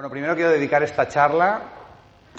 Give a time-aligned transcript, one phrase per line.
[0.00, 1.60] Bueno, primero quiero dedicar esta charla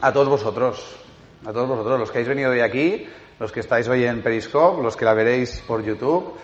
[0.01, 0.97] a todos vosotros,
[1.45, 3.07] a todos vosotros, los que habéis venido hoy aquí,
[3.37, 6.39] los que estáis hoy en Periscope, los que la veréis por YouTube.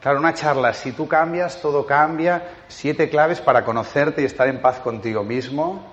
[0.00, 4.62] Claro, una charla, si tú cambias, todo cambia, siete claves para conocerte y estar en
[4.62, 5.84] paz contigo mismo.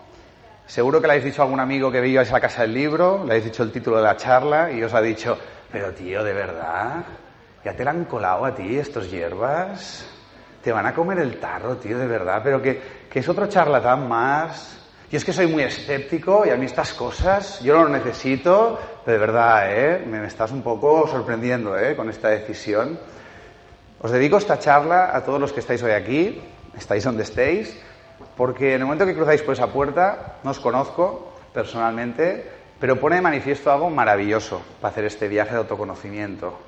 [0.68, 3.24] Seguro que le habéis dicho a algún amigo que veíais a la casa del libro,
[3.26, 5.40] le habéis dicho el título de la charla y os ha dicho,
[5.72, 7.04] pero tío, ¿de verdad?
[7.66, 10.17] ¿Ya te la han colado a ti estos hierbas?
[10.68, 12.42] ¿Te van a comer el tarro, tío, de verdad?
[12.44, 14.78] Pero que, que es otro charlatán más.
[15.10, 18.78] Yo es que soy muy escéptico y a mí estas cosas, yo no lo necesito,
[19.06, 20.04] pero de verdad, ¿eh?
[20.06, 21.96] Me estás un poco sorprendiendo, ¿eh?
[21.96, 23.00] Con esta decisión.
[24.02, 26.42] Os dedico esta charla a todos los que estáis hoy aquí,
[26.78, 27.80] estáis donde estéis,
[28.36, 32.46] porque en el momento que cruzáis por esa puerta, no os conozco personalmente,
[32.78, 36.60] pero pone de manifiesto algo maravilloso para hacer este viaje de autoconocimiento,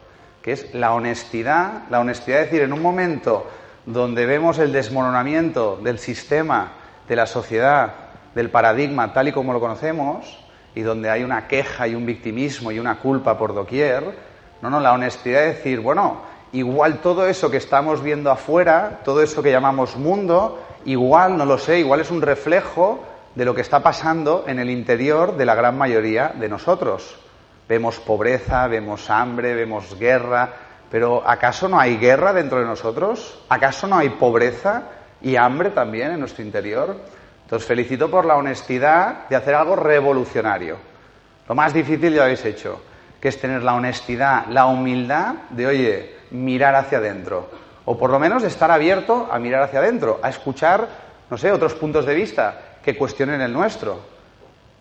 [0.42, 3.46] que es la honestidad, la honestidad de decir, en un momento
[3.94, 6.74] donde vemos el desmoronamiento del sistema,
[7.08, 7.94] de la sociedad,
[8.36, 10.38] del paradigma tal y como lo conocemos,
[10.76, 14.16] y donde hay una queja y un victimismo y una culpa por doquier,
[14.62, 19.24] no, no, la honestidad de decir, bueno, igual todo eso que estamos viendo afuera, todo
[19.24, 23.00] eso que llamamos mundo, igual, no lo sé, igual es un reflejo
[23.34, 27.18] de lo que está pasando en el interior de la gran mayoría de nosotros.
[27.68, 30.54] Vemos pobreza, vemos hambre, vemos guerra,
[30.90, 33.44] pero ¿acaso no hay guerra dentro de nosotros?
[33.50, 34.84] ¿Acaso no hay pobreza
[35.22, 36.98] y hambre también en nuestro interior?
[37.44, 40.78] Entonces felicito por la honestidad de hacer algo revolucionario.
[41.48, 42.82] Lo más difícil ya habéis hecho,
[43.20, 47.50] que es tener la honestidad, la humildad de, oye, mirar hacia adentro.
[47.86, 50.88] O por lo menos estar abierto a mirar hacia adentro, a escuchar,
[51.30, 54.00] no sé, otros puntos de vista que cuestionen el nuestro.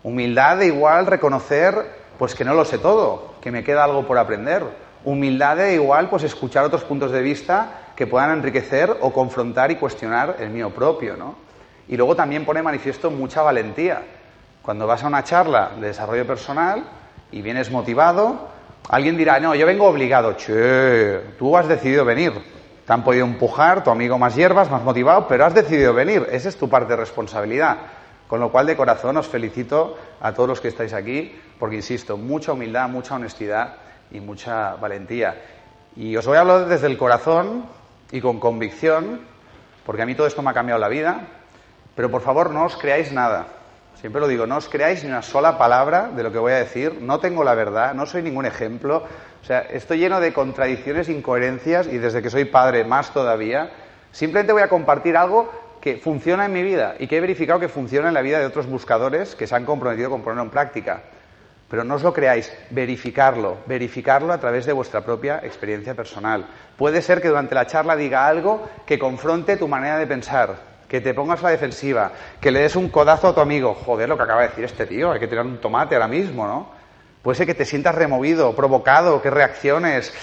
[0.02, 1.74] Humildad de igual reconocer,
[2.18, 4.87] pues que no lo sé todo, que me queda algo por aprender.
[5.08, 9.76] Humildad de igual, pues escuchar otros puntos de vista que puedan enriquecer o confrontar y
[9.76, 11.34] cuestionar el mío propio, ¿no?
[11.88, 14.02] Y luego también pone manifiesto mucha valentía.
[14.60, 16.84] Cuando vas a una charla de desarrollo personal
[17.32, 18.50] y vienes motivado,
[18.90, 20.34] alguien dirá, no, yo vengo obligado.
[20.34, 22.34] Che, tú has decidido venir.
[22.86, 26.28] Te han podido empujar, tu amigo más hierbas, más motivado, pero has decidido venir.
[26.30, 27.78] Esa es tu parte de responsabilidad.
[28.26, 32.18] Con lo cual, de corazón, os felicito a todos los que estáis aquí, porque, insisto,
[32.18, 35.36] mucha humildad, mucha honestidad y mucha valentía.
[35.96, 37.66] Y os voy a hablar desde el corazón
[38.10, 39.20] y con convicción,
[39.84, 41.20] porque a mí todo esto me ha cambiado la vida,
[41.94, 43.46] pero por favor no os creáis nada.
[44.00, 46.58] Siempre lo digo, no os creáis ni una sola palabra de lo que voy a
[46.58, 49.02] decir, no tengo la verdad, no soy ningún ejemplo.
[49.42, 53.70] O sea, estoy lleno de contradicciones, incoherencias y desde que soy padre más todavía.
[54.12, 57.68] Simplemente voy a compartir algo que funciona en mi vida y que he verificado que
[57.68, 61.02] funciona en la vida de otros buscadores que se han comprometido con ponerlo en práctica.
[61.68, 66.46] Pero no os lo creáis, verificarlo, verificarlo a través de vuestra propia experiencia personal.
[66.76, 70.56] Puede ser que durante la charla diga algo que confronte tu manera de pensar,
[70.88, 73.74] que te pongas la defensiva, que le des un codazo a tu amigo.
[73.74, 76.46] Joder, lo que acaba de decir este tío, hay que tirar un tomate ahora mismo,
[76.46, 76.70] ¿no?
[77.22, 80.14] Puede ser que te sientas removido, provocado, que reacciones.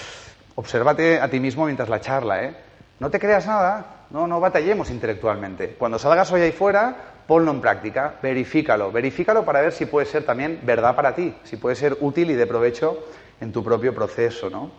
[0.56, 2.56] Obsérvate a ti mismo mientras la charla, ¿eh?
[2.98, 5.76] No te creas nada, no, no batallemos intelectualmente.
[5.78, 10.24] Cuando salgas hoy ahí fuera, ponlo en práctica, verifícalo, verifícalo para ver si puede ser
[10.24, 13.04] también verdad para ti, si puede ser útil y de provecho
[13.40, 14.70] en tu propio proceso, ¿no?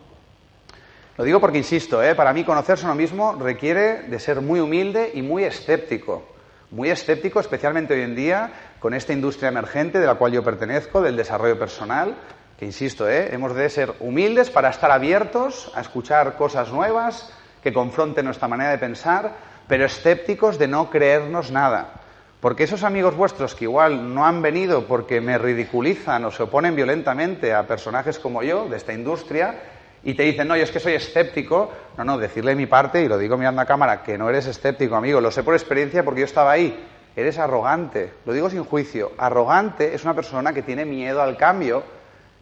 [1.18, 2.14] Lo digo porque, insisto, ¿eh?
[2.14, 6.22] para mí conocerse uno mismo requiere de ser muy humilde y muy escéptico.
[6.70, 11.02] Muy escéptico, especialmente hoy en día, con esta industria emergente de la cual yo pertenezco,
[11.02, 12.14] del desarrollo personal,
[12.56, 13.30] que, insisto, ¿eh?
[13.32, 17.32] hemos de ser humildes para estar abiertos a escuchar cosas nuevas
[17.64, 19.34] que confronten nuestra manera de pensar,
[19.66, 21.94] pero escépticos de no creernos nada.
[22.40, 26.76] Porque esos amigos vuestros que igual no han venido porque me ridiculizan o se oponen
[26.76, 29.56] violentamente a personajes como yo de esta industria,
[30.04, 33.02] y te dicen, no, yo es que soy escéptico, no, no, decirle de mi parte,
[33.02, 36.04] y lo digo mirando a cámara, que no eres escéptico, amigo, lo sé por experiencia
[36.04, 36.86] porque yo estaba ahí,
[37.16, 41.82] eres arrogante, lo digo sin juicio, arrogante es una persona que tiene miedo al cambio,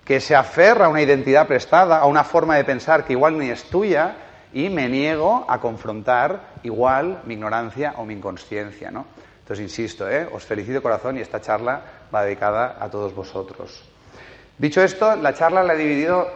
[0.05, 3.49] que se aferra a una identidad prestada, a una forma de pensar que igual ni
[3.49, 4.17] es tuya,
[4.53, 9.07] y me niego a confrontar igual mi ignorancia o mi inconsciencia, ¿no?
[9.47, 10.29] Entonces, insisto, ¿eh?
[10.33, 11.81] os felicito corazón y esta charla
[12.13, 13.85] va dedicada a todos vosotros.
[14.59, 16.27] Dicho esto, la charla la he dividido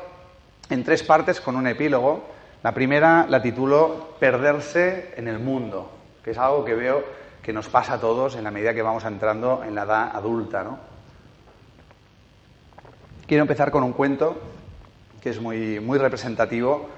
[0.68, 2.22] en tres partes con un epílogo.
[2.62, 5.90] La primera la titulo Perderse en el mundo,
[6.22, 7.02] que es algo que veo
[7.42, 10.64] que nos pasa a todos en la medida que vamos entrando en la edad adulta.
[13.26, 14.40] Quiero empezar con un cuento
[15.20, 16.88] que es muy, muy representativo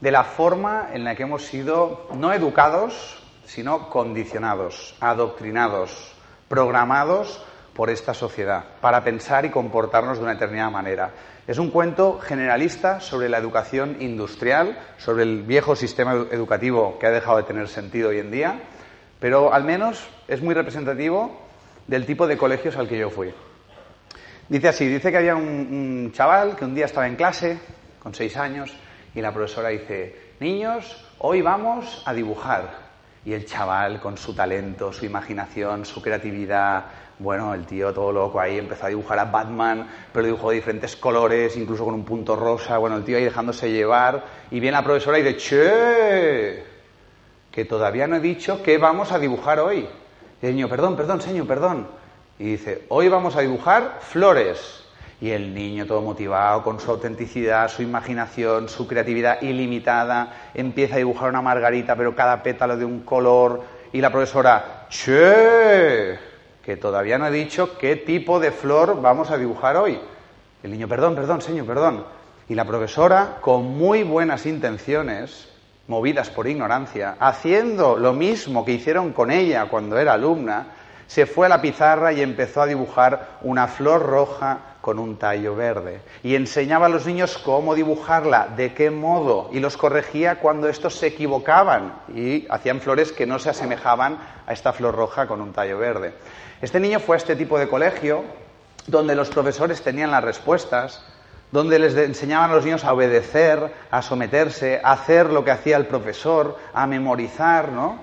[0.00, 6.14] de la forma en la que hemos sido no educados, sino condicionados, adoctrinados,
[6.48, 7.44] programados
[7.74, 11.10] por esta sociedad para pensar y comportarnos de una determinada manera.
[11.46, 17.10] Es un cuento generalista sobre la educación industrial, sobre el viejo sistema educativo que ha
[17.10, 18.62] dejado de tener sentido hoy en día,
[19.18, 21.40] pero al menos es muy representativo
[21.86, 23.32] del tipo de colegios al que yo fui.
[24.48, 27.58] Dice así, dice que había un, chaval que un día estaba en clase,
[27.98, 28.72] con seis años,
[29.14, 32.81] y la profesora dice, niños, hoy vamos a dibujar.
[33.24, 36.84] Y el chaval, con su talento, su imaginación, su creatividad,
[37.18, 40.96] bueno, el tío todo loco ahí empezó a dibujar a Batman, pero dibujó de diferentes
[40.96, 42.78] colores, incluso con un punto rosa.
[42.78, 44.24] Bueno, el tío ahí dejándose llevar.
[44.50, 46.64] Y viene la profesora y dice, ¡che!
[47.52, 49.88] Que todavía no he dicho qué vamos a dibujar hoy.
[50.40, 51.86] Y el niño, perdón, perdón, señor, perdón.
[52.40, 54.81] Y dice, hoy vamos a dibujar flores.
[55.22, 60.98] Y el niño, todo motivado, con su autenticidad, su imaginación, su creatividad ilimitada, empieza a
[60.98, 63.62] dibujar una margarita, pero cada pétalo de un color.
[63.92, 66.18] Y la profesora, ¡che!
[66.64, 69.96] Que todavía no he dicho qué tipo de flor vamos a dibujar hoy.
[70.60, 72.04] El niño, perdón, perdón, señor, perdón.
[72.48, 75.48] Y la profesora, con muy buenas intenciones,
[75.86, 80.66] movidas por ignorancia, haciendo lo mismo que hicieron con ella cuando era alumna,
[81.06, 85.54] se fue a la pizarra y empezó a dibujar una flor roja con un tallo
[85.54, 86.02] verde.
[86.22, 90.96] Y enseñaba a los niños cómo dibujarla, de qué modo, y los corregía cuando estos
[90.96, 95.52] se equivocaban y hacían flores que no se asemejaban a esta flor roja con un
[95.52, 96.12] tallo verde.
[96.60, 98.24] Este niño fue a este tipo de colegio
[98.86, 101.04] donde los profesores tenían las respuestas,
[101.52, 105.76] donde les enseñaban a los niños a obedecer, a someterse, a hacer lo que hacía
[105.76, 108.00] el profesor, a memorizar, ¿no?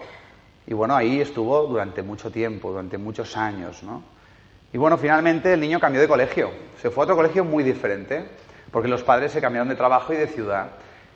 [0.65, 4.03] Y bueno, ahí estuvo durante mucho tiempo, durante muchos años, ¿no?
[4.71, 6.51] Y bueno, finalmente el niño cambió de colegio.
[6.79, 8.25] Se fue a otro colegio muy diferente,
[8.71, 10.67] porque los padres se cambiaron de trabajo y de ciudad.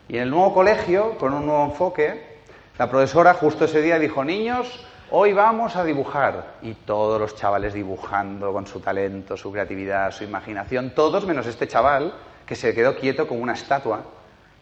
[0.08, 2.40] Y en el nuevo colegio, con un nuevo enfoque,
[2.80, 6.56] la profesora justo ese día dijo, niños, hoy vamos a dibujar.
[6.64, 11.68] Y todos los chavales dibujando con su talento, su creatividad, su imaginación, todos menos este
[11.68, 12.14] chaval,
[12.48, 14.04] que se quedó quieto como una estatua.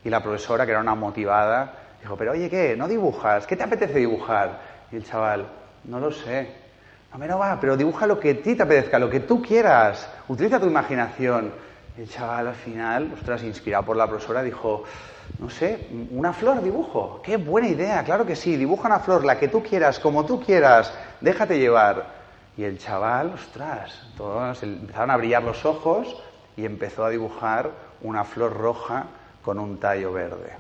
[0.04, 2.76] Y la profesora, que era una motivada, dijo, pero oye, ¿qué?
[2.76, 3.48] ¿No dibujas?
[3.48, 4.60] ¿Qué te apetece dibujar?
[4.92, 5.48] Y el chaval,
[5.86, 6.61] no lo sé.
[7.12, 9.42] No, me no va, pero dibuja lo que a ti te apetezca, lo que tú
[9.42, 10.10] quieras.
[10.30, 11.52] Utiliza tu imaginación.
[11.98, 14.86] el chaval al final, ostras, inspirado por la profesora, dijo,
[15.40, 17.22] no sé, una flor dibujo.
[17.22, 18.56] Qué buena idea, claro que sí.
[18.56, 20.94] Dibuja una flor, la que tú quieras, como tú quieras.
[21.20, 22.22] Déjate llevar.
[22.56, 26.16] Y el chaval, ostras, todos empezaron a brillar los ojos
[26.56, 27.72] y empezó a dibujar
[28.02, 29.06] una flor roja
[29.44, 30.54] con un tallo verde.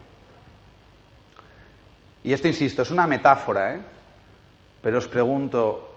[2.23, 3.81] Y esto, insisto, es una metáfora, ¿eh?
[4.81, 5.90] Pero os pregunto,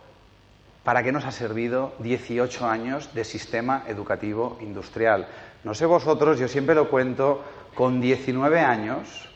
[0.84, 5.26] ¿Para qué nos ha servido 18 años de sistema educativo industrial?
[5.64, 7.42] No sé vosotros, yo siempre lo cuento,
[7.74, 9.30] con 19 años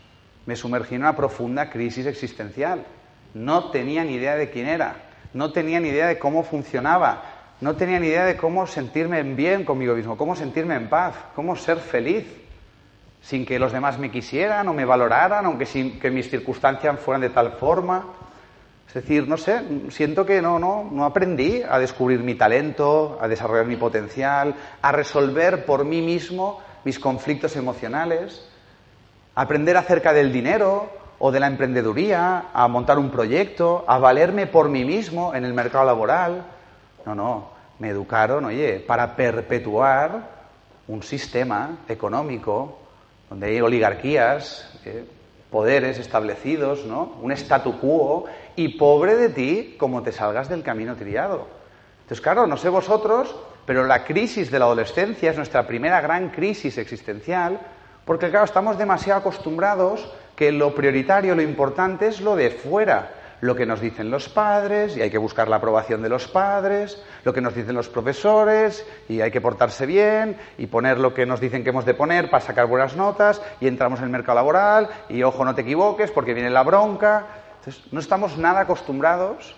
[0.45, 2.85] me sumergí en una profunda crisis existencial.
[3.33, 4.97] No tenía ni idea de quién era,
[5.33, 7.23] no tenía ni idea de cómo funcionaba,
[7.63, 11.57] no tenía ni idea de cómo sentirme bien conmigo mismo, cómo sentirme en paz, cómo
[11.57, 12.27] ser feliz,
[13.23, 17.23] sin que los demás me quisieran o me valoraran, aunque sin que mis circunstancias fueran
[17.23, 18.05] de tal forma.
[18.89, 23.29] Es decir, no sé, siento que no, no, no aprendí a descubrir mi talento, a
[23.29, 28.49] desarrollar mi potencial, a resolver por mí mismo mis conflictos emocionales,
[29.35, 34.47] a aprender acerca del dinero o de la emprendeduría, a montar un proyecto, a valerme
[34.47, 36.47] por mí mismo en el mercado laboral.
[37.05, 37.49] No, no,
[37.79, 40.39] me educaron, oye, para perpetuar
[40.87, 42.79] un sistema económico
[43.29, 45.05] donde hay oligarquías, eh,
[45.51, 47.19] poderes establecidos, ¿no?
[47.23, 48.25] Un statu quo
[48.59, 51.47] y pobre de ti como te salgas del camino triado.
[52.01, 56.31] Entonces, claro, no sé vosotros, pero la crisis de la adolescencia es nuestra primera gran
[56.31, 57.61] crisis existencial,
[58.05, 63.13] porque claro, estamos demasiado acostumbrados que lo prioritario, lo importante es lo de fuera,
[63.43, 67.01] lo que nos dicen los padres y hay que buscar la aprobación de los padres,
[67.23, 71.27] lo que nos dicen los profesores y hay que portarse bien y poner lo que
[71.27, 74.35] nos dicen que hemos de poner para sacar buenas notas y entramos en el mercado
[74.35, 77.27] laboral y ojo no te equivoques porque viene la bronca
[77.91, 79.55] no estamos nada acostumbrados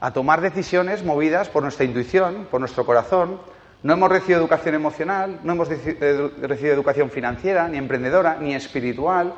[0.00, 3.40] a tomar decisiones movidas por nuestra intuición, por nuestro corazón.
[3.82, 9.34] No hemos recibido educación emocional, no hemos eh, recibido educación financiera, ni emprendedora, ni espiritual.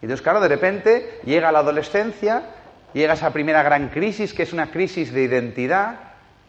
[0.00, 2.42] Entonces, claro, de repente llega la adolescencia,
[2.92, 5.98] llega esa primera gran crisis, que es una crisis de identidad.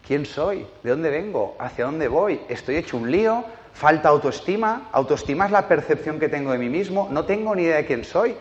[0.05, 0.67] ¿Quién soy?
[0.83, 1.55] ¿De dónde vengo?
[1.59, 2.41] ¿Hacia dónde voy?
[2.49, 3.45] ¿Estoy hecho un lío?
[3.73, 4.89] ¿Falta autoestima?
[4.91, 7.07] Autoestima es la percepción que tengo de mí mismo.
[7.11, 8.35] No tengo ni idea de quién soy.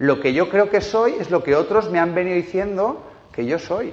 [0.00, 3.02] Lo que yo creo que soy es lo que otros me han venido diciendo
[3.32, 3.92] que yo soy.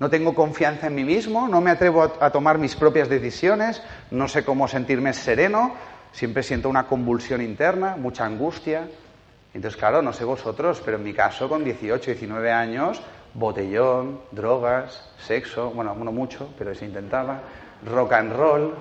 [0.00, 4.26] no tengo confianza en mí mismo, no me atrevo a, tomar mis propias decisiones, no
[4.26, 5.74] sé cómo sentirme sereno,
[6.10, 8.88] siempre siento una convulsión interna, mucha angustia.
[9.54, 13.00] Entonces, claro, no sé vosotros, pero en mi caso, con 18, 19 años,
[13.34, 17.42] botellón, drogas, sexo, bueno, no mucho, pero se intentaba,
[17.86, 18.74] rock and roll.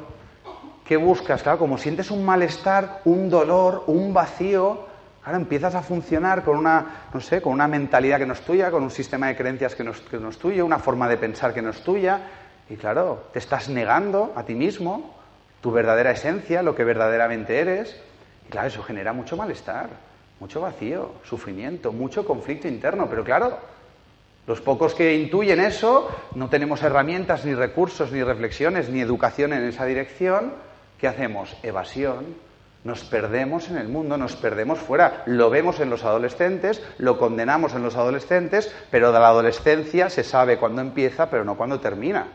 [0.84, 1.44] ¿Qué buscas?
[1.44, 4.88] Claro, como sientes un malestar, un dolor, un vacío,
[5.23, 8.71] ahora empiezas a funcionar con una, no sé, con una mentalidad que no es tuya,
[8.71, 11.17] con un sistema de creencias que no es, que no es tuyo, una forma de
[11.17, 12.21] pensar que no es tuya,
[12.69, 15.15] y claro, te estás negando a ti mismo
[15.61, 17.99] tu verdadera esencia, lo que verdaderamente eres,
[18.47, 19.89] y claro, eso genera mucho malestar,
[20.39, 23.57] mucho vacío, sufrimiento, mucho conflicto interno, pero claro,
[24.49, 29.63] los pocos que intuyen eso, no tenemos herramientas, ni recursos, ni reflexiones, ni educación en
[29.63, 30.53] esa dirección.
[30.97, 31.55] ¿Qué hacemos?
[31.61, 32.49] Evasión.
[32.83, 35.24] Nos perdemos en el mundo, nos perdemos fuera.
[35.25, 40.24] Lo vemos en los adolescentes, lo condenamos en los adolescentes, pero de la adolescencia se
[40.24, 42.27] sabe cuándo empieza, pero no cuándo termina.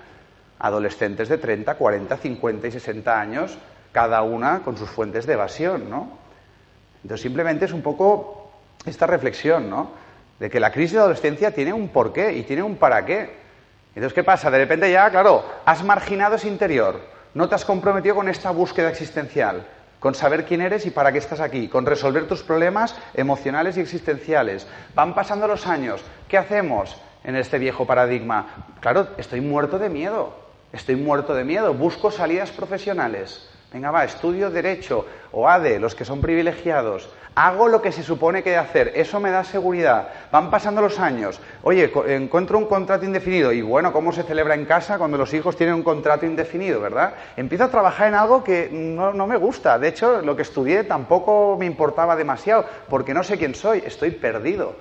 [0.58, 3.58] Adolescentes de 30, 40, 50 y 60 años,
[3.92, 6.10] cada una con sus fuentes de evasión, ¿no?
[7.02, 8.52] Entonces simplemente es un poco
[8.86, 10.04] esta reflexión, ¿no?
[10.38, 13.44] de que la crisis de adolescencia tiene un porqué y tiene un para qué.
[13.94, 14.50] Entonces, ¿qué pasa?
[14.50, 17.00] De repente ya, claro, has marginado ese interior,
[17.34, 19.66] no te has comprometido con esta búsqueda existencial,
[20.04, 23.80] con saber quién eres y para qué estás aquí, con resolver tus problemas emocionales y
[23.80, 24.66] existenciales.
[24.94, 26.94] Van pasando los años, ¿qué hacemos
[27.24, 28.66] en este viejo paradigma?
[28.80, 30.36] Claro, estoy muerto de miedo,
[30.74, 33.48] estoy muerto de miedo, busco salidas profesionales.
[33.74, 37.10] Venga, va, estudio Derecho o ADE, los que son privilegiados.
[37.34, 38.92] Hago lo que se supone que de hacer.
[38.94, 40.10] Eso me da seguridad.
[40.30, 41.40] Van pasando los años.
[41.64, 43.50] Oye, encuentro un contrato indefinido.
[43.50, 47.14] Y bueno, ¿cómo se celebra en casa cuando los hijos tienen un contrato indefinido, verdad?
[47.36, 49.76] Empiezo a trabajar en algo que no, no me gusta.
[49.76, 53.82] De hecho, lo que estudié tampoco me importaba demasiado, porque no sé quién soy.
[53.84, 54.76] Estoy perdido.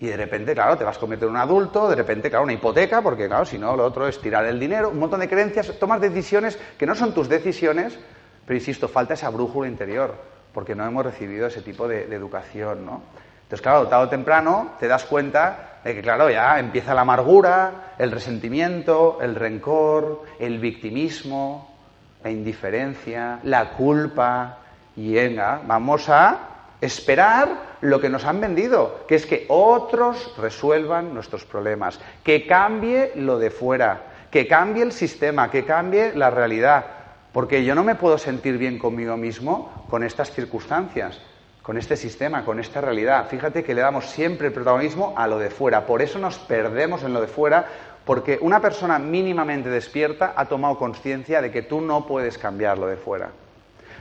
[0.00, 2.52] Y de repente, claro, te vas a convertir en un adulto, de repente, claro, una
[2.52, 5.72] hipoteca, porque claro, si no, lo otro es tirar el dinero, un montón de creencias,
[5.78, 7.98] tomas decisiones que no son tus decisiones,
[8.46, 10.14] pero insisto, falta esa brújula interior,
[10.54, 13.02] porque no hemos recibido ese tipo de, educación, ¿no?
[13.42, 17.94] Entonces, claro, tarde o temprano te das cuenta de que, claro, ya empieza la amargura,
[17.98, 21.76] el resentimiento, el rencor, el victimismo,
[22.24, 24.58] la indiferencia, la culpa,
[24.96, 26.38] y venga, vamos a
[26.80, 33.12] esperar lo que nos han vendido, que es que otros resuelvan nuestros problemas, que cambie
[33.16, 34.00] lo de fuera,
[34.30, 36.95] que cambie el sistema, que cambie la realidad.
[37.36, 41.20] Porque yo no me puedo sentir bien conmigo mismo con estas circunstancias,
[41.60, 43.28] con este sistema, con esta realidad.
[43.28, 45.84] Fíjate que le damos siempre el protagonismo a lo de fuera.
[45.84, 47.66] Por eso nos perdemos en lo de fuera,
[48.06, 52.86] porque una persona mínimamente despierta ha tomado conciencia de que tú no puedes cambiar lo
[52.86, 53.28] de fuera.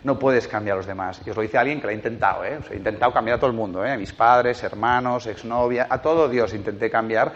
[0.06, 1.22] No puedes cambiar a los demás.
[1.26, 2.58] Y os lo dice alguien que lo ha intentado, ¿eh?
[2.72, 3.92] he intentado cambiar a todo el mundo, ¿eh?
[3.92, 7.34] A mis padres, hermanos, exnovia, a todo Dios intenté cambiar.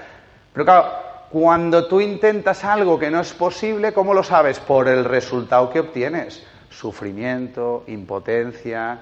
[0.54, 4.60] Pero claro, cuando tú intentas algo que no es posible, ¿cómo lo sabes?
[4.60, 6.44] Por el resultado que obtienes.
[6.70, 9.00] Sufrimiento, impotencia,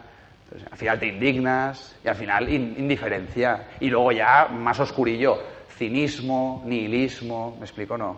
[0.71, 3.67] al final te indignas y al final indiferencia.
[3.79, 5.37] Y luego ya más oscurillo,
[5.77, 7.97] cinismo, nihilismo, ¿me explico?
[7.97, 8.17] No.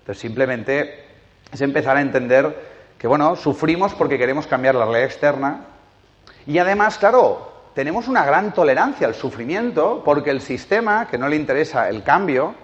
[0.00, 1.04] Entonces simplemente
[1.50, 5.66] es empezar a entender que, bueno, sufrimos porque queremos cambiar la realidad externa
[6.46, 11.36] y además, claro, tenemos una gran tolerancia al sufrimiento porque el sistema, que no le
[11.36, 12.54] interesa el cambio,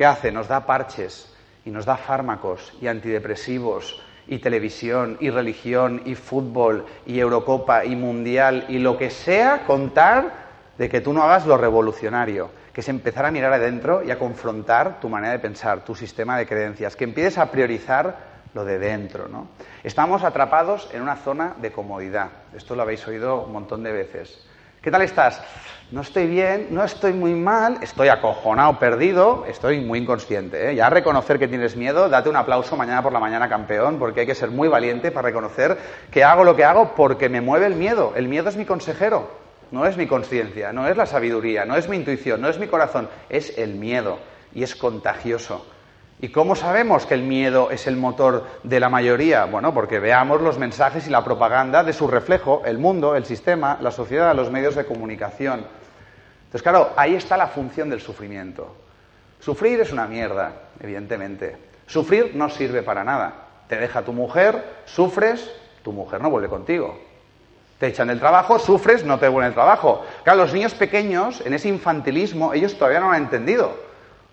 [0.00, 0.32] ¿Qué hace?
[0.32, 1.30] Nos da parches
[1.62, 7.96] y nos da fármacos y antidepresivos y televisión y religión y fútbol y Eurocopa y
[7.96, 10.32] Mundial y lo que sea contar
[10.78, 14.18] de que tú no hagas lo revolucionario, que es empezar a mirar adentro y a
[14.18, 18.16] confrontar tu manera de pensar, tu sistema de creencias, que empieces a priorizar
[18.54, 19.48] lo de dentro, ¿no?
[19.84, 22.30] Estamos atrapados en una zona de comodidad.
[22.56, 24.46] Esto lo habéis oído un montón de veces.
[24.82, 25.42] ¿Qué tal estás?
[25.90, 30.70] No estoy bien, no estoy muy mal, estoy acojonado, perdido, estoy muy inconsciente.
[30.70, 30.74] ¿eh?
[30.74, 34.26] Ya reconocer que tienes miedo, date un aplauso mañana por la mañana, campeón, porque hay
[34.26, 35.76] que ser muy valiente para reconocer
[36.10, 38.14] que hago lo que hago porque me mueve el miedo.
[38.16, 39.28] El miedo es mi consejero,
[39.70, 42.66] no es mi conciencia, no es la sabiduría, no es mi intuición, no es mi
[42.66, 44.18] corazón, es el miedo
[44.54, 45.66] y es contagioso.
[46.22, 49.46] ¿Y cómo sabemos que el miedo es el motor de la mayoría?
[49.46, 53.78] Bueno, porque veamos los mensajes y la propaganda de su reflejo, el mundo, el sistema,
[53.80, 55.64] la sociedad, los medios de comunicación.
[56.40, 58.76] Entonces, claro, ahí está la función del sufrimiento.
[59.40, 61.56] Sufrir es una mierda, evidentemente.
[61.86, 63.32] Sufrir no sirve para nada.
[63.66, 65.50] Te deja tu mujer, sufres,
[65.82, 67.00] tu mujer no vuelve contigo.
[67.78, 70.04] Te echan del trabajo, sufres, no te vuelve el trabajo.
[70.22, 73.89] Claro, los niños pequeños, en ese infantilismo, ellos todavía no lo han entendido.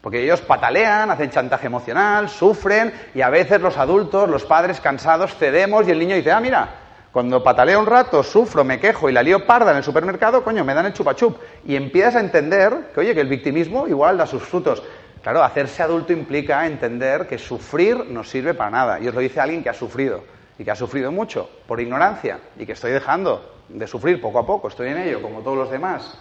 [0.07, 5.35] Porque ellos patalean, hacen chantaje emocional, sufren y a veces los adultos, los padres cansados,
[5.35, 6.75] cedemos y el niño dice, ah, mira,
[7.11, 10.63] cuando pataleo un rato, sufro, me quejo y la lío parda en el supermercado, coño,
[10.63, 11.35] me dan el chupachup.
[11.65, 14.81] Y empiezas a entender que, oye, que el victimismo igual da sus frutos.
[15.21, 19.01] Claro, hacerse adulto implica entender que sufrir no sirve para nada.
[19.01, 20.23] Y os lo dice alguien que ha sufrido
[20.57, 24.45] y que ha sufrido mucho por ignorancia y que estoy dejando de sufrir poco a
[24.45, 26.17] poco, estoy en ello, como todos los demás.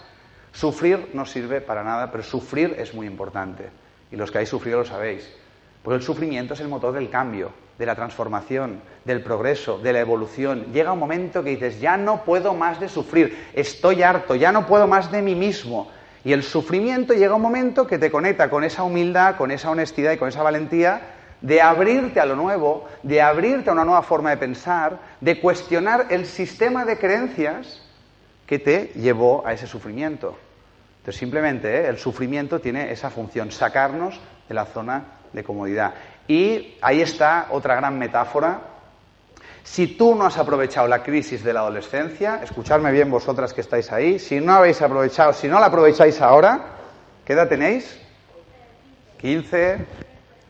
[0.56, 3.68] Sufrir no sirve para nada, pero sufrir es muy importante.
[4.10, 5.30] Y los que habéis sufrido lo sabéis.
[5.82, 10.00] Porque el sufrimiento es el motor del cambio, de la transformación, del progreso, de la
[10.00, 10.72] evolución.
[10.72, 14.66] Llega un momento que dices, ya no puedo más de sufrir, estoy harto, ya no
[14.66, 15.90] puedo más de mí mismo.
[16.24, 20.12] Y el sufrimiento llega un momento que te conecta con esa humildad, con esa honestidad
[20.12, 21.02] y con esa valentía
[21.42, 26.06] de abrirte a lo nuevo, de abrirte a una nueva forma de pensar, de cuestionar
[26.08, 27.82] el sistema de creencias
[28.46, 30.38] que te llevó a ese sufrimiento.
[31.06, 31.86] Entonces, simplemente ¿eh?
[31.86, 35.94] el sufrimiento tiene esa función, sacarnos de la zona de comodidad.
[36.26, 38.58] Y ahí está otra gran metáfora.
[39.62, 43.92] Si tú no has aprovechado la crisis de la adolescencia, escuchadme bien vosotras que estáis
[43.92, 46.58] ahí, si no habéis aprovechado, si no la aprovecháis ahora,
[47.24, 48.00] ¿qué edad tenéis?
[49.18, 49.86] 15,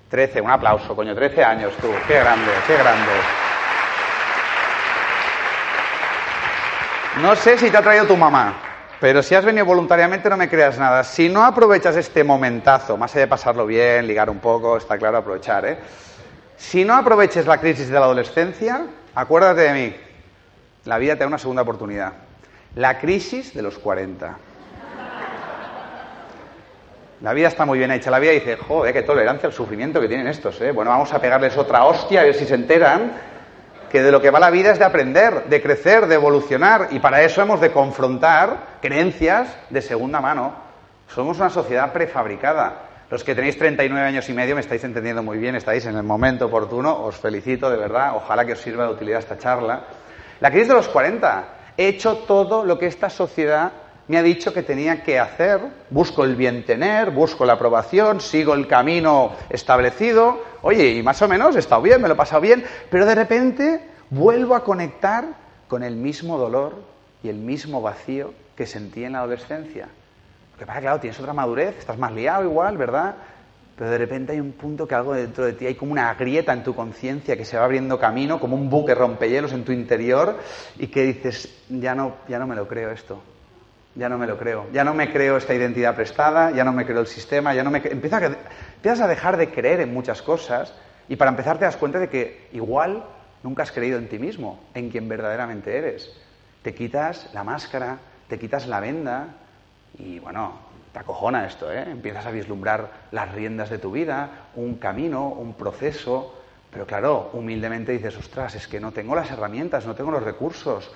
[0.09, 3.13] 13, un aplauso, coño, 13 años tú, qué grande, qué grande.
[7.21, 8.66] No sé si te ha traído tu mamá,
[9.00, 11.05] pero si has venido voluntariamente no me creas nada.
[11.05, 15.19] Si no aprovechas este momentazo, más allá de pasarlo bien, ligar un poco, está claro,
[15.19, 15.79] aprovechar, ¿eh?
[16.57, 19.97] Si no aproveches la crisis de la adolescencia, acuérdate de mí,
[20.85, 22.12] la vida te da una segunda oportunidad.
[22.75, 24.37] La crisis de los 40.
[27.23, 28.11] La vida está muy bien hecha.
[28.11, 30.73] La vida dice, joder, qué tolerancia al sufrimiento que tienen estos, ¿eh?
[30.73, 33.12] Bueno, vamos a pegarles otra hostia a ver si se enteran
[33.91, 36.88] que de lo que va la vida es de aprender, de crecer, de evolucionar.
[36.91, 40.55] Y para eso hemos de confrontar creencias de segunda mano.
[41.12, 42.83] Somos una sociedad prefabricada.
[43.11, 46.05] Los que tenéis 39 años y medio me estáis entendiendo muy bien, estáis en el
[46.05, 49.83] momento oportuno, os felicito de verdad, ojalá que os sirva de utilidad esta charla.
[50.38, 51.49] La crisis de los 40.
[51.76, 53.73] He hecho todo lo que esta sociedad
[54.07, 58.55] me ha dicho que tenía que hacer, busco el bien tener, busco la aprobación, sigo
[58.55, 62.40] el camino establecido, oye, y más o menos he estado bien, me lo he pasado
[62.40, 65.25] bien, pero de repente vuelvo a conectar
[65.67, 66.84] con el mismo dolor
[67.25, 69.88] y el mismo vacío que sentí en la adolescencia.
[70.50, 73.14] Porque para, claro, tienes otra madurez, estás más liado igual, ¿verdad?
[73.76, 76.52] Pero de repente hay un punto que algo dentro de ti, hay como una grieta
[76.52, 80.38] en tu conciencia que se va abriendo camino, como un buque rompehielos en tu interior,
[80.78, 83.23] y que dices, ya no, ya no me lo creo esto
[83.97, 84.66] ya no me lo creo.
[84.73, 87.71] Ya no me creo esta identidad prestada, ya no me creo el sistema, ya no
[87.71, 88.26] me empiezas a,
[88.76, 90.73] empiezas a dejar de creer en muchas cosas
[91.08, 93.04] y para empezar te das cuenta de que igual
[93.42, 96.12] nunca has creído en ti mismo, en quien verdaderamente eres.
[96.62, 99.28] Te quitas la máscara, te quitas la venda
[99.99, 100.54] y bueno,
[100.93, 101.82] te acojona esto, ¿eh?
[101.91, 106.34] Empiezas a vislumbrar las riendas de tu vida, un camino, un proceso,
[106.71, 110.91] pero claro, humildemente dices, ostras, es que no tengo las herramientas, no tengo los recursos,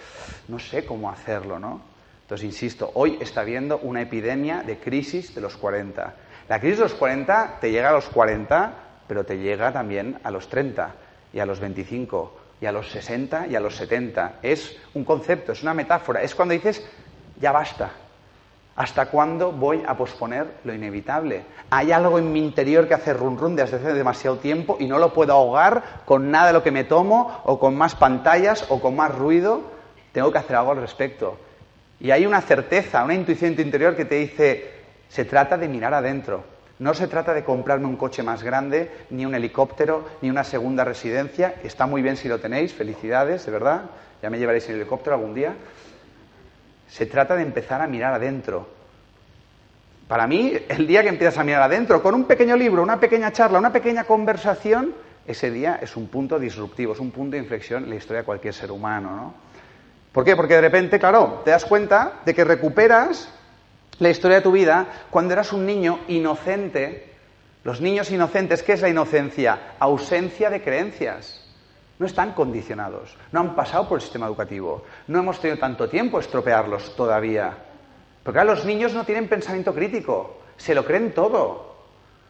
[0.49, 1.81] no sé cómo hacerlo, ¿no?
[2.23, 6.15] Entonces, insisto, hoy está habiendo una epidemia de crisis de los 40.
[6.49, 8.73] La crisis de los 40 te llega a los 40,
[9.09, 10.95] pero te llega también a los 30
[11.33, 14.39] y a los 25 y a los 60 y a los 70.
[14.43, 16.87] Es un concepto, es una metáfora, es cuando dices,
[17.41, 17.91] ya basta.
[18.77, 21.43] ¿Hasta cuándo voy a posponer lo inevitable?
[21.71, 24.99] Hay algo en mi interior que hace run run desde hace demasiado tiempo y no
[24.99, 28.81] lo puedo ahogar con nada de lo que me tomo o con más pantallas o
[28.81, 29.63] con más ruido.
[30.13, 31.37] Tengo que hacer algo al respecto.
[31.99, 34.71] Y hay una certeza, una intuición interior que te dice,
[35.09, 36.45] se trata de mirar adentro.
[36.79, 40.83] No se trata de comprarme un coche más grande, ni un helicóptero, ni una segunda
[40.83, 41.57] residencia.
[41.63, 43.83] Está muy bien si lo tenéis, felicidades, de verdad.
[44.23, 45.55] Ya me llevaréis en helicóptero algún día.
[46.91, 48.69] Se trata de empezar a mirar adentro.
[50.09, 53.33] Para mí, el día que empiezas a mirar adentro, con un pequeño libro, una pequeña
[53.33, 54.93] charla, una pequeña conversación,
[55.25, 58.27] ese día es un punto disruptivo, es un punto de inflexión en la historia de
[58.27, 59.35] cualquier ser humano, ¿no?
[60.13, 60.35] ¿Por qué?
[60.35, 63.33] Porque de repente, claro, te das cuenta de que recuperas
[64.01, 67.15] la historia de tu vida cuando eras un niño inocente.
[67.63, 69.75] Los niños inocentes, ¿qué es la inocencia?
[69.79, 71.41] Ausencia de creencias.
[72.01, 76.19] No están condicionados, no han pasado por el sistema educativo, no hemos tenido tanto tiempo
[76.19, 77.55] estropearlos todavía.
[78.23, 81.77] Porque ahora los niños no tienen pensamiento crítico, se lo creen todo.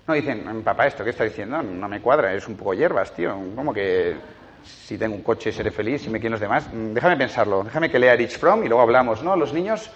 [0.08, 1.62] No dicen, papá, ¿esto qué está diciendo?
[1.62, 3.32] No me cuadra, es un poco hierbas, tío.
[3.54, 4.16] Como que
[4.64, 6.68] si tengo un coche seré feliz, si me quieren los demás.
[6.72, 9.22] Mm, déjame pensarlo, déjame que lea Rich Fromm y luego hablamos.
[9.22, 9.88] No, los niños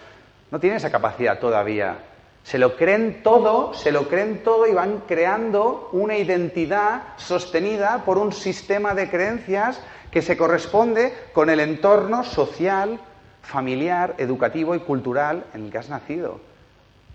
[0.53, 1.99] no tienen esa capacidad todavía.
[2.45, 8.19] Se lo creen todo, se lo creen todo y van creando una identidad sostenida por
[8.19, 9.81] un sistema de creencias
[10.11, 13.01] que se corresponde con el entorno social,
[13.41, 16.39] familiar, educativo y cultural en el que has nacido.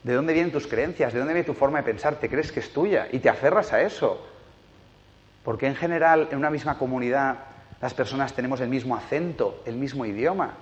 [0.04, 1.14] ¿De dónde vienen tus creencias?
[1.14, 2.16] ¿De dónde viene tu forma de pensar?
[2.16, 3.08] ¿Te crees que es tuya?
[3.12, 4.20] Y te aferras a eso.
[5.44, 7.38] Porque en general en una misma comunidad
[7.80, 10.56] las personas tenemos el mismo acento, el mismo idioma,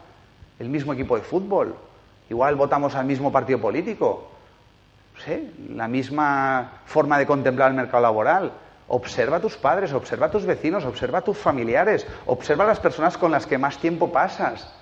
[0.60, 1.74] el mismo equipo de fútbol.
[2.30, 4.32] Igual votamos al mismo partido político.
[5.70, 8.52] La misma forma de contemplar el mercado laboral.
[8.88, 12.80] Observa a tus padres, observa a tus vecinos, observa a tus familiares, observa a las
[12.80, 14.74] personas con las que más tiempo pasas.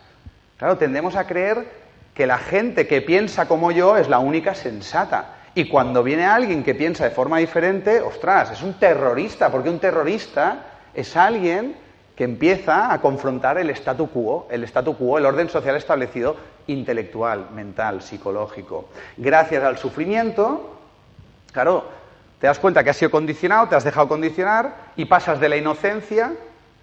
[0.58, 1.68] Claro, tendemos a creer
[2.14, 5.36] que la gente que piensa como yo es la única sensata.
[5.54, 9.80] Y cuando viene alguien que piensa de forma diferente, ostras, es un terrorista, porque un
[9.80, 10.60] terrorista
[10.94, 11.76] es alguien
[12.16, 16.36] que empieza a confrontar el statu quo, el statu quo, el orden social establecido
[16.68, 18.90] intelectual, mental, psicológico.
[19.18, 20.78] Gracias al sufrimiento,
[21.52, 21.86] claro,
[22.40, 25.58] te das cuenta que has sido condicionado, te has dejado condicionar y pasas de la
[25.58, 26.34] inocencia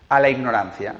[0.08, 0.94] a la ignorancia.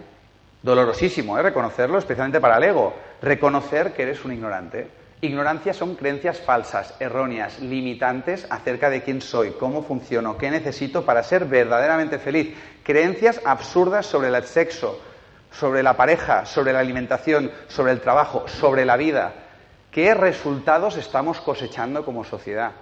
[0.63, 1.43] Dolorosísimo, ¿eh?
[1.43, 2.95] Reconocerlo, especialmente para el ego.
[3.21, 5.02] Reconocer que eres un ignorante.
[5.25, 11.23] Ignorancia son creencias falsas, erróneas, limitantes acerca de quién soy, cómo funciono, qué necesito para
[11.23, 12.57] ser verdaderamente feliz.
[12.83, 15.01] Creencias absurdas sobre el sexo,
[15.53, 19.33] sobre la pareja, sobre la alimentación, sobre el trabajo, sobre la vida.
[19.93, 22.73] ¿Qué resultados estamos cosechando como sociedad?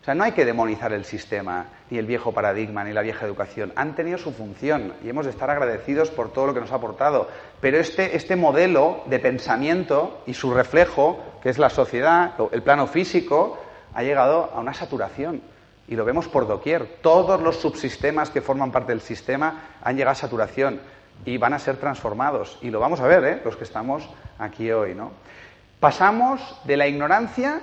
[0.00, 3.26] O sea, no hay que demonizar el sistema, ni el viejo paradigma, ni la vieja
[3.26, 3.74] educación.
[3.76, 6.76] Han tenido su función y hemos de estar agradecidos por todo lo que nos ha
[6.76, 7.28] aportado.
[7.60, 13.58] Pero este, este modelo de pensamiento y su reflejo, es la sociedad, el plano físico,
[13.94, 15.40] ha llegado a una saturación.
[15.88, 16.98] Y lo vemos por doquier.
[17.00, 20.80] Todos los subsistemas que forman parte del sistema han llegado a saturación
[21.24, 22.58] y van a ser transformados.
[22.60, 23.40] Y lo vamos a ver, ¿eh?
[23.44, 24.06] los que estamos
[24.38, 24.94] aquí hoy.
[24.94, 25.12] ¿no?
[25.80, 27.62] Pasamos de la ignorancia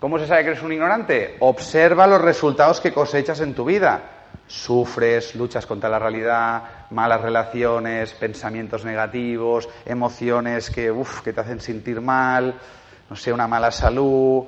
[0.00, 1.34] ¿Cómo se sabe que eres un ignorante?
[1.40, 4.00] Observa los resultados que cosechas en tu vida.
[4.46, 12.00] Sufres, luchas contra la realidad, malas relaciones, pensamientos negativos, emociones que, que te hacen sentir
[12.00, 12.54] mal,
[13.08, 14.44] no sé, una mala salud,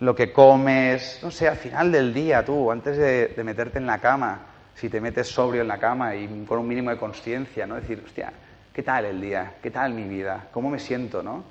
[0.00, 3.98] lo que comes, no sé, al final del día tú, antes de, meterte en la
[3.98, 4.40] cama,
[4.74, 7.76] si te metes sobrio en la cama y con un mínimo de conciencia, ¿no?
[7.76, 8.32] Decir, hostia,
[8.72, 9.54] ¿qué tal el día?
[9.62, 10.48] ¿Qué tal mi vida?
[10.52, 11.44] ¿Cómo me siento, no?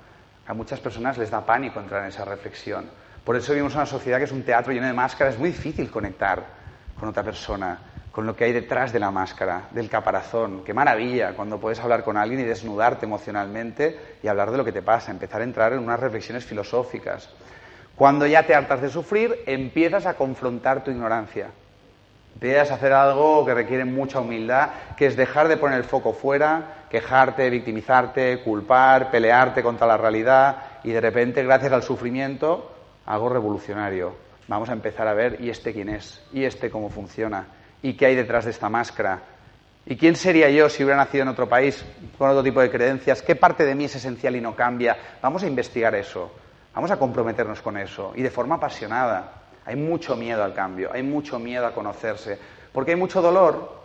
[0.46, 2.84] A muchas personas les da pánico entrar en esa reflexión.
[3.24, 5.34] Por eso vivimos una sociedad que es un teatro lleno de máscaras.
[5.34, 6.44] Es muy difícil conectar
[6.98, 7.78] con otra persona,
[8.14, 10.62] con lo que hay detrás de la máscara, del caparazón.
[10.64, 14.70] Qué maravilla cuando puedes hablar con alguien y desnudarte emocionalmente y hablar de lo que
[14.70, 17.28] te pasa, empezar a entrar en unas reflexiones filosóficas.
[17.96, 21.48] Cuando ya te hartas de sufrir, empiezas a confrontar tu ignorancia.
[22.34, 26.12] Empiezas a hacer algo que requiere mucha humildad, que es dejar de poner el foco
[26.12, 33.28] fuera, quejarte, victimizarte, culpar, pelearte contra la realidad y de repente, gracias al sufrimiento, algo
[33.28, 34.14] revolucionario.
[34.46, 36.24] Vamos a empezar a ver, ¿y este quién es?
[36.32, 37.63] ¿Y este cómo funciona?
[37.84, 39.20] ¿Y qué hay detrás de esta máscara?
[39.84, 41.84] ¿Y quién sería yo si hubiera nacido en otro país
[42.16, 43.20] con otro tipo de creencias?
[43.20, 44.96] ¿Qué parte de mí es esencial y no cambia?
[45.20, 46.32] Vamos a investigar eso.
[46.74, 48.14] Vamos a comprometernos con eso.
[48.16, 49.34] Y de forma apasionada.
[49.66, 52.38] Hay mucho miedo al cambio, hay mucho miedo a conocerse.
[52.72, 53.76] Porque hay mucho dolor,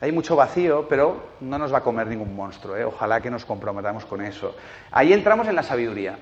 [0.00, 2.76] hay mucho vacío, pero no nos va a comer ningún monstruo.
[2.76, 2.84] ¿eh?
[2.84, 4.56] Ojalá que nos comprometamos con eso.
[4.90, 6.18] Ahí entramos en la sabiduría.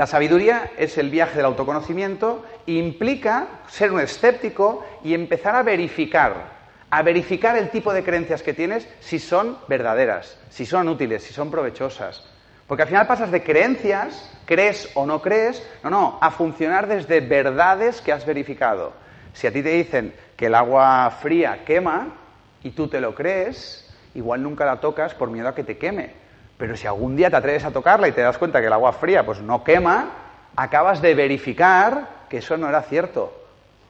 [0.00, 6.52] La sabiduría es el viaje del autoconocimiento implica ser un escéptico y empezar a verificar,
[6.88, 11.34] a verificar el tipo de creencias que tienes si son verdaderas, si son útiles, si
[11.34, 12.24] son provechosas.
[12.66, 17.20] Porque al final pasas de creencias, crees o no crees, no, no, a funcionar desde
[17.20, 18.94] verdades que has verificado.
[19.34, 22.14] Si a ti te dicen que el agua fría quema
[22.62, 26.29] y tú te lo crees, igual nunca la tocas por miedo a que te queme.
[26.60, 28.92] Pero si algún día te atreves a tocarla y te das cuenta que el agua
[28.92, 30.10] fría pues no quema,
[30.54, 33.32] acabas de verificar que eso no era cierto.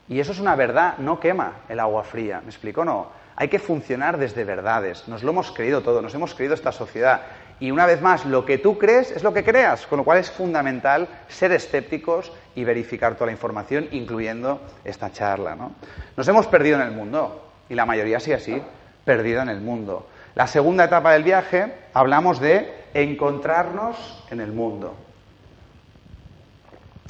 [0.08, 2.40] Y eso es una verdad, no quema el agua fría.
[2.40, 2.84] ¿Me explico?
[2.84, 3.08] No.
[3.34, 5.08] Hay que funcionar desde verdades.
[5.08, 7.22] Nos lo hemos creído todo, nos hemos creído esta sociedad.
[7.58, 10.18] Y una vez más, lo que tú crees es lo que creas, con lo cual
[10.18, 15.56] es fundamental ser escépticos y verificar toda la información, incluyendo esta charla.
[15.56, 15.72] ¿no?
[16.16, 18.62] Nos hemos perdido en el mundo, y la mayoría sí así,
[19.04, 20.06] perdida en el mundo.
[20.40, 24.96] La segunda etapa del viaje hablamos de encontrarnos en el mundo.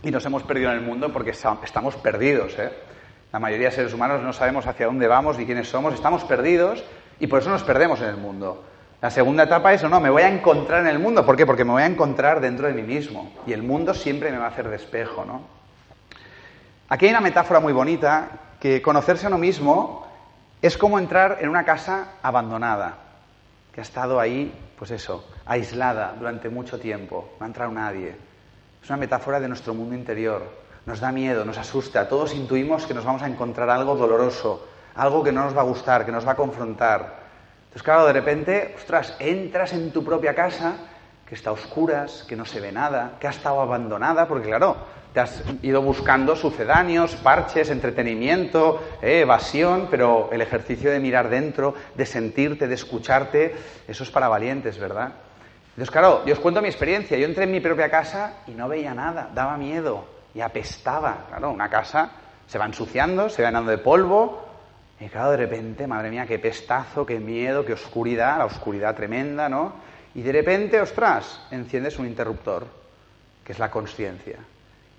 [0.02, 2.58] Y nos hemos perdido en el mundo porque estamos perdidos.
[2.58, 2.72] ¿eh?
[3.32, 6.82] La mayoría de seres humanos no sabemos hacia dónde vamos ni quiénes somos, estamos perdidos
[7.20, 8.64] y por eso nos perdemos en el mundo.
[9.00, 11.24] La segunda etapa es, no, me voy a encontrar en el mundo.
[11.24, 11.46] ¿Por qué?
[11.46, 13.32] Porque me voy a encontrar dentro de mí mismo.
[13.46, 15.42] Y el mundo siempre me va a hacer de espejo, ¿no?
[16.88, 20.04] Aquí hay una metáfora muy bonita, que conocerse a uno mismo
[20.60, 23.09] es como entrar en una casa abandonada
[23.72, 28.16] que ha estado ahí, pues eso, aislada durante mucho tiempo, no ha entrado nadie.
[28.82, 30.42] Es una metáfora de nuestro mundo interior.
[30.86, 32.08] Nos da miedo, nos asusta.
[32.08, 35.64] Todos intuimos que nos vamos a encontrar algo doloroso, algo que no nos va a
[35.64, 37.20] gustar, que nos va a confrontar.
[37.60, 40.76] Entonces, claro, de repente, ostras, entras en tu propia casa,
[41.26, 44.76] que está a oscuras, que no se ve nada, que ha estado abandonada, porque claro,
[45.12, 51.74] te has ido buscando sucedáneos, parches, entretenimiento, eh, evasión, pero el ejercicio de mirar dentro,
[51.94, 53.54] de sentirte, de escucharte,
[53.88, 55.12] eso es para valientes, ¿verdad?
[55.70, 57.16] Entonces, claro, yo os cuento mi experiencia.
[57.16, 60.20] Yo entré en mi propia casa y no veía nada, daba miedo.
[60.32, 61.24] y apestaba.
[61.28, 62.12] Claro, una casa
[62.46, 64.50] se va ensuciando, se va llenando de polvo,
[65.00, 69.48] y claro, de repente, madre mía, qué pestazo, qué miedo, qué oscuridad, la oscuridad tremenda,
[69.48, 69.72] ¿no?
[70.14, 72.66] Y de repente, ostras, enciendes un interruptor,
[73.42, 74.36] que es la conciencia.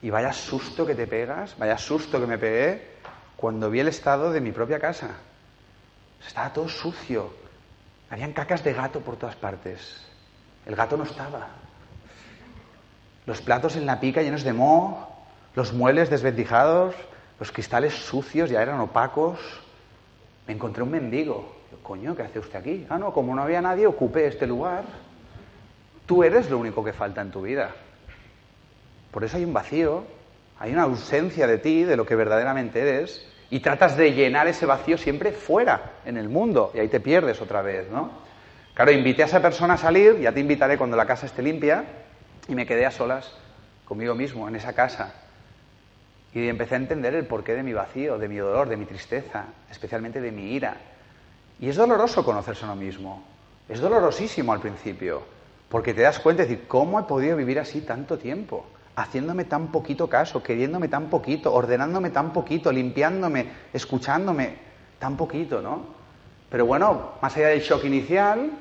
[0.01, 2.91] Y vaya susto que te pegas, vaya susto que me pegué
[3.35, 5.09] cuando vi el estado de mi propia casa.
[6.25, 7.33] Estaba todo sucio.
[8.09, 10.05] Habían cacas de gato por todas partes.
[10.65, 11.47] El gato no estaba.
[13.25, 15.07] Los platos en la pica llenos de moho,
[15.55, 16.95] los muebles desventijados,
[17.39, 19.39] los cristales sucios ya eran opacos.
[20.47, 21.55] Me encontré un mendigo.
[21.83, 22.85] Coño, ¿qué hace usted aquí?
[22.89, 24.83] Ah, no, como no había nadie, ocupé este lugar.
[26.05, 27.71] Tú eres lo único que falta en tu vida.
[29.11, 30.03] Por eso hay un vacío,
[30.59, 34.65] hay una ausencia de ti, de lo que verdaderamente eres, y tratas de llenar ese
[34.65, 38.11] vacío siempre fuera, en el mundo, y ahí te pierdes otra vez, ¿no?
[38.73, 41.83] Claro, invité a esa persona a salir, ya te invitaré cuando la casa esté limpia,
[42.47, 43.31] y me quedé a solas
[43.85, 45.13] conmigo mismo, en esa casa.
[46.33, 49.47] Y empecé a entender el porqué de mi vacío, de mi dolor, de mi tristeza,
[49.69, 50.77] especialmente de mi ira.
[51.59, 53.23] Y es doloroso conocerse a uno mismo.
[53.67, 55.23] Es dolorosísimo al principio,
[55.67, 58.65] porque te das cuenta de decir, ¿cómo he podido vivir así tanto tiempo?
[59.01, 64.57] Haciéndome tan poquito caso, queriéndome tan poquito, ordenándome tan poquito, limpiándome, escuchándome
[64.99, 65.87] tan poquito, ¿no?
[66.51, 68.51] Pero bueno, más allá del shock inicial,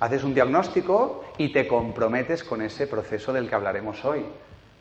[0.00, 4.26] haces un diagnóstico y te comprometes con ese proceso del que hablaremos hoy.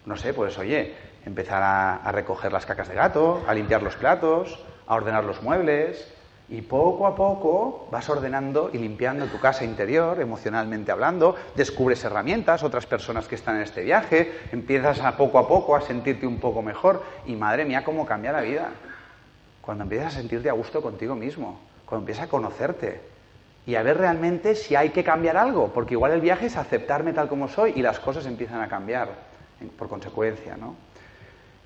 [0.07, 4.57] No sé, pues oye, empezar a, recoger las cacas de gato, a limpiar los platos,
[4.88, 6.12] a ordenar los muebles,
[6.49, 12.63] y poco a poco vas ordenando y limpiando tu casa interior, emocionalmente hablando, descubres herramientas,
[12.63, 16.39] otras personas que están en este viaje, empiezas a poco a poco a sentirte un
[16.39, 18.69] poco mejor y madre mía, cómo cambia la vida.
[19.62, 23.01] Cuando empiezas a sentirte a gusto contigo mismo, cuando empiezas a conocerte
[23.65, 27.12] y a ver realmente si hay que cambiar algo, porque igual el viaje es aceptarme
[27.12, 29.10] tal como soy y las cosas empiezan a cambiar
[29.77, 30.75] por consecuencia, ¿no?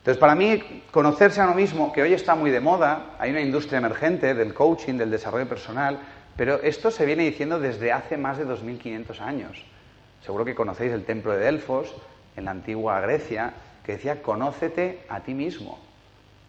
[0.01, 3.41] Entonces, para mí, conocerse a uno mismo, que hoy está muy de moda, hay una
[3.41, 5.99] industria emergente del coaching, del desarrollo personal,
[6.35, 9.63] pero esto se viene diciendo desde hace más de 2.500 años.
[10.25, 11.93] Seguro que conocéis el templo de Delfos,
[12.35, 13.53] en la antigua Grecia,
[13.85, 15.77] que decía, conócete a ti mismo,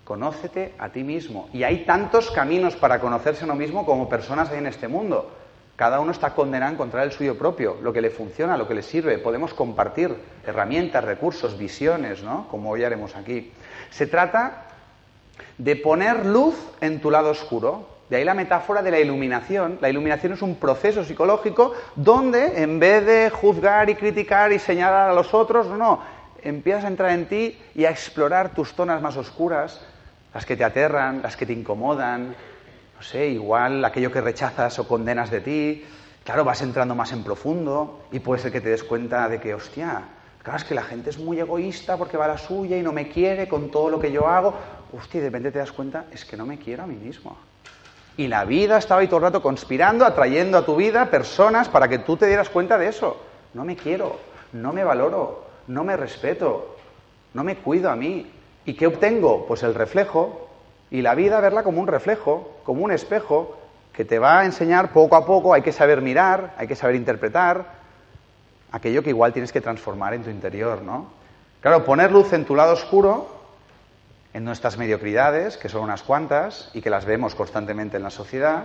[0.05, 1.51] conócete a ti mismo.
[1.53, 5.31] Y hay tantos caminos para conocerse a uno mismo como personas hay en este mundo.
[5.83, 8.75] Cada uno está condenado a encontrar el suyo propio, lo que le funciona, lo que
[8.75, 9.19] le sirve.
[9.19, 10.15] Podemos compartir
[10.47, 12.47] herramientas, recursos, visiones, ¿no?
[12.47, 13.51] Como hoy haremos aquí.
[13.91, 14.67] Se trata
[15.59, 17.89] de poner luz en tu lado oscuro.
[18.09, 19.79] De ahí la metáfora de la iluminación.
[19.81, 25.11] La iluminación es un proceso psicológico donde en vez de juzgar y criticar y señalar
[25.11, 26.01] a los otros, no,
[26.45, 29.81] empiezas a entrar en ti y a explorar tus zonas más oscuras,
[30.33, 32.37] las que te aterran, las que te incomodan,
[33.03, 35.85] no sé, igual aquello que rechazas o condenas de ti,
[36.23, 39.55] claro, vas entrando más en profundo y puede ser que te des cuenta de que,
[39.55, 40.05] hostia,
[40.41, 42.93] claro, es que la gente es muy egoísta porque va a la suya y no
[42.93, 44.55] me quiere con todo lo que yo hago.
[44.97, 47.37] Hostia, y de repente te das cuenta, es que no me quiero a mí mismo.
[48.17, 51.89] Y la vida estaba ahí todo el rato conspirando, atrayendo a tu vida personas para
[51.89, 53.17] que tú te dieras cuenta de eso.
[53.53, 54.21] No me quiero,
[54.53, 56.77] no me valoro, no me respeto,
[57.35, 58.31] no me cuido a mí.
[58.65, 59.45] ¿Y qué obtengo?
[59.49, 60.52] Pues el reflejo
[60.93, 63.57] y la vida verla como un reflejo, como un espejo,
[63.95, 66.97] que te va a enseñar poco a poco, hay que saber mirar, hay que saber
[66.97, 67.65] interpretar
[68.71, 71.07] aquello que igual tienes que transformar en tu interior, ¿no?
[71.63, 73.27] Claro, poner luz en tu lado oscuro,
[74.35, 78.65] en nuestras mediocridades, que son unas cuantas y que las vemos constantemente en la sociedad,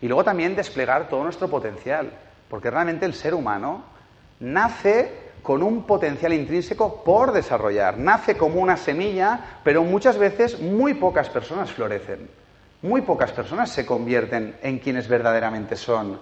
[0.00, 2.12] y luego también desplegar todo nuestro potencial,
[2.48, 3.84] porque realmente el ser humano
[4.40, 7.98] nace con un potencial intrínseco por desarrollar.
[7.98, 12.28] Nace como una semilla, pero muchas veces muy pocas personas florecen.
[12.82, 16.18] Muy pocas personas se convierten en quienes verdaderamente son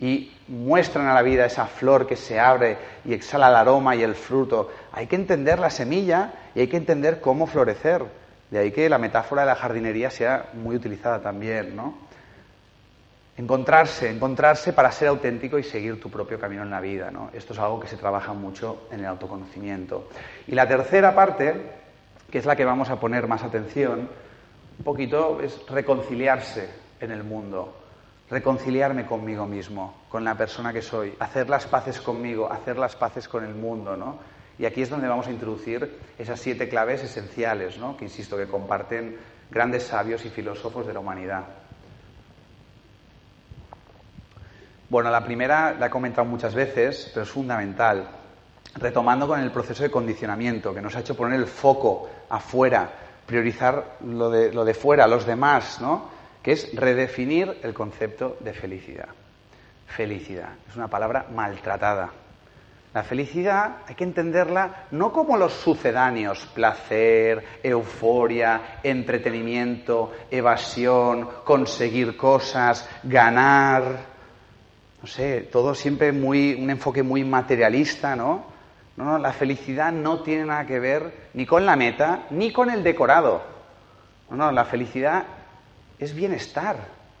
[0.00, 4.02] y muestran a la vida esa flor que se abre y exhala el aroma y
[4.02, 4.70] el fruto.
[4.92, 8.04] Hay que entender la semilla y hay que entender cómo florecer.
[8.50, 12.03] De ahí que la metáfora de la jardinería sea muy utilizada también, ¿no?
[13.36, 17.10] Encontrarse, encontrarse para ser auténtico y seguir tu propio camino en la vida.
[17.10, 17.30] ¿no?
[17.32, 20.08] Esto es algo que se trabaja mucho en el autoconocimiento.
[20.46, 21.54] Y la tercera parte,
[22.30, 24.08] que es la que vamos a poner más atención,
[24.78, 26.68] un poquito es reconciliarse
[27.00, 27.76] en el mundo,
[28.30, 33.26] reconciliarme conmigo mismo, con la persona que soy, hacer las paces conmigo, hacer las paces
[33.26, 33.96] con el mundo.
[33.96, 34.18] ¿no?
[34.60, 37.96] Y aquí es donde vamos a introducir esas siete claves esenciales, ¿no?
[37.96, 39.16] que insisto que comparten
[39.50, 41.63] grandes sabios y filósofos de la humanidad.
[44.94, 48.06] Bueno, la primera la he comentado muchas veces, pero es fundamental.
[48.76, 52.92] Retomando con el proceso de condicionamiento, que nos ha hecho poner el foco afuera,
[53.26, 56.10] priorizar lo de, lo de fuera, los demás, ¿no?
[56.40, 59.08] Que es redefinir el concepto de felicidad.
[59.84, 60.50] Felicidad.
[60.68, 62.10] Es una palabra maltratada.
[62.94, 72.88] La felicidad hay que entenderla no como los sucedáneos, placer, euforia, entretenimiento, evasión, conseguir cosas,
[73.02, 74.13] ganar,
[75.04, 78.42] no sé, todo siempre muy, un enfoque muy materialista, ¿no?
[78.96, 82.70] No, no, la felicidad no tiene nada que ver ni con la meta, ni con
[82.70, 83.42] el decorado.
[84.30, 85.24] No, no, la felicidad
[85.98, 86.76] es bienestar.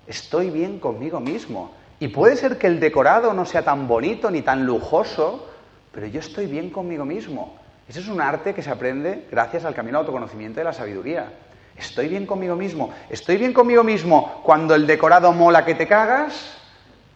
[0.06, 1.74] Estoy bien conmigo mismo.
[2.00, 5.46] Y puede ser que el decorado no sea tan bonito ni tan lujoso,
[5.92, 7.58] pero yo estoy bien conmigo mismo.
[7.86, 11.34] Ese es un arte que se aprende gracias al camino al autoconocimiento de la sabiduría.
[11.76, 12.94] Estoy bien conmigo mismo.
[13.10, 16.63] Estoy bien conmigo mismo cuando el decorado mola que te cagas,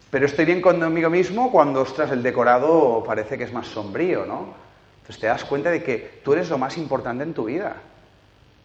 [0.09, 4.53] pero estoy bien conmigo mismo cuando, ostras, el decorado parece que es más sombrío, ¿no?
[5.01, 7.75] Entonces te das cuenta de que tú eres lo más importante en tu vida.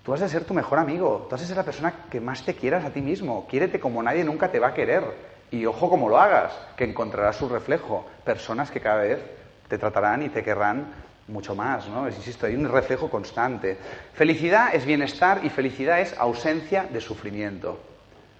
[0.04, 2.44] Tú has de ser tu mejor amigo, tú has de ser la persona que más
[2.44, 3.46] te quieras a ti mismo.
[3.48, 5.02] Quiérete como nadie nunca te va a querer.
[5.50, 8.07] Y ojo como lo hagas, que encontrarás su reflejo.
[8.24, 9.20] Personas que cada vez
[9.68, 10.92] te tratarán y te querrán
[11.28, 12.07] mucho más, ¿no?
[12.09, 13.78] Insisto, hay un reflejo constante.
[14.12, 17.78] Felicidad es bienestar y felicidad es ausencia de sufrimiento.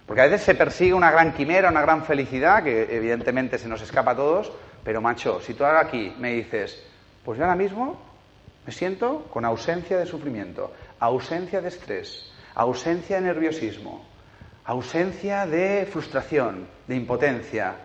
[0.05, 3.81] Porque a veces se persigue una gran quimera, una gran felicidad, que evidentemente se nos
[3.81, 4.51] escapa a todos,
[4.83, 6.81] pero macho, si tú ahora aquí me dices,
[7.23, 7.99] pues yo ahora mismo
[8.65, 14.05] me siento con ausencia de sufrimiento, ausencia de estrés, ausencia de nerviosismo,
[14.65, 17.75] ausencia de frustración, de impotencia,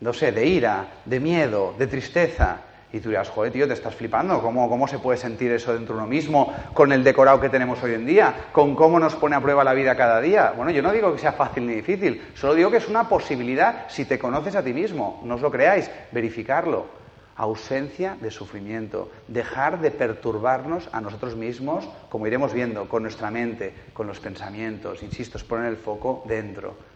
[0.00, 3.94] no sé, de ira, de miedo, de tristeza, y tú dirás, joder, tío, te estás
[3.94, 4.40] flipando.
[4.40, 7.82] ¿Cómo, ¿Cómo se puede sentir eso dentro de uno mismo con el decorado que tenemos
[7.82, 8.48] hoy en día?
[8.52, 10.52] ¿Con cómo nos pone a prueba la vida cada día?
[10.56, 13.84] Bueno, yo no digo que sea fácil ni difícil, solo digo que es una posibilidad
[13.88, 15.20] si te conoces a ti mismo.
[15.24, 16.98] No os lo creáis, verificarlo.
[17.36, 19.10] Ausencia de sufrimiento.
[19.28, 25.02] Dejar de perturbarnos a nosotros mismos, como iremos viendo, con nuestra mente, con los pensamientos.
[25.02, 26.89] Insisto, es poner el foco dentro.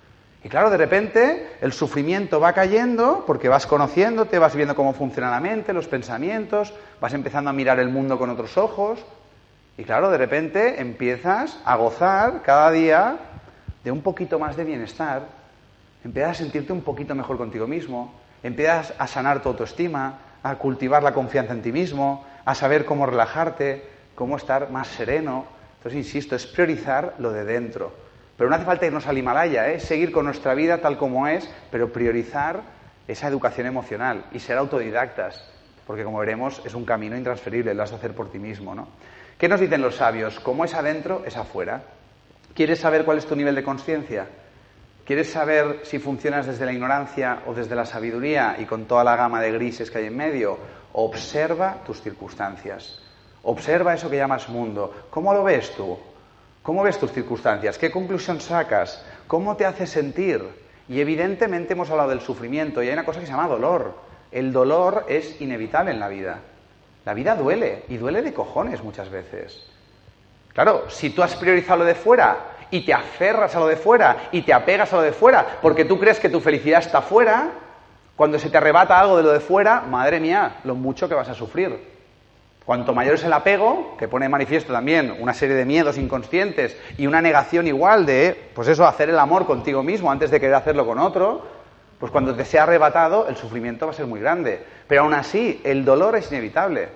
[0.44, 5.30] Y claro, de repente el sufrimiento va cayendo porque vas conociéndote, vas viendo cómo funciona
[5.30, 9.02] la mente, los pensamientos, vas empezando a mirar el mundo con otros ojos.
[9.78, 13.16] Y claro, de repente empiezas a gozar cada día
[13.82, 15.22] de un poquito más de bienestar,
[16.04, 21.02] empiezas a sentirte un poquito mejor contigo mismo, empiezas a sanar tu autoestima, a cultivar
[21.02, 23.82] la confianza en ti mismo, a saber cómo relajarte,
[24.14, 25.46] cómo estar más sereno.
[25.78, 28.03] Entonces, insisto, es priorizar lo de dentro.
[28.36, 29.80] Pero no hace falta irnos al Himalaya, ¿eh?
[29.80, 32.62] seguir con nuestra vida tal como es, pero priorizar
[33.06, 35.44] esa educación emocional y ser autodidactas,
[35.86, 38.74] porque como veremos es un camino intransferible, lo has de hacer por ti mismo.
[38.74, 38.88] ¿no?
[39.38, 40.40] ¿Qué nos dicen los sabios?
[40.40, 41.82] Como es adentro, es afuera.
[42.54, 44.26] ¿Quieres saber cuál es tu nivel de conciencia?
[45.04, 49.16] ¿Quieres saber si funcionas desde la ignorancia o desde la sabiduría y con toda la
[49.16, 50.58] gama de grises que hay en medio?
[50.94, 53.00] Observa tus circunstancias.
[53.42, 55.08] Observa eso que llamas mundo.
[55.10, 55.98] ¿Cómo lo ves tú?
[56.64, 57.76] ¿Cómo ves tus circunstancias?
[57.76, 59.04] ¿Qué conclusión sacas?
[59.26, 60.42] ¿Cómo te hace sentir?
[60.88, 63.94] Y evidentemente hemos hablado del sufrimiento y hay una cosa que se llama dolor.
[64.32, 66.38] El dolor es inevitable en la vida.
[67.04, 69.66] La vida duele y duele de cojones muchas veces.
[70.54, 74.30] Claro, si tú has priorizado lo de fuera y te aferras a lo de fuera
[74.32, 77.50] y te apegas a lo de fuera porque tú crees que tu felicidad está fuera,
[78.16, 81.28] cuando se te arrebata algo de lo de fuera, madre mía, lo mucho que vas
[81.28, 81.93] a sufrir.
[82.64, 86.76] Cuanto mayor es el apego, que pone en manifiesto también una serie de miedos inconscientes
[86.96, 90.54] y una negación igual de, pues eso, hacer el amor contigo mismo antes de querer
[90.54, 91.46] hacerlo con otro,
[91.98, 94.64] pues cuando te sea arrebatado el sufrimiento va a ser muy grande.
[94.88, 96.88] Pero aún así, el dolor es inevitable.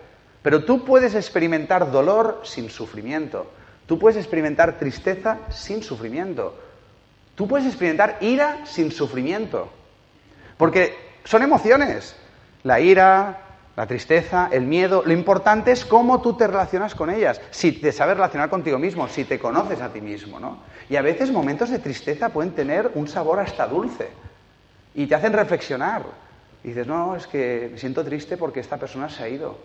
[0.42, 3.50] Pero tú puedes experimentar dolor sin sufrimiento.
[3.86, 6.58] Tú puedes experimentar tristeza sin sufrimiento.
[7.34, 9.68] Tú puedes experimentar ira sin sufrimiento.
[10.56, 12.16] Porque son emociones.
[12.62, 13.47] La ira,
[13.78, 17.92] la tristeza, el miedo, lo importante es cómo tú te relacionas con ellas, si te
[17.92, 20.58] sabes relacionar contigo mismo, si te conoces a ti mismo, ¿no?
[20.90, 24.08] Y a veces momentos de tristeza pueden tener un sabor hasta dulce
[24.96, 26.02] y te hacen reflexionar.
[26.64, 29.56] Y dices, no, es que me siento triste porque esta persona se ha ido,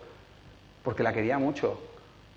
[0.84, 1.80] porque la quería mucho,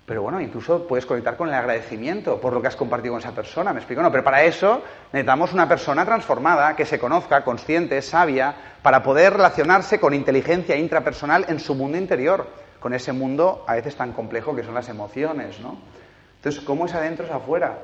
[0.08, 3.32] pero bueno, incluso puedes conectar con el agradecimiento por lo que has compartido con esa
[3.32, 3.74] persona.
[3.74, 4.00] ¿Me explico?
[4.00, 4.80] No, pero para eso
[5.12, 11.44] necesitamos una persona transformada, que se conozca, consciente, sabia, para poder relacionarse con inteligencia intrapersonal
[11.48, 12.46] en su mundo interior,
[12.80, 15.76] con ese mundo a veces tan complejo que son las emociones, ¿no?
[16.36, 17.76] Entonces, ¿cómo es adentro es afuera?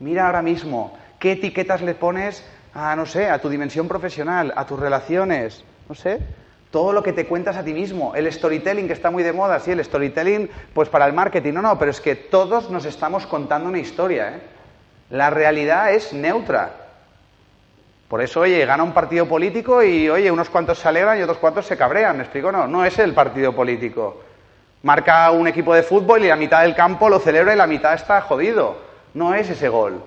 [0.00, 2.44] Mira ahora mismo, ¿qué etiquetas le pones
[2.74, 5.64] a, no sé, a tu dimensión profesional, a tus relaciones?
[5.88, 6.18] No sé,
[6.74, 9.60] todo lo que te cuentas a ti mismo, el storytelling que está muy de moda,
[9.60, 13.28] sí, el storytelling pues para el marketing, no, no, pero es que todos nos estamos
[13.28, 14.40] contando una historia, ¿eh?
[15.10, 16.72] La realidad es neutra.
[18.08, 21.38] Por eso, oye, gana un partido político y, oye, unos cuantos se alegran y otros
[21.38, 22.50] cuantos se cabrean, ¿me explico?
[22.50, 24.24] No, no es el partido político.
[24.82, 27.94] Marca un equipo de fútbol y la mitad del campo lo celebra y la mitad
[27.94, 28.78] está jodido.
[29.14, 30.02] No es ese gol.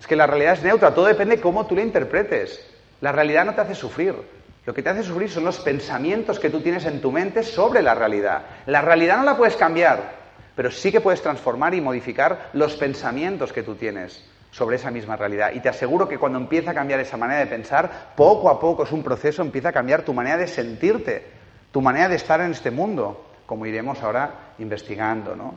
[0.00, 2.66] Es que la realidad es neutra, todo depende de cómo tú la interpretes.
[3.02, 4.39] La realidad no te hace sufrir.
[4.66, 7.82] Lo que te hace sufrir son los pensamientos que tú tienes en tu mente sobre
[7.82, 8.42] la realidad.
[8.66, 10.14] La realidad no la puedes cambiar,
[10.54, 15.16] pero sí que puedes transformar y modificar los pensamientos que tú tienes sobre esa misma
[15.16, 15.52] realidad.
[15.54, 18.84] Y te aseguro que cuando empieza a cambiar esa manera de pensar, poco a poco
[18.84, 21.26] es un proceso, empieza a cambiar tu manera de sentirte,
[21.70, 25.54] tu manera de estar en este mundo, como iremos ahora investigando, ¿no?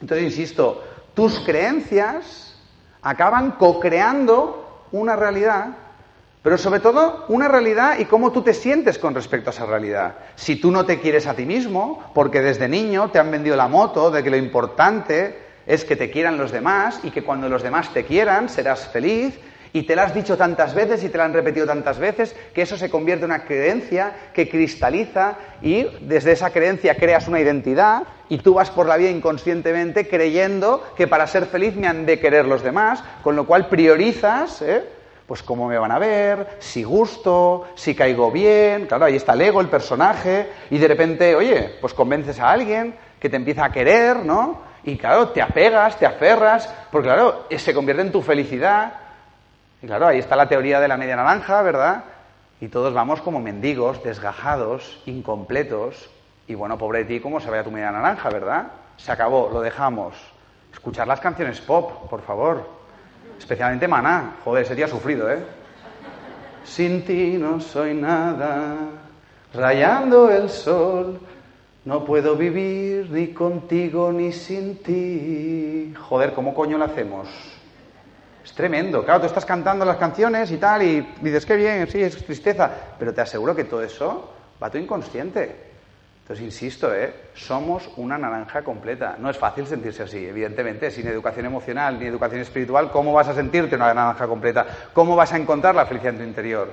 [0.00, 0.82] Entonces, insisto,
[1.14, 2.58] tus creencias
[3.02, 5.68] acaban co-creando una realidad
[6.42, 10.14] pero sobre todo, una realidad y cómo tú te sientes con respecto a esa realidad.
[10.34, 13.68] Si tú no te quieres a ti mismo, porque desde niño te han vendido la
[13.68, 17.62] moto de que lo importante es que te quieran los demás y que cuando los
[17.62, 19.38] demás te quieran serás feliz,
[19.72, 22.62] y te lo has dicho tantas veces y te lo han repetido tantas veces que
[22.62, 28.02] eso se convierte en una creencia que cristaliza y desde esa creencia creas una identidad
[28.28, 32.20] y tú vas por la vida inconscientemente creyendo que para ser feliz me han de
[32.20, 34.84] querer los demás, con lo cual priorizas ¿eh?
[35.26, 39.42] Pues cómo me van a ver, si gusto, si caigo bien, claro, ahí está el
[39.42, 43.72] ego, el personaje, y de repente, oye, pues convences a alguien que te empieza a
[43.72, 44.60] querer, ¿no?
[44.84, 48.94] Y claro, te apegas, te aferras, porque claro, se convierte en tu felicidad.
[49.80, 52.04] Y claro, ahí está la teoría de la media naranja, ¿verdad?
[52.60, 56.10] Y todos vamos como mendigos, desgajados, incompletos.
[56.48, 58.66] Y bueno, pobre de ti, ¿cómo se vaya tu media naranja, verdad?
[58.96, 60.14] Se acabó, lo dejamos.
[60.72, 62.81] Escuchar las canciones pop, por favor.
[63.42, 64.36] Especialmente Maná.
[64.44, 65.40] Joder, ese día ha sufrido, ¿eh?
[66.64, 68.76] Sin ti no soy nada,
[69.52, 71.18] rayando el sol.
[71.84, 75.92] No puedo vivir ni contigo ni sin ti.
[76.08, 77.28] Joder, ¿cómo coño lo hacemos?
[78.44, 79.04] Es tremendo.
[79.04, 82.70] Claro, tú estás cantando las canciones y tal, y dices, qué bien, sí, es tristeza.
[82.96, 84.32] Pero te aseguro que todo eso
[84.62, 85.71] va a tu inconsciente.
[86.22, 87.12] Entonces, insisto, ¿eh?
[87.34, 89.16] somos una naranja completa.
[89.18, 90.90] No es fácil sentirse así, evidentemente.
[90.90, 94.64] Sin educación emocional ni educación espiritual, ¿cómo vas a sentirte una naranja completa?
[94.92, 96.72] ¿Cómo vas a encontrar la felicidad en tu interior?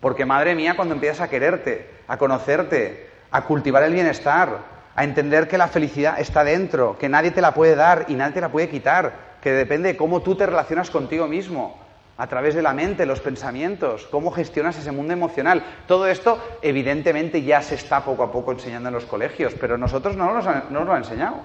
[0.00, 4.58] Porque, madre mía, cuando empiezas a quererte, a conocerte, a cultivar el bienestar,
[4.96, 8.34] a entender que la felicidad está dentro, que nadie te la puede dar y nadie
[8.34, 11.78] te la puede quitar, que depende de cómo tú te relacionas contigo mismo,
[12.20, 15.64] a través de la mente, los pensamientos, cómo gestionas ese mundo emocional.
[15.86, 20.16] Todo esto, evidentemente, ya se está poco a poco enseñando en los colegios, pero nosotros
[20.16, 21.38] no nos, no nos lo han enseñado.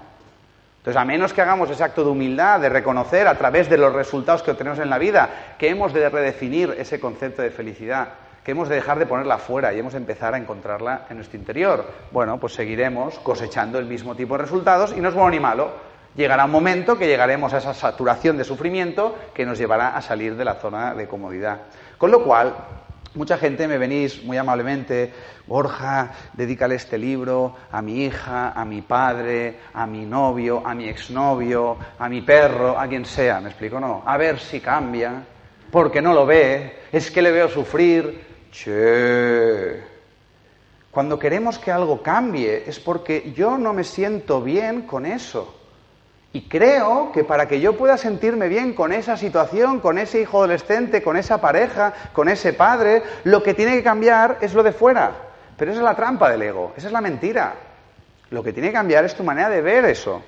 [0.80, 3.94] Entonces, a menos que hagamos ese acto de humildad, de reconocer a través de los
[3.94, 8.10] resultados que obtenemos en la vida, que hemos de redefinir ese concepto de felicidad,
[8.44, 11.40] que hemos de dejar de ponerla fuera y hemos de empezar a encontrarla en nuestro
[11.40, 11.86] interior.
[12.12, 15.95] Bueno, pues seguiremos cosechando el mismo tipo de resultados y no es bueno ni malo
[16.16, 20.36] llegará un momento que llegaremos a esa saturación de sufrimiento que nos llevará a salir
[20.36, 21.62] de la zona de comodidad.
[21.98, 22.56] Con lo cual,
[23.16, 25.14] mucha gente me venís muy amablemente,
[25.48, 30.88] Borja, dedícale este libro a mi hija, a mi padre, a mi novio, a mi
[30.88, 33.80] exnovio, a mi perro, a quien sea, ¿me explico?
[33.80, 35.24] No, a ver si cambia,
[35.72, 38.26] porque no lo ve, es que le veo sufrir.
[38.52, 39.84] Che.
[40.90, 45.65] Cuando queremos que algo cambie es porque yo no me siento bien con eso.
[46.36, 50.40] Y creo que para que yo pueda sentirme bien con esa situación, con ese hijo
[50.40, 54.74] adolescente, con esa pareja, con ese padre, lo que tiene que cambiar es lo de
[54.74, 55.14] fuera.
[55.56, 57.54] Pero esa es la trampa del ego, esa es la mentira.
[58.32, 60.22] Lo que tiene que cambiar es tu manera de ver eso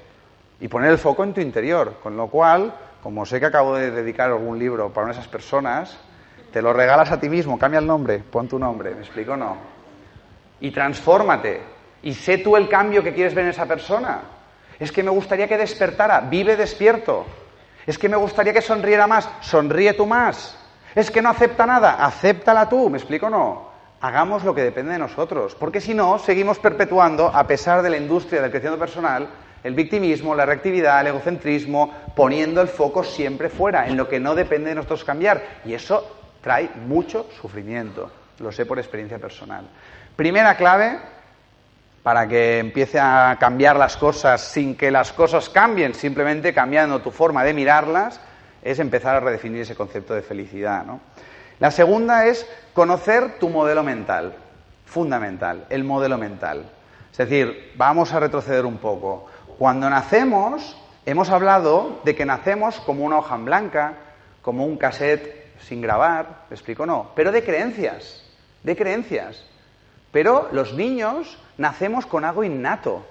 [0.61, 1.95] y poner el foco en tu interior.
[2.01, 5.97] Con lo cual, como sé que acabo de dedicar algún libro para esas personas,
[6.53, 9.35] te lo regalas a ti mismo, cambia el nombre, pon tu nombre, ¿me explico o
[9.37, 9.57] no?
[10.61, 11.59] Y transfórmate.
[12.01, 14.36] Y sé tú el cambio que quieres ver en esa persona.
[14.79, 17.25] Es que me gustaría que despertara, vive despierto.
[17.85, 20.57] Es que me gustaría que sonriera más, sonríe tú más.
[20.93, 23.67] Es que no acepta nada, acéptala tú, ¿me explico o no?
[24.01, 27.97] Hagamos lo que depende de nosotros, porque si no, seguimos perpetuando, a pesar de la
[27.97, 29.27] industria del crecimiento personal,
[29.63, 34.35] el victimismo, la reactividad, el egocentrismo, poniendo el foco siempre fuera, en lo que no
[34.35, 35.61] depende de nosotros cambiar.
[35.65, 39.67] Y eso trae mucho sufrimiento, lo sé por experiencia personal.
[40.15, 40.99] Primera clave,
[42.07, 47.11] para que empiece a cambiar las cosas sin que las cosas cambien, simplemente cambiando tu
[47.11, 48.21] forma de mirarlas,
[48.61, 50.85] es empezar a redefinir ese concepto de felicidad.
[51.59, 54.35] La segunda es conocer tu modelo mental,
[54.85, 56.69] fundamental, el modelo mental.
[57.11, 59.25] Es decir, vamos a retroceder un poco.
[59.59, 63.93] Cuando nacemos, hemos hablado de que nacemos como una hoja en blanca,
[64.41, 66.85] como un cassette sin grabar, ¿me explico?
[66.85, 68.23] No, pero de creencias,
[68.63, 69.43] de creencias.
[70.13, 73.05] Pero los niños nacemos con algo innato.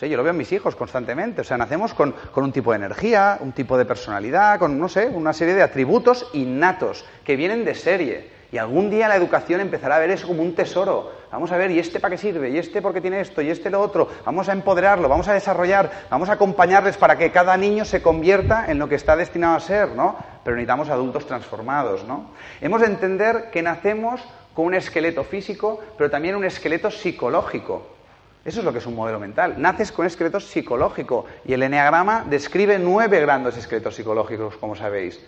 [0.00, 1.42] yo lo veo en mis hijos constantemente.
[1.42, 5.06] O sea, nacemos con, un tipo de energía, un tipo de personalidad, con, no sé,
[5.06, 8.40] una serie de atributos innatos que vienen de serie.
[8.52, 11.12] Y algún día la educación empezará a ver eso como un tesoro.
[11.30, 12.50] Vamos a ver, ¿y este para qué sirve?
[12.50, 13.40] ¿Y este por qué tiene esto?
[13.40, 14.08] ¿Y este lo otro?
[14.24, 18.68] Vamos a empoderarlo, vamos a desarrollar, vamos a acompañarles para que cada niño se convierta
[18.68, 20.16] en lo que está destinado a ser, ¿no?
[20.42, 22.30] Pero necesitamos adultos transformados, ¿no?
[22.60, 24.20] Hemos de entender que nacemos
[24.60, 27.96] con un esqueleto físico, pero también un esqueleto psicológico.
[28.44, 29.54] Eso es lo que es un modelo mental.
[29.56, 35.18] Naces con esqueleto psicológico y el eneagrama describe nueve grandes esqueletos psicológicos, como sabéis.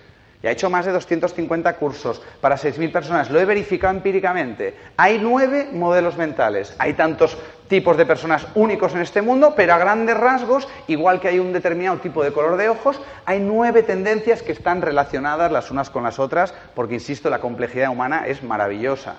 [0.42, 3.30] Y ha hecho más de 250 cursos para 6.000 personas.
[3.30, 4.76] Lo he verificado empíricamente.
[4.98, 6.74] Hay nueve modelos mentales.
[6.78, 7.38] Hay tantos
[7.72, 11.54] tipos de personas únicos en este mundo, pero a grandes rasgos, igual que hay un
[11.54, 16.02] determinado tipo de color de ojos, hay nueve tendencias que están relacionadas las unas con
[16.02, 19.14] las otras, porque, insisto, la complejidad humana es maravillosa.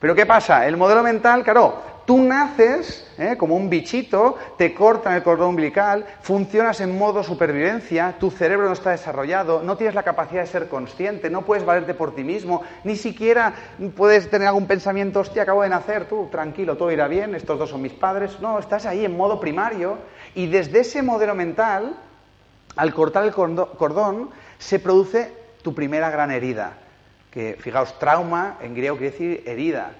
[0.00, 0.66] Pero ¿qué pasa?
[0.66, 3.36] El modelo mental, claro, tú naces ¿eh?
[3.36, 8.74] como un bichito, te cortan el cordón umbilical, funcionas en modo supervivencia, tu cerebro no
[8.74, 12.62] está desarrollado, no tienes la capacidad de ser consciente, no puedes valerte por ti mismo,
[12.84, 13.52] ni siquiera
[13.96, 17.70] puedes tener algún pensamiento, hostia, acabo de nacer, tú, tranquilo, todo irá bien, estos dos
[17.70, 18.38] son mis padres.
[18.40, 19.98] No, estás ahí en modo primario
[20.34, 21.96] y desde ese modelo mental,
[22.76, 25.32] al cortar el cordón, se produce
[25.62, 26.78] tu primera gran herida
[27.30, 29.92] que, fijaos, trauma en griego quiere decir herida,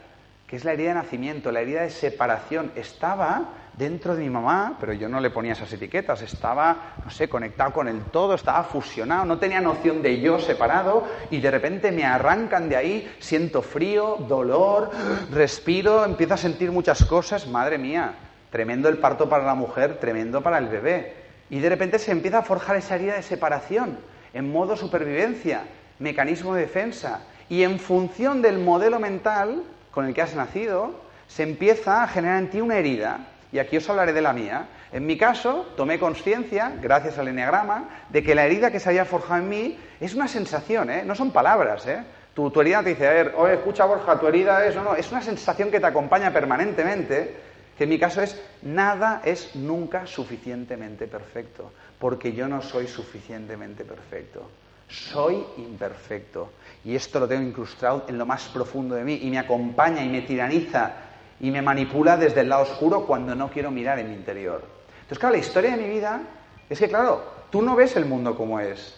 [0.47, 2.73] que es la herida de nacimiento, la herida de separación.
[2.75, 7.29] Estaba dentro de mi mamá, pero yo no le ponía esas etiquetas, estaba, no sé,
[7.29, 11.93] conectado con el todo, estaba fusionado, no tenía noción de yo separado y de repente
[11.93, 14.91] me arrancan de ahí, siento frío, dolor,
[15.31, 18.15] respiro, empiezo a sentir muchas cosas, madre mía,
[18.51, 21.15] tremendo el parto para la mujer, tremendo para el bebé.
[21.51, 23.99] Y de repente se empieza a forjar esa herida de separación,
[24.35, 25.63] en modo supervivencia
[25.99, 27.23] mecanismo de defensa.
[27.49, 30.95] Y en función del modelo mental con el que has nacido,
[31.27, 33.27] se empieza a generar en ti una herida.
[33.53, 34.69] Y aquí os hablaré de la mía.
[34.93, 39.05] En mi caso, tomé conciencia, gracias al enneagrama, de que la herida que se había
[39.05, 41.03] forjado en mí es una sensación, ¿eh?
[41.05, 41.87] no son palabras.
[41.87, 42.03] ¿eh?
[42.35, 44.95] Tu, tu, herida te dice, a ver, oye, escucha Borja, tu herida es o no,
[44.95, 47.35] es una sensación que te acompaña permanentemente,
[47.77, 53.85] que en mi caso es, nada es nunca suficientemente perfecto, porque yo no soy suficientemente
[53.85, 54.49] perfecto.
[54.89, 56.51] Soy imperfecto.
[56.85, 60.09] Y esto lo tengo incrustado en lo más profundo de mí y me acompaña y
[60.09, 60.93] me tiraniza
[61.41, 64.63] y me manipula desde el lado oscuro cuando no quiero mirar en mi interior.
[64.95, 66.23] Entonces, claro, la historia de mi vida
[66.69, 68.97] es que, claro, tú no ves el mundo como es.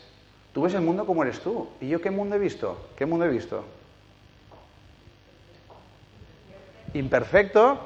[0.53, 1.69] Tú ves el mundo como eres tú.
[1.81, 2.91] ¿Y yo qué mundo he visto?
[2.97, 3.65] ¿Qué mundo he visto?
[6.95, 7.79] Imperfecto,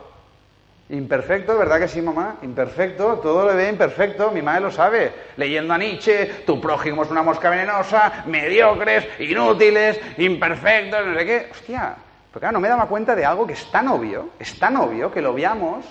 [0.95, 2.37] Imperfecto, ¿verdad que sí, mamá?
[2.43, 5.13] Imperfecto, todo lo ve imperfecto, mi madre lo sabe.
[5.37, 11.49] Leyendo a Nietzsche, tu prójimo es una mosca venenosa, mediocres, inútiles, imperfectos, no sé qué.
[11.51, 11.97] Hostia,
[12.31, 15.11] pero claro, no me daba cuenta de algo que es tan obvio, es tan obvio
[15.11, 15.85] que lo veamos,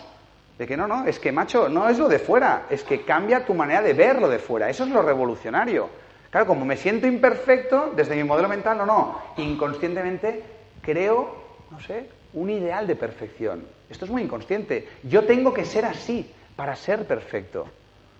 [0.58, 3.46] de que no, no, es que macho, no es lo de fuera, es que cambia
[3.46, 5.90] tu manera de ver lo de fuera, eso es lo revolucionario.
[6.30, 10.44] Claro, como me siento imperfecto, desde mi modelo mental o no, inconscientemente
[10.82, 13.66] creo, no sé, un ideal de perfección.
[13.90, 14.88] Esto es muy inconsciente.
[15.04, 17.68] Yo tengo que ser así para ser perfecto.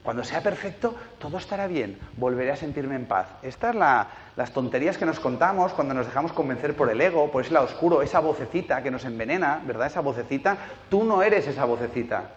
[0.04, 3.28] Cuando sea perfecto, todo estará bien, volveré a sentirme en paz.
[3.42, 7.42] Estas son las tonterías que nos contamos cuando nos dejamos convencer por el ego, por
[7.42, 9.88] ese lado oscuro, esa vocecita que nos envenena, ¿verdad?
[9.88, 10.58] Esa vocecita.
[10.90, 12.32] Tú no eres esa vocecita.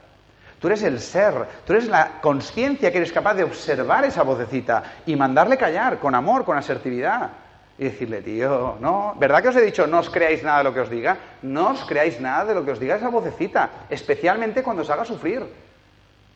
[0.60, 1.34] Tú eres el ser,
[1.66, 6.14] tú eres la conciencia que eres capaz de observar esa vocecita y mandarle callar con
[6.14, 7.30] amor, con asertividad
[7.78, 10.74] y decirle, tío, no, ¿verdad que os he dicho no os creáis nada de lo
[10.74, 11.16] que os diga?
[11.42, 15.04] No os creáis nada de lo que os diga esa vocecita, especialmente cuando os haga
[15.04, 15.44] sufrir.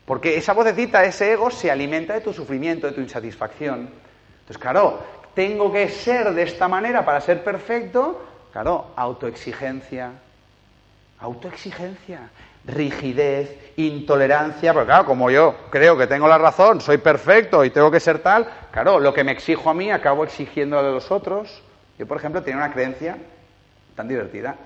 [0.04, 3.88] Porque esa vocecita, ese ego, se alimenta de tu sufrimiento, de tu insatisfacción.
[4.40, 5.00] Entonces, claro,
[5.34, 8.20] tengo que ser de esta manera para ser perfecto.
[8.52, 10.10] Claro, autoexigencia.
[11.20, 12.28] Autoexigencia
[12.66, 17.90] rigidez, intolerancia, porque claro, como yo creo que tengo la razón, soy perfecto y tengo
[17.90, 21.62] que ser tal, claro, lo que me exijo a mí acabo exigiendo a los otros.
[21.98, 23.16] Yo, por ejemplo, tenía una creencia
[23.94, 24.56] tan divertida,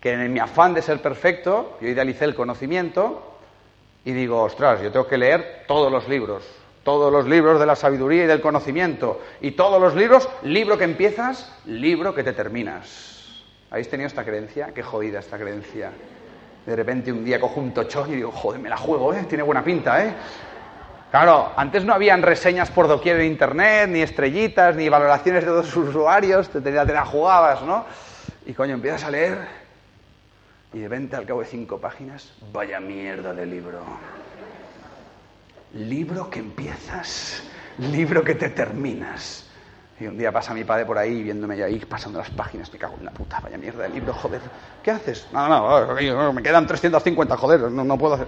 [0.00, 3.38] que en mi afán de ser perfecto, yo idealicé el conocimiento
[4.04, 6.44] y digo, ostras, yo tengo que leer todos los libros,
[6.82, 10.84] todos los libros de la sabiduría y del conocimiento, y todos los libros, libro que
[10.84, 13.42] empiezas, libro que te terminas.
[13.70, 14.72] ¿Habéis tenido esta creencia?
[14.74, 15.90] Qué jodida esta creencia.
[16.66, 19.24] De repente un día cojo un tochón y digo, joder, me la juego, ¿eh?
[19.28, 20.14] Tiene buena pinta, ¿eh?
[21.10, 25.76] Claro, antes no habían reseñas por doquier en internet, ni estrellitas, ni valoraciones de otros
[25.76, 27.84] usuarios, te, te, la jugabas, ¿no?
[28.46, 29.38] Y coño, empiezas a leer
[30.72, 33.78] y de repente al cabo de cinco páginas, vaya mierda de libro.
[35.74, 37.44] Libro que empiezas,
[37.78, 39.43] libro que te terminas.
[40.04, 42.96] Y un día pasa mi padre por ahí viéndome ahí pasando las páginas, me cago
[42.98, 44.42] en la puta, vaya mierda de libro, joder.
[44.82, 45.26] ¿Qué haces?
[45.32, 48.26] No, no, me quedan 350, joder, no, no puedo hacer.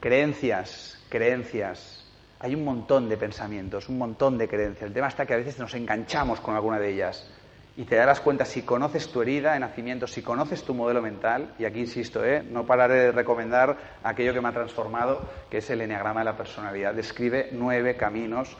[0.00, 2.02] Creencias, creencias.
[2.40, 4.86] Hay un montón de pensamientos, un montón de creencias.
[4.86, 7.28] El tema está que a veces nos enganchamos con alguna de ellas.
[7.76, 11.52] Y te darás cuenta si conoces tu herida de nacimiento, si conoces tu modelo mental,
[11.58, 12.42] y aquí insisto, ¿eh?
[12.42, 16.36] no pararé de recomendar aquello que me ha transformado, que es el enneagrama de la
[16.38, 16.94] personalidad.
[16.94, 18.56] Describe nueve caminos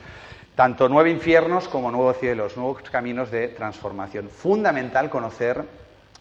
[0.59, 4.27] tanto nueve infiernos como nuevos cielos, nuevos caminos de transformación.
[4.27, 5.63] Fundamental conocer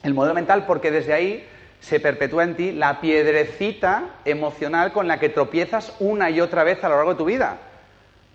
[0.04, 1.44] El modelo mental porque desde ahí
[1.80, 6.84] se perpetúa en ti la piedrecita emocional con la que tropiezas una y otra vez
[6.84, 7.58] a lo largo de tu vida.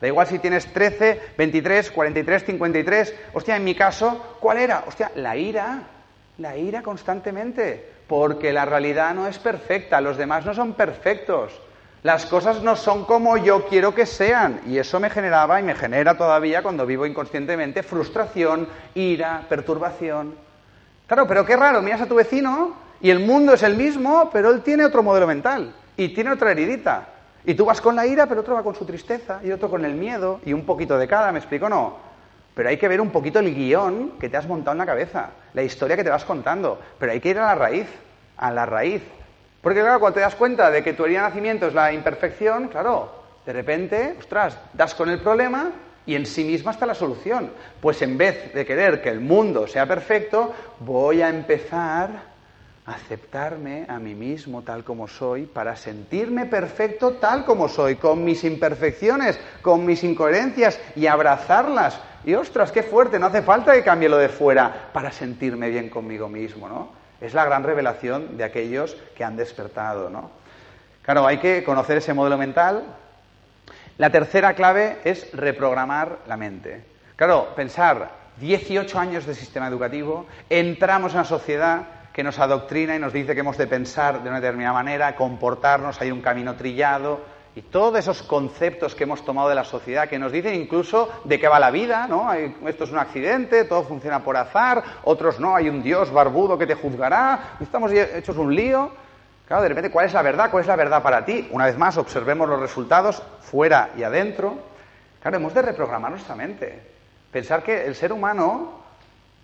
[0.01, 3.15] Da igual si tienes 13, 23, 43, 53.
[3.31, 4.83] Hostia, en mi caso, ¿cuál era?
[4.85, 5.83] Hostia, la ira.
[6.37, 7.91] La ira constantemente.
[8.07, 10.01] Porque la realidad no es perfecta.
[10.01, 11.61] Los demás no son perfectos.
[12.03, 14.59] Las cosas no son como yo quiero que sean.
[14.67, 20.35] Y eso me generaba y me genera todavía cuando vivo inconscientemente frustración, ira, perturbación.
[21.07, 24.51] Claro, pero qué raro, miras a tu vecino y el mundo es el mismo, pero
[24.51, 27.07] él tiene otro modelo mental y tiene otra heridita.
[27.45, 29.85] Y tú vas con la ira, pero otro va con su tristeza y otro con
[29.85, 31.69] el miedo y un poquito de cada, ¿me explico?
[31.69, 31.97] No.
[32.53, 35.29] Pero hay que ver un poquito el guion que te has montado en la cabeza,
[35.53, 36.79] la historia que te vas contando.
[36.99, 37.87] Pero hay que ir a la raíz,
[38.35, 39.01] a la raíz.
[39.63, 42.67] Porque claro, cuando te das cuenta de que tu herida de nacimiento es la imperfección,
[42.67, 45.71] claro, de repente, ostras, das con el problema
[46.05, 47.49] y en sí misma está la solución.
[47.79, 52.33] Pues en vez de querer que el mundo sea perfecto, voy a empezar
[52.85, 58.43] aceptarme a mí mismo tal como soy para sentirme perfecto tal como soy, con mis
[58.43, 62.01] imperfecciones, con mis incoherencias y abrazarlas.
[62.25, 65.89] Y ostras, qué fuerte, no hace falta que cambie lo de fuera para sentirme bien
[65.89, 67.02] conmigo mismo, ¿no?
[67.23, 70.29] Es la gran revelación de aquellos que han despertado, ¿no?
[71.03, 72.83] Claro, hay que conocer ese modelo mental.
[73.97, 76.83] La tercera clave es reprogramar la mente.
[77.15, 78.11] Claro, pensar
[78.41, 83.33] 18 años de sistema educativo, entramos en la sociedad, que nos adoctrina y nos dice
[83.33, 87.21] que hemos de pensar de una determinada manera, comportarnos, hay un camino trillado,
[87.55, 91.39] y todos esos conceptos que hemos tomado de la sociedad, que nos dicen incluso de
[91.39, 92.31] qué va la vida, ¿no?
[92.33, 96.65] esto es un accidente, todo funciona por azar, otros no, hay un Dios barbudo que
[96.65, 98.91] te juzgará, estamos hechos un lío.
[99.47, 100.49] Claro, de repente, ¿cuál es la verdad?
[100.49, 101.49] ¿Cuál es la verdad para ti?
[101.51, 104.57] Una vez más, observemos los resultados fuera y adentro.
[105.21, 106.81] Claro, hemos de reprogramar nuestra mente.
[107.31, 108.82] Pensar que el ser humano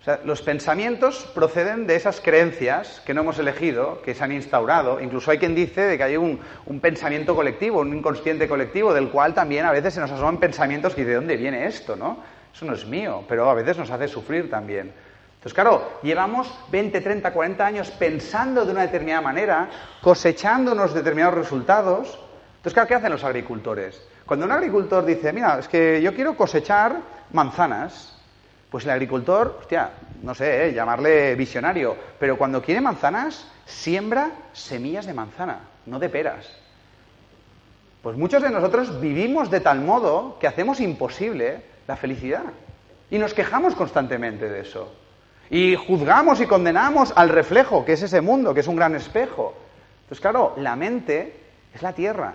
[0.00, 4.32] o sea, los pensamientos proceden de esas creencias que no hemos elegido, que se han
[4.32, 4.98] instaurado.
[4.98, 6.40] Incluso hay quien dice de que hay un,
[6.80, 11.04] pensamiento colectivo, un inconsciente colectivo, del cual también a veces se nos asoman pensamientos que
[11.04, 12.18] de dónde viene esto, ¿no?
[12.54, 14.90] Eso no es mío, pero a veces nos hace sufrir también.
[15.34, 19.68] Entonces, claro, llevamos 20, 30, 40 años pensando de una determinada manera,
[20.00, 22.18] cosechando unos determinados resultados.
[22.56, 24.02] Entonces, claro, ¿qué hacen los agricultores?
[24.24, 26.96] Cuando un agricultor dice, mira, es que yo quiero cosechar
[27.32, 28.19] manzanas,
[28.70, 29.90] pues el agricultor, hostia,
[30.22, 36.08] no sé, eh, llamarle visionario, pero cuando quiere manzanas, siembra semillas de manzana, no de
[36.08, 36.46] peras.
[38.02, 42.44] Pues muchos de nosotros vivimos de tal modo que hacemos imposible la felicidad.
[43.10, 44.94] Y nos quejamos constantemente de eso.
[45.50, 49.54] Y juzgamos y condenamos al reflejo, que es ese mundo, que es un gran espejo.
[50.02, 51.40] Entonces, claro, la mente
[51.74, 52.34] es la tierra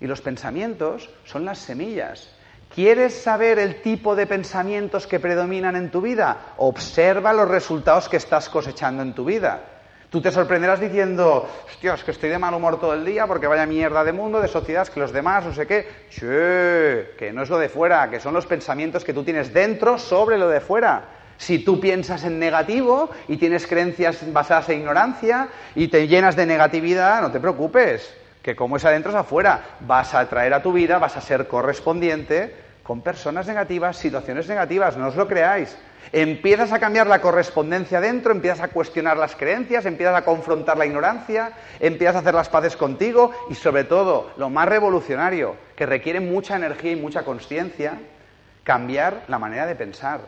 [0.00, 2.34] y los pensamientos son las semillas.
[2.76, 6.52] ¿Quieres saber el tipo de pensamientos que predominan en tu vida?
[6.58, 9.62] Observa los resultados que estás cosechando en tu vida.
[10.10, 13.46] Tú te sorprenderás diciendo, hostia, es que estoy de mal humor todo el día porque
[13.46, 15.88] vaya mierda de mundo, de sociedad, que los demás, no sé qué.
[16.10, 19.98] Che, que no es lo de fuera, que son los pensamientos que tú tienes dentro
[19.98, 21.04] sobre lo de fuera.
[21.38, 26.44] Si tú piensas en negativo y tienes creencias basadas en ignorancia y te llenas de
[26.44, 29.78] negatividad, no te preocupes, que como es adentro es afuera.
[29.80, 34.96] Vas a atraer a tu vida, vas a ser correspondiente con personas negativas, situaciones negativas,
[34.96, 35.76] no os lo creáis.
[36.12, 40.86] Empiezas a cambiar la correspondencia dentro, empiezas a cuestionar las creencias, empiezas a confrontar la
[40.86, 46.20] ignorancia, empiezas a hacer las paces contigo y sobre todo, lo más revolucionario, que requiere
[46.20, 47.98] mucha energía y mucha conciencia,
[48.62, 50.20] cambiar la manera de pensar.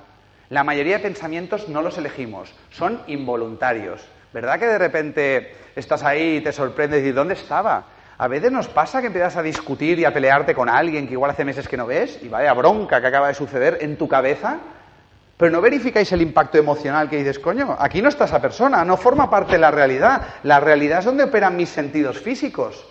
[0.48, 4.04] La mayoría de pensamientos no los elegimos, son involuntarios.
[4.32, 7.84] ¿Verdad que de repente estás ahí y te sorprendes y dices, ¿dónde estaba?
[8.19, 11.31] A veces nos pasa que empiezas a discutir y a pelearte con alguien que igual
[11.31, 14.59] hace meses que no ves y vaya bronca que acaba de suceder en tu cabeza,
[15.37, 18.97] pero no verificáis el impacto emocional que dices, coño, aquí no está esa persona, no
[18.97, 20.35] forma parte de la realidad.
[20.43, 22.85] La realidad es donde operan mis sentidos físicos.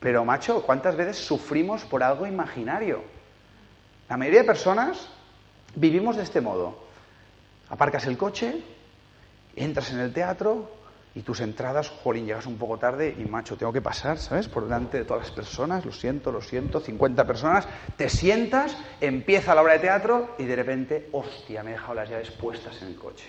[0.00, 3.04] Pero, macho, ¿cuántas veces sufrimos por algo imaginario?
[4.08, 5.08] La mayoría de personas
[5.76, 6.76] vivimos de este modo.
[7.70, 8.62] Aparcas el coche,
[9.54, 10.72] entras en el teatro,
[11.14, 14.48] y tus entradas, jolín, llegas un poco tarde y macho, tengo que pasar, ¿sabes?
[14.48, 19.54] Por delante de todas las personas, lo siento, lo siento, 50 personas, te sientas, empieza
[19.54, 22.88] la obra de teatro y de repente, hostia, me he dejado las llaves puestas en
[22.88, 23.26] el coche.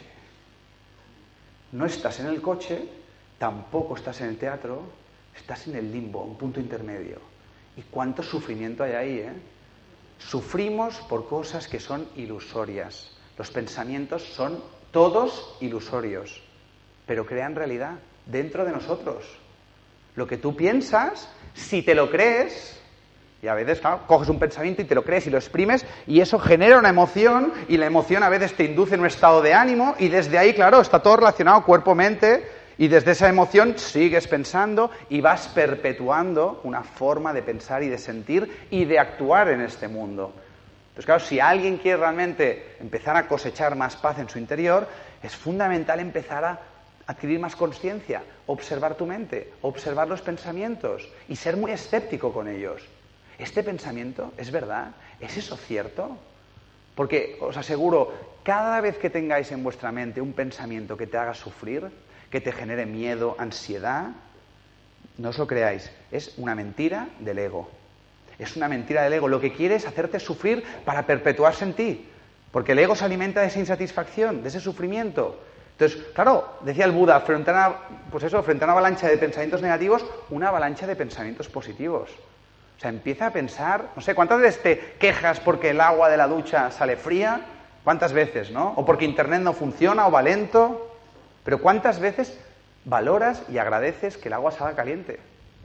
[1.74, 2.90] No estás en el coche,
[3.38, 4.82] tampoco estás en el teatro,
[5.36, 7.20] estás en el limbo, un punto intermedio.
[7.78, 9.34] ¿Y cuánto sufrimiento hay ahí, eh?
[10.18, 13.12] Sufrimos por cosas que son ilusorias.
[13.38, 16.45] Los pensamientos son todos ilusorios
[17.06, 17.94] pero crean realidad
[18.26, 19.26] dentro de nosotros.
[20.16, 22.82] Lo que tú piensas, si te lo crees,
[23.46, 26.20] Y a veces, claro, coges un pensamiento y te lo crees y lo exprimes y
[26.20, 29.54] eso genera una emoción y la emoción a veces te induce en un estado de
[29.54, 32.44] ánimo y desde ahí, claro, está todo relacionado cuerpo-mente
[32.80, 38.00] y desde esa emoción sigues pensando y vas perpetuando una forma de pensar y de
[38.00, 40.34] sentir y de actuar en este mundo.
[40.88, 44.88] Entonces, claro, si alguien quiere realmente empezar a cosechar más paz en su interior,
[45.22, 46.60] es fundamental empezar a
[47.08, 52.82] adquirir más conciencia, observar tu mente, observar los pensamientos y ser muy escéptico con ellos.
[53.38, 54.92] ¿Este pensamiento es verdad?
[55.20, 56.18] ¿Es eso cierto?
[56.96, 61.34] Porque os aseguro, cada vez que tengáis en vuestra mente un pensamiento que te haga
[61.34, 61.90] sufrir,
[62.30, 64.12] que te genere miedo, ansiedad,
[65.18, 67.70] no os lo creáis, es una mentira del ego.
[68.38, 69.28] Es una mentira del ego.
[69.28, 72.10] Lo que quiere es hacerte sufrir para perpetuarse en ti.
[72.52, 75.40] Porque el ego se alimenta de esa insatisfacción, de ese sufrimiento.
[75.78, 77.76] Entonces, claro, decía el Buda, frente a una,
[78.10, 82.10] pues eso, frente a una avalancha de pensamientos negativos, una avalancha de pensamientos positivos.
[82.78, 86.16] O sea, empieza a pensar, no sé, ¿cuántas veces te quejas porque el agua de
[86.16, 87.42] la ducha sale fría?
[87.84, 88.74] ¿Cuántas veces, no?
[88.78, 90.96] O porque Internet no funciona o va lento.
[91.44, 92.38] Pero ¿cuántas veces
[92.86, 95.20] valoras y agradeces que el agua salga caliente?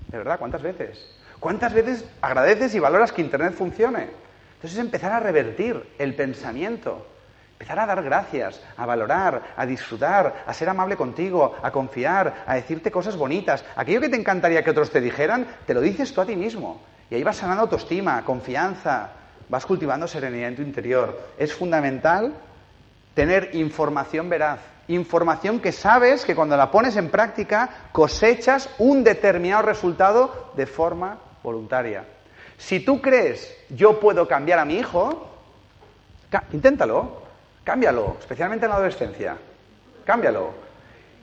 [0.08, 0.40] ¿De verdad?
[0.40, 1.06] ¿Cuántas veces?
[1.38, 4.08] ¿Cuántas veces agradeces y valoras que Internet funcione?
[4.56, 7.06] Entonces es empezar a revertir el pensamiento,
[7.61, 12.54] empezar a dar gracias, a valorar, a disfrutar, a ser amable contigo, a confiar, a
[12.54, 13.62] decirte cosas bonitas.
[13.76, 16.80] Aquello que te encantaría que otros te dijeran, te lo dices tú a ti mismo.
[17.11, 19.11] Y ahí vas sanando autoestima, confianza,
[19.50, 21.20] vas cultivando serenidad en tu interior.
[21.36, 22.32] Es fundamental
[23.12, 29.61] tener información veraz, información que sabes que cuando la pones en práctica cosechas un determinado
[29.64, 32.06] resultado de forma voluntaria.
[32.56, 35.28] Si tú crees yo puedo cambiar a mi hijo,
[36.52, 37.19] inténtalo,
[37.70, 39.36] cámbialo, especialmente en la adolescencia,
[40.04, 40.50] cámbialo.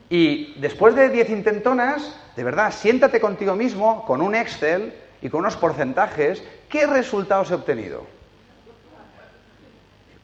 [0.08, 5.40] Y después de 10 intentonas, de verdad, siéntate contigo mismo con un Excel y con
[5.40, 8.06] unos porcentajes, ¿qué resultados he obtenido?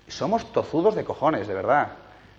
[0.09, 1.89] Somos tozudos de cojones, de verdad.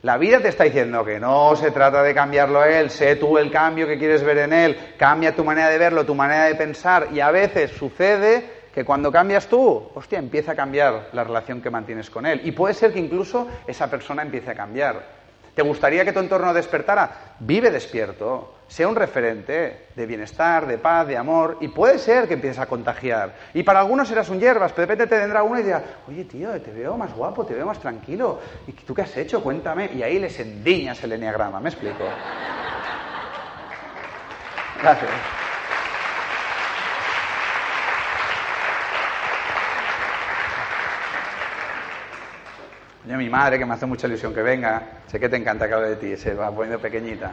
[0.02, 3.38] La vida te está diciendo que no se trata de cambiarlo a él, sé tú
[3.38, 6.56] el cambio que quieres ver en él, cambia tu manera de verlo, tu manera de
[6.56, 11.62] pensar, y a veces sucede que cuando cambias tú, hostia, empieza a cambiar la relación
[11.62, 12.42] que mantienes con él.
[12.44, 15.02] Y puede ser que incluso esa persona empiece a cambiar.
[15.56, 17.36] ¿Te gustaría que tu entorno despertara?
[17.40, 22.34] Vive despierto, sea un referente de bienestar, de paz, de amor, y puede ser que
[22.34, 23.34] empieces a contagiar.
[23.54, 26.26] Y para algunos serás un hierbas, pero de repente te vendrá uno y dirá, oye
[26.26, 29.42] tío, te veo más guapo, te veo más tranquilo, ¿y tú qué has hecho?
[29.42, 29.90] Cuéntame.
[29.96, 32.04] Y ahí les endiñas el enneagrama, ¿me explico?
[34.82, 35.45] Gracias.
[43.08, 45.90] Mi madre, que me hace mucha ilusión que venga, sé que te encanta que hable
[45.90, 47.32] de ti, se va poniendo pequeñita.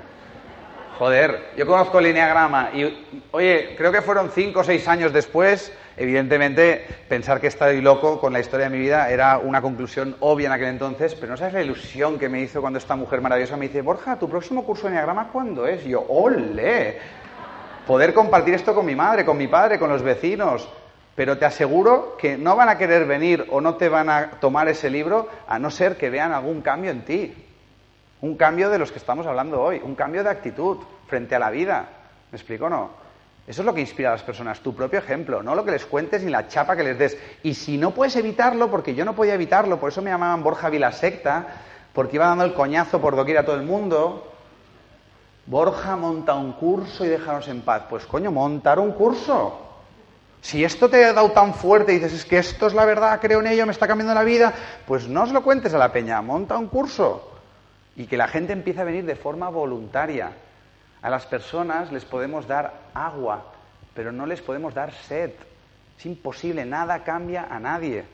[0.98, 5.72] Joder, yo conozco el lineagrama y, oye, creo que fueron cinco o seis años después,
[5.96, 10.46] evidentemente, pensar que estoy loco con la historia de mi vida era una conclusión obvia
[10.48, 13.56] en aquel entonces, pero no sabes la ilusión que me hizo cuando esta mujer maravillosa
[13.56, 15.86] me dice, Borja, ¿tu próximo curso de lineagrama cuándo es?
[15.86, 16.98] Y yo, ¡ole!
[17.86, 20.68] Poder compartir esto con mi madre, con mi padre, con los vecinos,
[21.14, 24.68] pero te aseguro que no van a querer venir o no te van a tomar
[24.68, 27.34] ese libro a no ser que vean algún cambio en ti.
[28.22, 31.50] Un cambio de los que estamos hablando hoy, un cambio de actitud frente a la
[31.50, 31.88] vida.
[32.30, 33.02] ¿Me explico o no?
[33.46, 35.84] Eso es lo que inspira a las personas, tu propio ejemplo, no lo que les
[35.84, 37.18] cuentes ni la chapa que les des.
[37.42, 40.70] Y si no puedes evitarlo, porque yo no podía evitarlo, por eso me llamaban Borja
[40.70, 41.48] Vilasecta,
[41.92, 44.32] porque iba dando el coñazo por doquier a todo el mundo.
[45.44, 47.82] Borja monta un curso y déjanos en paz.
[47.90, 49.61] Pues coño, montar un curso.
[50.42, 53.20] Si esto te ha dado tan fuerte y dices, es que esto es la verdad,
[53.20, 54.52] creo en ello, me está cambiando la vida,
[54.86, 57.30] pues no os lo cuentes a la peña, monta un curso
[57.94, 60.32] y que la gente empiece a venir de forma voluntaria.
[61.00, 63.52] A las personas les podemos dar agua,
[63.94, 65.30] pero no les podemos dar sed.
[65.96, 68.04] Es imposible, nada cambia a nadie.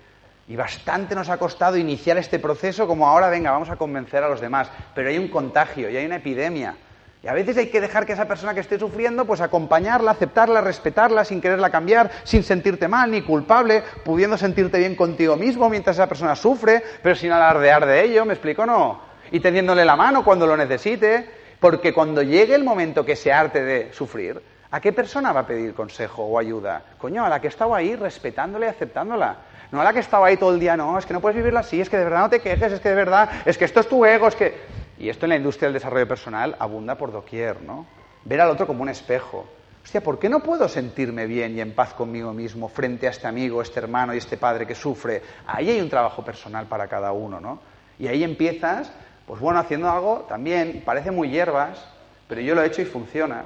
[0.49, 4.29] Y bastante nos ha costado iniciar este proceso como ahora, venga, vamos a convencer a
[4.29, 4.71] los demás.
[4.95, 6.77] Pero hay un contagio y hay una epidemia.
[7.23, 10.61] Y a veces hay que dejar que esa persona que esté sufriendo, pues acompañarla, aceptarla,
[10.61, 15.97] respetarla, sin quererla cambiar, sin sentirte mal ni culpable, pudiendo sentirte bien contigo mismo mientras
[15.97, 19.01] esa persona sufre, pero sin alardear de ello, ¿me explico no?
[19.33, 23.65] Y teniéndole la mano cuando lo necesite, porque cuando llegue el momento que se arte
[23.65, 24.41] de sufrir,
[24.71, 26.83] ¿a qué persona va a pedir consejo o ayuda?
[26.99, 29.39] Coño, a la que estaba ahí respetándola y aceptándola.
[29.73, 31.61] No a la que estaba ahí todo el día, no, es que no puedes vivirla
[31.61, 33.81] así, es que de verdad no te quejes, es que de verdad, es que esto
[33.81, 34.88] es tu ego, es que...
[34.99, 37.87] Y esto en la industria del desarrollo personal abunda por doquier, ¿no?
[38.25, 39.47] Ver al otro como un espejo.
[39.85, 43.27] Hostia, ¿por qué no puedo sentirme bien y en paz conmigo mismo frente a este
[43.27, 45.23] amigo, este hermano y este padre que sufre?
[45.47, 47.61] Ahí hay un trabajo personal para cada uno, ¿no?
[47.99, 48.93] Y ahí empiezas,
[49.27, 51.83] pues bueno, haciendo algo también, parece muy hierbas,
[52.29, 53.45] pero yo lo he hecho y funciona.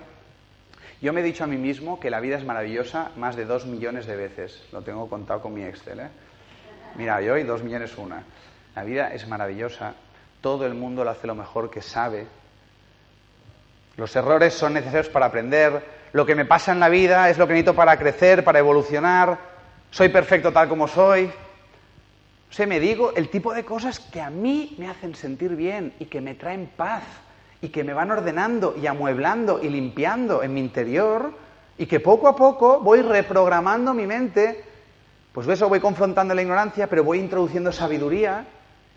[1.02, 3.66] Yo me he dicho a mí mismo que la vida es maravillosa más de dos
[3.66, 4.64] millones de veces.
[4.72, 6.00] Lo tengo contado con mi Excel.
[6.00, 6.08] ¿eh?
[6.94, 8.22] Mira, yo hoy dos millones una.
[8.74, 9.94] La vida es maravillosa.
[10.42, 12.26] Todo el mundo lo hace lo mejor que sabe.
[13.96, 16.02] Los errores son necesarios para aprender.
[16.12, 19.38] Lo que me pasa en la vida es lo que necesito para crecer, para evolucionar.
[19.92, 21.30] Soy perfecto tal como soy.
[22.60, 26.06] O me digo el tipo de cosas que a mí me hacen sentir bien y
[26.06, 27.04] que me traen paz
[27.60, 31.32] y que me van ordenando y amueblando y limpiando en mi interior
[31.78, 34.64] y que poco a poco voy reprogramando mi mente,
[35.32, 38.44] pues eso voy confrontando la ignorancia, pero voy introduciendo sabiduría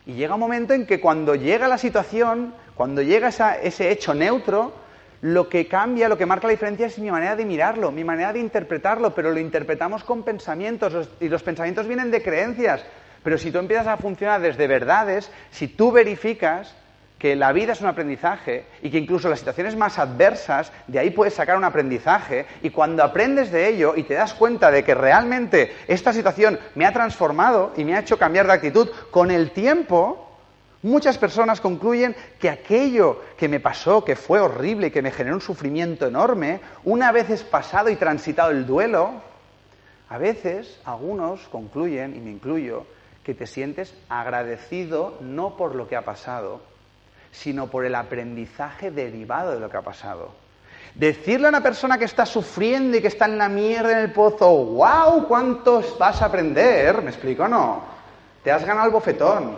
[0.06, 4.74] y llega un momento en que cuando llega la situación, cuando llega ese hecho neutro,
[5.22, 8.32] lo que cambia, lo que marca la diferencia es mi manera de mirarlo, mi manera
[8.32, 12.86] de interpretarlo, pero lo interpretamos con pensamientos y los pensamientos vienen de creencias.
[13.24, 16.76] Pero si tú empiezas a funcionar desde verdades, si tú verificas,
[17.18, 21.12] que la vida es un aprendizaje y que incluso las situaciones más adversas, de ahí
[21.12, 24.94] puedes sacar un aprendizaje y cuando aprendes de ello y te das cuenta de que
[24.94, 29.52] realmente esta situación me ha transformado y me ha hecho cambiar de actitud, con el
[29.52, 30.26] tiempo
[30.84, 35.42] muchas personas concluyen que aquello que me pasó, que fue horrible que me generó un
[35.42, 39.22] sufrimiento enorme, una vez es pasado y transitado el duelo,
[40.10, 42.86] a veces algunos concluyen, y me incluyo,
[43.24, 46.62] que te sientes agradecido no por lo que ha pasado,
[47.36, 50.34] sino por el aprendizaje derivado de lo que ha pasado.
[50.96, 54.12] Decirle a una persona que está sufriendo y que está en la mierda en el
[54.12, 57.02] pozo, wow, ¿cuánto vas a aprender?
[57.02, 57.84] ¿Me explico no?
[58.44, 59.58] Te has ganado el bofetón.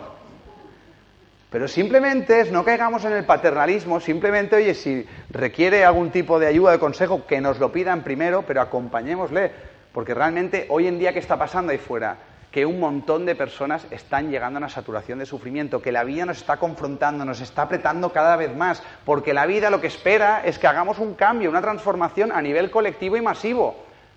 [1.50, 6.72] Pero simplemente no caigamos en el paternalismo, simplemente, oye, si requiere algún tipo de ayuda,
[6.72, 9.50] de consejo, que nos lo pidan primero, pero acompañémosle.
[9.92, 12.18] Porque realmente hoy en día, ¿qué está pasando ahí fuera?
[12.58, 16.26] Que un montón de personas están llegando a una saturación de sufrimiento, que la vida
[16.26, 20.42] nos está confrontando, nos está apretando cada vez más, porque la vida lo que espera
[20.44, 23.76] es que hagamos un cambio, una transformación a nivel colectivo y masivo.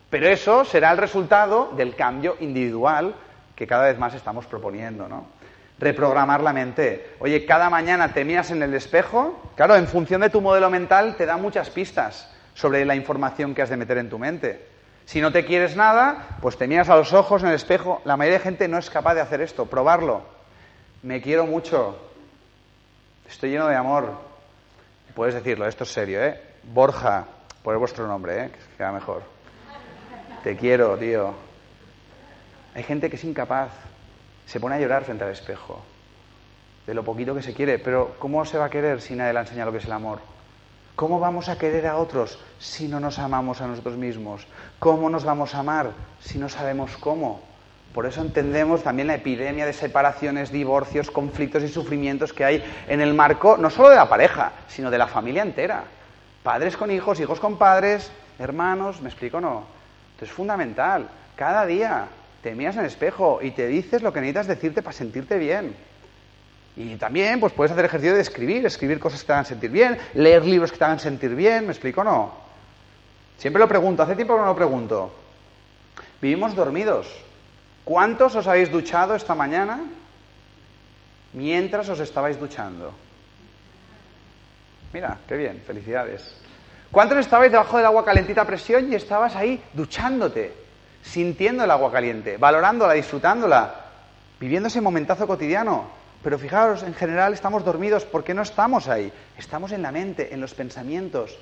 [0.09, 3.13] Pero eso será el resultado del cambio individual
[3.55, 5.27] que cada vez más estamos proponiendo, ¿no?
[5.77, 7.11] Reprogramar la mente.
[7.19, 11.15] Oye, cada mañana te miras en el espejo, claro, en función de tu modelo mental
[11.15, 14.71] te da muchas pistas sobre la información que has de meter en tu mente.
[15.05, 18.01] Si no te quieres nada, pues te miras a los ojos en el espejo.
[18.05, 19.65] La mayoría de gente no es capaz de hacer esto.
[19.65, 20.21] Probarlo.
[21.03, 21.97] Me quiero mucho.
[23.27, 24.13] Estoy lleno de amor.
[25.15, 26.39] Puedes decirlo, esto es serio, ¿eh?
[26.63, 27.25] Borja,
[27.63, 28.51] por vuestro nombre, ¿eh?
[28.51, 29.23] Que queda mejor.
[30.43, 31.33] Te quiero, tío.
[32.73, 33.71] Hay gente que es incapaz.
[34.45, 35.81] Se pone a llorar frente al espejo.
[36.87, 37.79] De lo poquito que se quiere.
[37.79, 39.91] Pero ¿cómo se va a querer si nadie le ha enseñado lo que es el
[39.91, 40.19] amor?
[41.01, 44.45] ¿Cómo vamos a querer a otros si no nos amamos a nosotros mismos?
[44.77, 47.41] ¿Cómo nos vamos a amar si no sabemos cómo?
[47.91, 53.01] Por eso entendemos también la epidemia de separaciones, divorcios, conflictos y sufrimientos que hay en
[53.01, 55.85] el marco no solo de la pareja, sino de la familia entera.
[56.43, 59.63] Padres con hijos, hijos con padres, hermanos, ¿me explico o no?
[60.11, 61.09] Esto es fundamental.
[61.35, 62.09] Cada día
[62.43, 65.73] te miras en el espejo y te dices lo que necesitas decirte para sentirte bien.
[66.75, 69.97] Y también pues puedes hacer ejercicio de escribir, escribir cosas que te hagan sentir bien,
[70.13, 72.33] leer libros que te hagan sentir bien, ¿me explico no?
[73.37, 75.13] Siempre lo pregunto, hace tiempo que no lo pregunto.
[76.21, 77.07] Vivimos dormidos.
[77.83, 79.81] ¿Cuántos os habéis duchado esta mañana
[81.33, 82.93] mientras os estabais duchando?
[84.93, 86.35] Mira, qué bien, felicidades.
[86.91, 90.53] ¿Cuántos estabais debajo del agua calentita a presión y estabas ahí duchándote,
[91.01, 93.75] sintiendo el agua caliente, valorándola, disfrutándola,
[94.39, 96.00] viviendo ese momentazo cotidiano?
[96.23, 99.11] Pero fijaros, en general estamos dormidos porque no estamos ahí.
[99.37, 101.37] Estamos en la mente, en los pensamientos.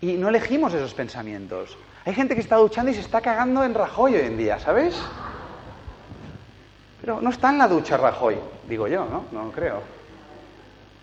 [0.00, 1.76] Y no elegimos esos pensamientos.
[2.04, 4.94] Hay gente que está duchando y se está cagando en Rajoy hoy en día, ¿sabes?
[7.00, 8.36] Pero no está en la ducha Rajoy,
[8.68, 9.24] digo yo, ¿no?
[9.32, 9.82] No lo creo.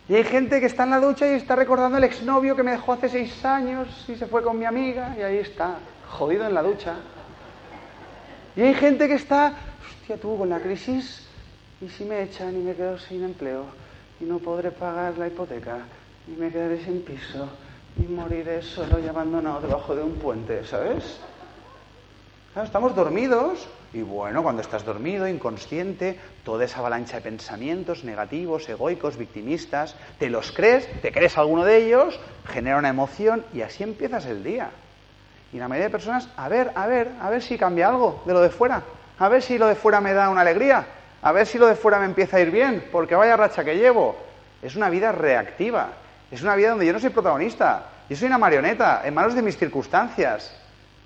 [0.08, 2.72] Y hay gente que está en la ducha y está recordando el exnovio que me
[2.72, 5.78] dejó hace seis años y se fue con mi amiga y ahí está,
[6.10, 6.96] jodido en la ducha.
[8.56, 9.54] Y hay gente que está,
[10.02, 11.28] hostia, tú con la crisis
[11.82, 13.66] ¿Y si me echan y me quedo sin empleo?
[14.20, 15.80] Y no podré pagar la hipoteca.
[16.28, 17.50] Y me quedaré sin piso.
[17.98, 21.20] Y moriré solo y abandonado debajo de un puente, ¿sabes?
[22.62, 29.18] estamos dormidos y bueno, cuando estás dormido, inconsciente, toda esa avalancha de pensamientos negativos, egoicos,
[29.18, 34.26] victimistas, te los crees, te crees alguno de ellos, genera una emoción y así empiezas
[34.26, 34.70] el día.
[35.54, 38.34] Y la mayoría de personas, a ver, a ver, a ver si cambia algo de
[38.34, 38.84] lo de fuera,
[39.18, 40.86] a ver si lo de fuera me da una alegría,
[41.22, 43.78] a ver si lo de fuera me empieza a ir bien, porque vaya racha que
[43.78, 44.18] llevo.
[44.62, 45.90] Es una vida reactiva,
[46.32, 49.42] es una vida donde yo no soy protagonista, yo soy una marioneta en manos de
[49.42, 50.56] mis circunstancias.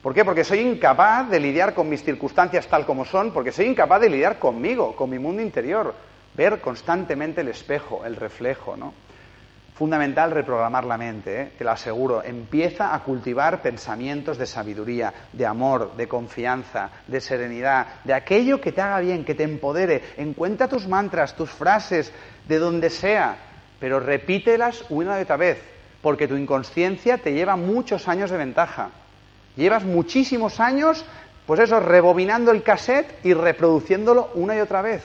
[0.01, 0.23] ¿Por qué?
[0.23, 4.09] Porque soy incapaz de lidiar con mis circunstancias tal como son, porque soy incapaz de
[4.09, 5.93] lidiar conmigo, con mi mundo interior,
[6.35, 8.93] ver constantemente el espejo, el reflejo, ¿no?
[9.75, 11.51] Fundamental reprogramar la mente, ¿eh?
[11.57, 12.23] te lo aseguro.
[12.23, 18.71] Empieza a cultivar pensamientos de sabiduría, de amor, de confianza, de serenidad, de aquello que
[18.71, 20.01] te haga bien, que te empodere.
[20.15, 22.13] Encuentra tus mantras, tus frases,
[22.47, 23.35] de donde sea,
[23.77, 25.61] pero repítelas una y otra vez,
[26.01, 28.91] porque tu inconsciencia te lleva muchos años de ventaja.
[29.57, 31.03] Llevas muchísimos años,
[31.45, 35.03] pues eso, rebobinando el cassette y reproduciéndolo una y otra vez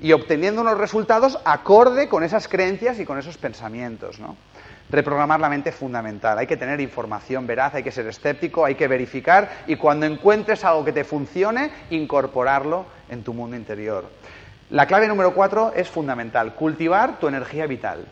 [0.00, 4.18] y obteniendo unos resultados acorde con esas creencias y con esos pensamientos.
[4.18, 4.36] ¿no?
[4.90, 6.38] Reprogramar la mente es fundamental.
[6.38, 10.64] Hay que tener información veraz, hay que ser escéptico, hay que verificar y cuando encuentres
[10.64, 14.10] algo que te funcione, incorporarlo en tu mundo interior.
[14.70, 18.06] La clave número cuatro es fundamental, cultivar tu energía vital.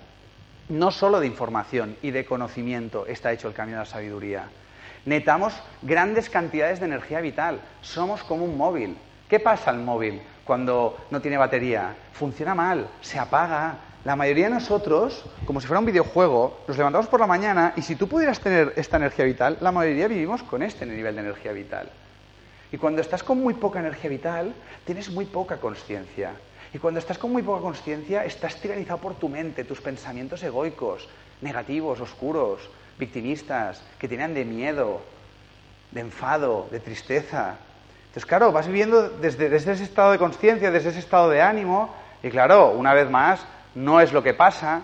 [0.68, 4.48] No solo de información y de conocimiento está hecho el camino de la sabiduría.
[5.04, 7.60] Necesitamos grandes cantidades de energía vital.
[7.80, 8.98] Somos como un móvil.
[9.28, 10.20] ¿Qué pasa al móvil?
[10.48, 11.94] Cuando no tiene batería.
[12.14, 13.76] Funciona mal, se apaga.
[14.06, 17.82] La mayoría de nosotros, como si fuera un videojuego, nos levantamos por la mañana y
[17.82, 21.52] si tú pudieras tener esta energía vital, la mayoría vivimos con este nivel de energía
[21.52, 21.90] vital.
[22.72, 24.54] Y cuando estás con muy poca energía vital,
[24.86, 26.32] tienes muy poca conciencia.
[26.72, 31.10] Y cuando estás con muy poca conciencia, estás tiralizado por tu mente, tus pensamientos egoicos,
[31.42, 35.02] negativos, oscuros, victimistas, que tienen de miedo,
[35.90, 37.58] de enfado, de tristeza,
[38.08, 42.30] entonces, claro, vas viviendo desde, ese estado de conciencia, desde ese estado de ánimo, y
[42.30, 44.80] claro, una vez más, no es lo que pasa,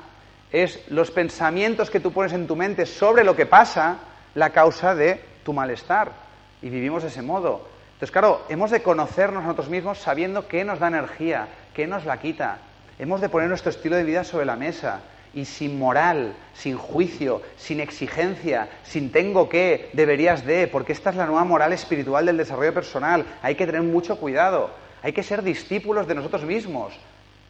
[0.53, 3.97] es los pensamientos que tú pones en tu mente sobre lo que pasa
[4.35, 6.13] la causa de tu malestar.
[6.61, 7.67] Y vivimos de ese modo.
[7.95, 12.19] Entonces, claro, hemos de conocernos nosotros mismos sabiendo qué nos da energía, qué nos la
[12.19, 12.59] quita.
[12.99, 15.01] Hemos de poner nuestro estilo de vida sobre la mesa
[15.35, 21.17] y sin moral, sin juicio, sin exigencia, sin tengo que, deberías de, porque esta es
[21.17, 23.27] la nueva moral espiritual del desarrollo personal.
[23.43, 24.71] Hay que tener mucho cuidado.
[25.03, 26.95] Hay que ser discípulos de nosotros mismos.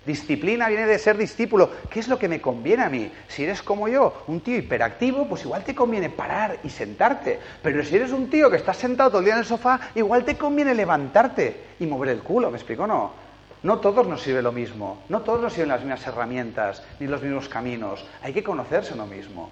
[0.07, 1.71] Disciplina viene de ser discípulo.
[1.89, 3.11] ¿Qué es lo que me conviene a mí?
[3.29, 7.39] Si eres como yo, un tío hiperactivo, pues igual te conviene parar y sentarte.
[7.63, 10.25] Pero si eres un tío que estás sentado todo el día en el sofá, igual
[10.25, 12.51] te conviene levantarte y mover el culo.
[12.51, 13.24] ¿Me explico no?
[13.65, 17.23] No todos nos sirve lo mismo, no todos nos sirven las mismas herramientas ni los
[17.23, 18.05] mismos caminos.
[18.23, 19.51] Hay que conocerse uno mismo.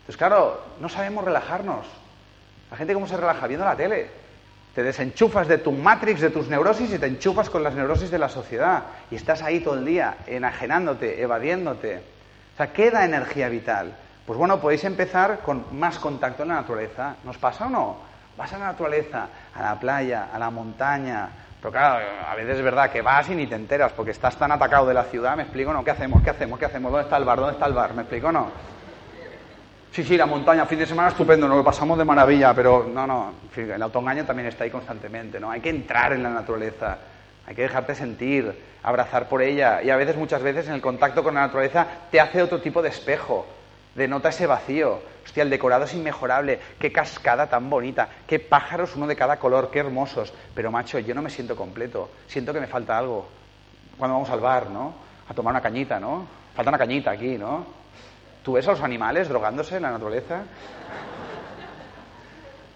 [0.00, 1.86] Entonces, claro, no sabemos relajarnos.
[2.72, 4.10] La gente cómo se relaja viendo la tele.
[4.74, 8.18] Te desenchufas de tu matrix, de tus neurosis y te enchufas con las neurosis de
[8.18, 8.82] la sociedad.
[9.12, 11.98] Y estás ahí todo el día, enajenándote, evadiéndote.
[12.54, 13.94] O sea, ¿qué da energía vital?
[14.26, 17.14] Pues bueno, podéis empezar con más contacto en la naturaleza.
[17.22, 17.96] ¿Nos pasa o no?
[18.36, 21.28] Vas a la naturaleza, a la playa, a la montaña,
[21.60, 24.50] pero claro, a veces es verdad que vas y ni te enteras porque estás tan
[24.50, 25.72] atacado de la ciudad, ¿me explico?
[25.72, 25.84] ¿No?
[25.84, 26.22] ¿Qué hacemos?
[26.22, 26.58] ¿Qué hacemos?
[26.58, 26.90] ¿Qué hacemos?
[26.90, 27.38] ¿Dónde está el bar?
[27.38, 27.92] ¿Dónde está el bar?
[27.92, 28.32] ¿Me explico?
[28.32, 28.50] ¿No?
[29.92, 33.06] Sí, sí, la montaña, fin de semana estupendo, nos lo pasamos de maravilla, pero no,
[33.06, 35.50] no, el autoengaño también está ahí constantemente, ¿no?
[35.50, 36.96] Hay que entrar en la naturaleza,
[37.44, 41.24] hay que dejarte sentir, abrazar por ella, y a veces, muchas veces, en el contacto
[41.24, 43.46] con la naturaleza te hace otro tipo de espejo,
[43.94, 45.00] denota ese vacío.
[45.24, 49.70] Hostia, el decorado es inmejorable, qué cascada tan bonita, qué pájaros uno de cada color,
[49.70, 50.32] qué hermosos.
[50.54, 53.28] Pero macho, yo no me siento completo, siento que me falta algo.
[53.98, 54.94] Cuando vamos al bar, ¿no?
[55.28, 56.26] A tomar una cañita, ¿no?
[56.54, 57.66] Falta una cañita aquí, ¿no?
[58.42, 60.42] ¿Tú ves a los animales drogándose en la naturaleza?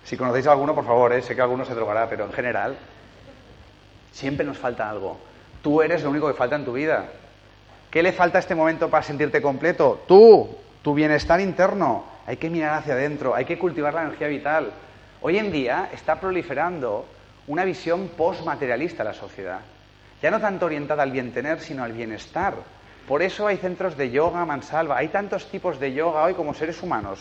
[0.05, 1.23] Si conocéis a alguno, por favor, ¿eh?
[1.23, 2.77] sé que alguno se drogará, pero en general,
[4.13, 5.19] siempre nos falta algo.
[5.63, 7.07] Tú eres lo único que falta en tu vida.
[7.91, 10.03] ¿Qué le falta a este momento para sentirte completo?
[10.07, 10.55] Tú,
[10.85, 12.05] tu bienestar interno.
[12.27, 14.71] Hay que mirar hacia adentro, hay que cultivar la energía vital.
[15.23, 17.07] Hoy en día está proliferando
[17.47, 19.61] una visión postmaterialista de la sociedad.
[20.23, 22.55] Ya no tanto orientada al bien tener, sino al bienestar.
[23.09, 24.99] Por eso hay centros de yoga mansalva.
[24.99, 27.19] Hay tantos tipos de yoga hoy como seres humanos.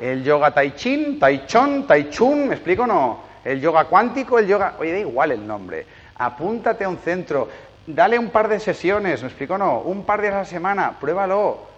[0.00, 3.20] El yoga tai chin, tai chon, tai chun, ¿me explico o no?
[3.44, 4.76] El yoga cuántico, el yoga...
[4.78, 5.86] Oye, da igual el nombre.
[6.16, 7.48] Apúntate a un centro,
[7.86, 9.80] dale un par de sesiones, ¿me explico o no?
[9.80, 11.73] Un par de a la semana, pruébalo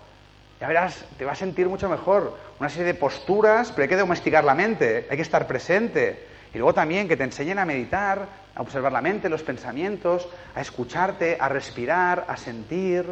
[0.61, 2.37] ya verás, te vas a sentir mucho mejor.
[2.59, 6.27] Una serie de posturas, pero hay que domesticar la mente, hay que estar presente.
[6.55, 10.63] Y luego también que te enseñen a meditar, a observar la mente, los pensamientos, a
[10.63, 13.05] escucharte, a respirar, a sentir.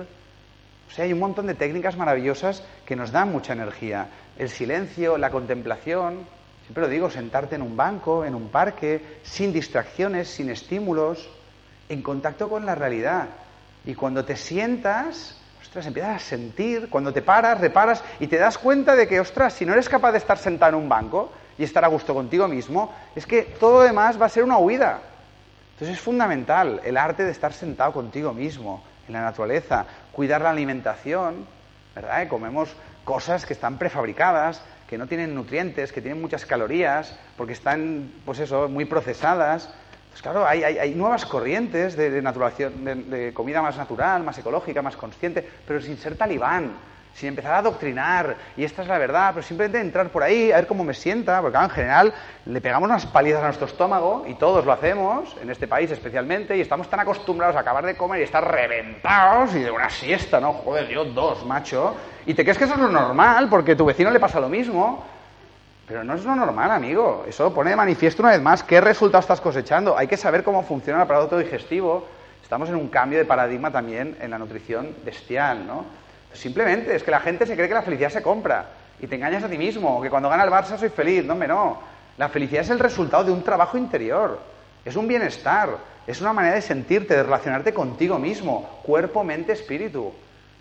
[0.89, 4.09] O sea, hay un montón de técnicas maravillosas que nos dan mucha energía.
[4.39, 6.27] El silencio, la contemplación,
[6.63, 11.29] siempre lo digo, sentarte en un banco, en un parque, sin distracciones, sin estímulos,
[11.91, 13.29] en contacto con la realidad.
[13.85, 15.39] Y cuando te sientas,
[15.75, 19.55] ostras, empiezas a sentir, cuando te paras, reparas y te das cuenta de que, ostras,
[19.55, 22.47] si no eres capaz de estar sentado en un banco y estar a gusto contigo
[22.47, 25.01] mismo, es que todo lo demás va a ser una huida.
[25.73, 30.51] Entonces es fundamental el arte de estar sentado contigo mismo, en la naturaleza, cuidar la
[30.51, 31.45] alimentación,
[31.93, 32.29] ¿verdad?
[32.29, 32.73] Comemos
[33.03, 38.39] cosas que están prefabricadas, que no tienen nutrientes, que tienen muchas calorías, porque están, pues
[38.39, 39.75] eso, muy procesadas.
[40.15, 45.45] Pues claro, hay, nuevas corrientes de, de, de, comida más natural, más ecológica, más consciente,
[45.67, 46.77] pero sin ser talibán.
[47.15, 50.57] sin empezar a adoctrinar, y esta es la verdad, pero simplemente entrar por ahí, a
[50.57, 54.35] ver cómo me sienta, porque en general le pegamos unas palizas a nuestro estómago, y
[54.35, 58.21] todos lo hacemos, en este país especialmente, y estamos tan acostumbrados a acabar de comer
[58.21, 60.53] y estar reventados, y de una siesta, ¿no?
[60.53, 61.95] Joder, yo dos, macho,
[62.27, 64.49] y te crees que eso es lo normal, porque a tu vecino le pasa lo
[64.49, 65.05] mismo,
[65.87, 67.25] pero no es lo normal, amigo.
[67.29, 69.97] Eso pone de manifiesto una vez más qué resultados estás cosechando.
[69.97, 72.07] Hay que saber cómo funciona el aparato digestivo.
[72.43, 75.85] Estamos en un cambio de paradigma también en la nutrición bestial, ¿no?
[76.33, 78.67] Simplemente es que la gente se cree que la felicidad se compra
[79.01, 81.25] y te engañas a ti mismo, que cuando gana el Barça soy feliz.
[81.25, 81.79] No, hombre, no.
[82.17, 84.41] La felicidad es el resultado de un trabajo interior.
[84.85, 85.71] Es un bienestar.
[86.07, 88.81] Es una manera de sentirte, de relacionarte contigo mismo.
[88.83, 90.13] Cuerpo, mente, espíritu.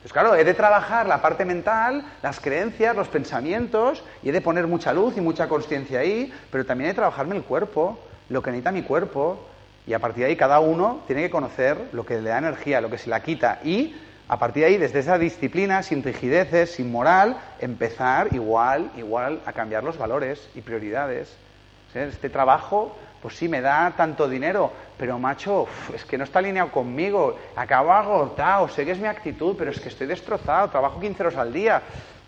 [0.04, 4.42] Pues claro, he de trabajar la parte mental, las creencias, los pensamientos, y he de
[4.42, 7.98] poner mucha luz y mucha conciencia ahí, pero también he de trabajarme el cuerpo,
[8.28, 9.40] lo que necesita mi cuerpo,
[9.88, 12.82] y a partir de ahí cada uno tiene que conocer lo que le da energía,
[12.82, 13.96] lo que se la quita, y
[14.28, 19.54] a partir de ahí, desde esa disciplina, sin rigideces, sin moral, empezar igual, igual a
[19.54, 21.34] cambiar los valores y prioridades.
[21.94, 25.66] Este trabajo pues sí, me da tanto dinero, pero macho,
[25.96, 29.80] es que no está alineado conmigo, acabo agotado, sé que es mi actitud, pero es
[29.80, 31.82] que estoy destrozado, trabajo 15 horas al día.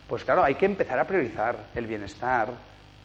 [0.07, 2.47] Pues claro, hay que empezar a priorizar el bienestar,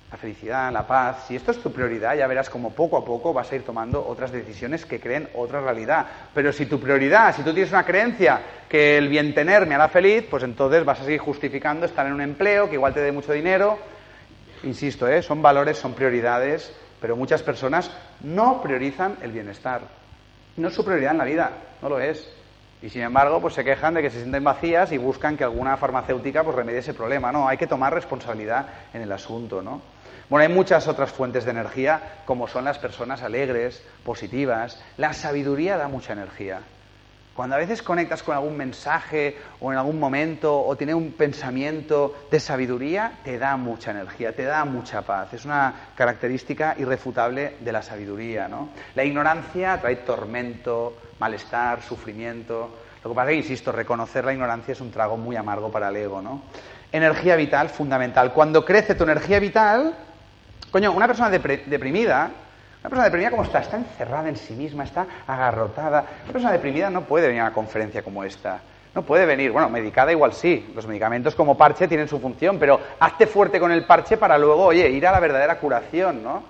[0.09, 1.25] la felicidad, la paz.
[1.27, 4.07] Si esto es tu prioridad, ya verás como poco a poco vas a ir tomando
[4.07, 6.07] otras decisiones que creen otra realidad.
[6.33, 9.89] Pero si tu prioridad, si tú tienes una creencia que el bien tener me hará
[9.89, 13.11] feliz, pues entonces vas a seguir justificando estar en un empleo que igual te dé
[13.11, 13.81] mucho dinero.
[14.63, 15.23] Insisto, ¿eh?
[15.23, 17.91] son valores, son prioridades pero muchas personas
[18.21, 19.83] no priorizan el bienestar.
[20.57, 22.29] No es su prioridad en la vida, no lo es.
[22.83, 25.77] Y sin embargo, pues se quejan de que se sienten vacías y buscan que alguna
[25.77, 27.31] farmacéutica pues remedie ese problema.
[27.31, 29.83] No, hay que tomar responsabilidad en el asunto, ¿no?
[30.31, 34.81] Bueno, hay muchas otras fuentes de energía, como son las personas alegres, positivas.
[34.97, 36.61] La sabiduría da mucha energía.
[37.41, 42.27] Cuando a veces conectas con algún mensaje o en algún momento o tienes un pensamiento
[42.31, 45.33] de sabiduría, te da mucha energía, te da mucha paz.
[45.33, 48.47] Es una característica irrefutable de la sabiduría.
[48.47, 48.69] ¿no?
[48.95, 52.77] La ignorancia trae tormento, malestar, sufrimiento.
[53.03, 55.89] Lo que pasa es que, insisto, reconocer la ignorancia es un trago muy amargo para
[55.89, 56.21] el ego.
[56.21, 56.43] ¿no?
[56.93, 58.35] Energía vital fundamental.
[58.35, 59.95] Cuando crece tu energía vital,
[60.71, 62.33] coño, una persona deprimida
[62.81, 63.59] una persona deprimida, ¿cómo está?
[63.61, 66.05] Está encerrada en sí misma, está agarrotada.
[66.25, 68.61] Una persona deprimida no puede venir a una conferencia como esta.
[68.95, 72.81] No puede venir, bueno, medicada igual sí, los medicamentos como parche tienen su función, pero
[72.99, 76.43] hazte fuerte con el parche para luego, oye, ir a la verdadera curación, ¿no?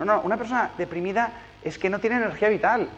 [0.00, 1.32] No, no, una persona deprimida
[1.62, 2.88] es que no tiene energía vital.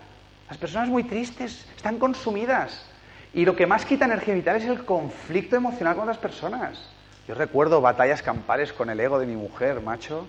[0.48, 2.86] Las personas muy tristes están consumidas.
[3.34, 6.90] Y lo que más quita energía vital es el conflicto emocional con las personas.
[7.28, 10.26] Yo recuerdo batallas campales con el ego de mi mujer, macho.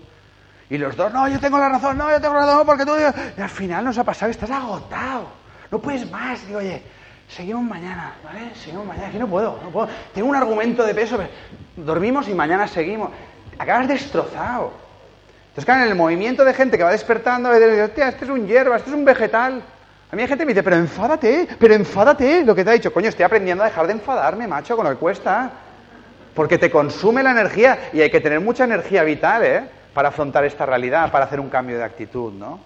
[0.70, 2.92] Y los dos, no, yo tengo la razón, no, yo tengo la razón, porque tú...
[3.36, 5.26] Y al final nos ha pasado, estás agotado,
[5.68, 6.46] no puedes más.
[6.46, 6.80] Digo, oye,
[7.28, 8.54] seguimos mañana, ¿vale?
[8.54, 9.88] Seguimos mañana, aquí no puedo, no puedo.
[10.14, 11.18] Tengo un argumento de peso,
[11.74, 13.10] dormimos y mañana seguimos.
[13.58, 14.72] Acabas destrozado.
[15.48, 18.76] Entonces, claro, en el movimiento de gente que va despertando, hostia, este es un hierba,
[18.76, 19.60] este es un vegetal.
[20.12, 22.74] A mí hay gente que me dice, pero enfádate, pero enfádate, lo que te ha
[22.74, 22.92] dicho.
[22.92, 25.50] Coño, estoy aprendiendo a dejar de enfadarme, macho, con lo que cuesta.
[26.32, 29.79] Porque te consume la energía y hay que tener mucha energía vital, ¿eh?
[29.94, 32.60] Para afrontar esta realidad, para hacer un cambio de actitud, ¿no?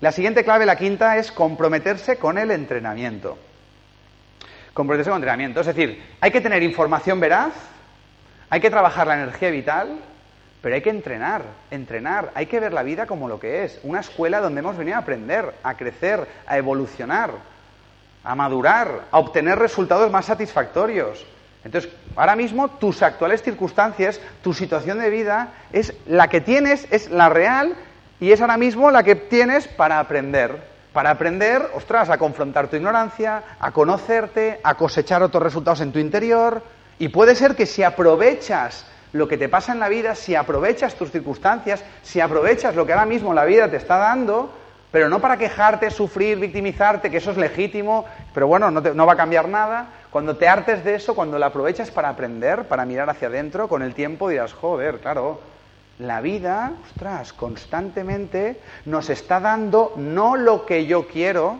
[0.00, 3.38] La siguiente clave, la quinta, es comprometerse con el entrenamiento.
[4.74, 5.60] Comprometerse con el entrenamiento.
[5.60, 7.52] Es decir, hay que tener información veraz,
[8.50, 10.00] hay que trabajar la energía vital,
[10.60, 14.00] pero hay que entrenar, entrenar, hay que ver la vida como lo que es, una
[14.00, 17.32] escuela donde hemos venido a aprender, a crecer, a evolucionar,
[18.24, 21.26] a madurar, a obtener resultados más satisfactorios.
[21.64, 27.10] Entonces, ahora mismo tus actuales circunstancias, tu situación de vida es la que tienes, es
[27.10, 27.74] la real
[28.20, 30.70] y es ahora mismo la que tienes para aprender.
[30.92, 35.98] Para aprender, ostras, a confrontar tu ignorancia, a conocerte, a cosechar otros resultados en tu
[35.98, 36.62] interior.
[36.98, 40.94] Y puede ser que si aprovechas lo que te pasa en la vida, si aprovechas
[40.94, 44.52] tus circunstancias, si aprovechas lo que ahora mismo la vida te está dando,
[44.90, 48.04] pero no para quejarte, sufrir, victimizarte, que eso es legítimo,
[48.34, 51.46] pero bueno, no, no va a cambiar nada, cuando te hartes de eso, cuando lo
[51.46, 55.40] aprovechas para aprender, para mirar hacia adentro, con el tiempo dirás, joder, claro,
[55.98, 61.56] la vida, ostras, constantemente nos está dando no lo que yo quiero,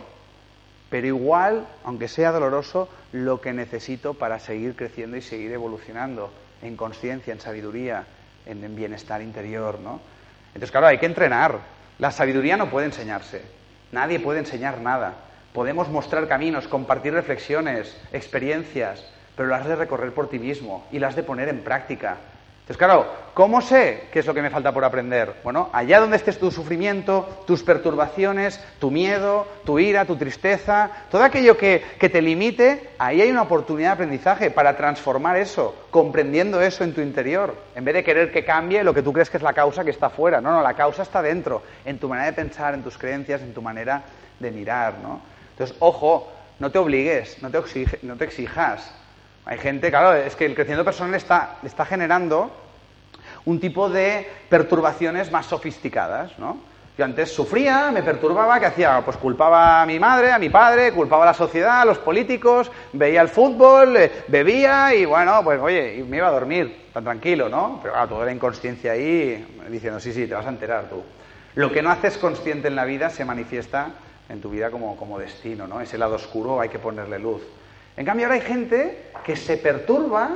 [0.91, 6.31] pero igual, aunque sea doloroso, lo que necesito para seguir creciendo y seguir evolucionando
[6.61, 8.05] en conciencia, en sabiduría,
[8.45, 9.99] en, bienestar interior, ¿no?
[10.49, 11.57] Entonces, claro, hay que entrenar.
[11.97, 13.41] La sabiduría no puede enseñarse.
[13.91, 15.15] Nadie puede enseñar nada.
[15.53, 19.05] Podemos mostrar caminos, compartir reflexiones, experiencias,
[19.35, 22.17] pero las de recorrer por ti mismo y las de poner en práctica.
[22.63, 25.33] Entonces, claro, ¿cómo sé qué es lo que me falta por aprender?
[25.43, 31.23] Bueno, allá donde estés tu sufrimiento, tus perturbaciones, tu miedo, tu ira, tu tristeza, todo
[31.23, 36.61] aquello que, que, te limite, ahí hay una oportunidad de aprendizaje para transformar eso, comprendiendo
[36.61, 39.35] eso en tu interior, en vez de querer que cambie lo que tú crees que
[39.35, 40.39] es la causa que está fuera.
[40.39, 43.53] No, no, la causa está dentro, en tu manera de pensar, en tus creencias, en
[43.53, 44.03] tu manera
[44.39, 45.32] de mirar, ¿no?
[45.53, 47.59] Entonces, ojo, no te obligues, no te,
[48.03, 48.93] no te exijas.
[49.45, 52.51] Hay gente, claro, es que el crecimiento personal está, está generando
[53.45, 56.57] un tipo de perturbaciones más sofisticadas, ¿no?
[56.95, 59.01] Yo antes sufría, me perturbaba, ¿qué hacía?
[59.03, 62.71] Pues culpaba a mi madre, a mi padre, culpaba a la sociedad, a los políticos,
[62.93, 67.49] veía el fútbol, eh, bebía y bueno, pues oye, me iba a dormir, tan tranquilo,
[67.49, 67.79] ¿no?
[67.81, 71.03] Pero claro, toda la inconsciencia ahí diciendo, sí, sí, te vas a enterar tú.
[71.55, 73.87] Lo que no haces consciente en la vida se manifiesta
[74.29, 75.81] en tu vida como, como destino, ¿no?
[75.81, 77.41] Ese lado oscuro hay que ponerle luz.
[77.95, 80.29] En cambio, ahora hay gente que se perturba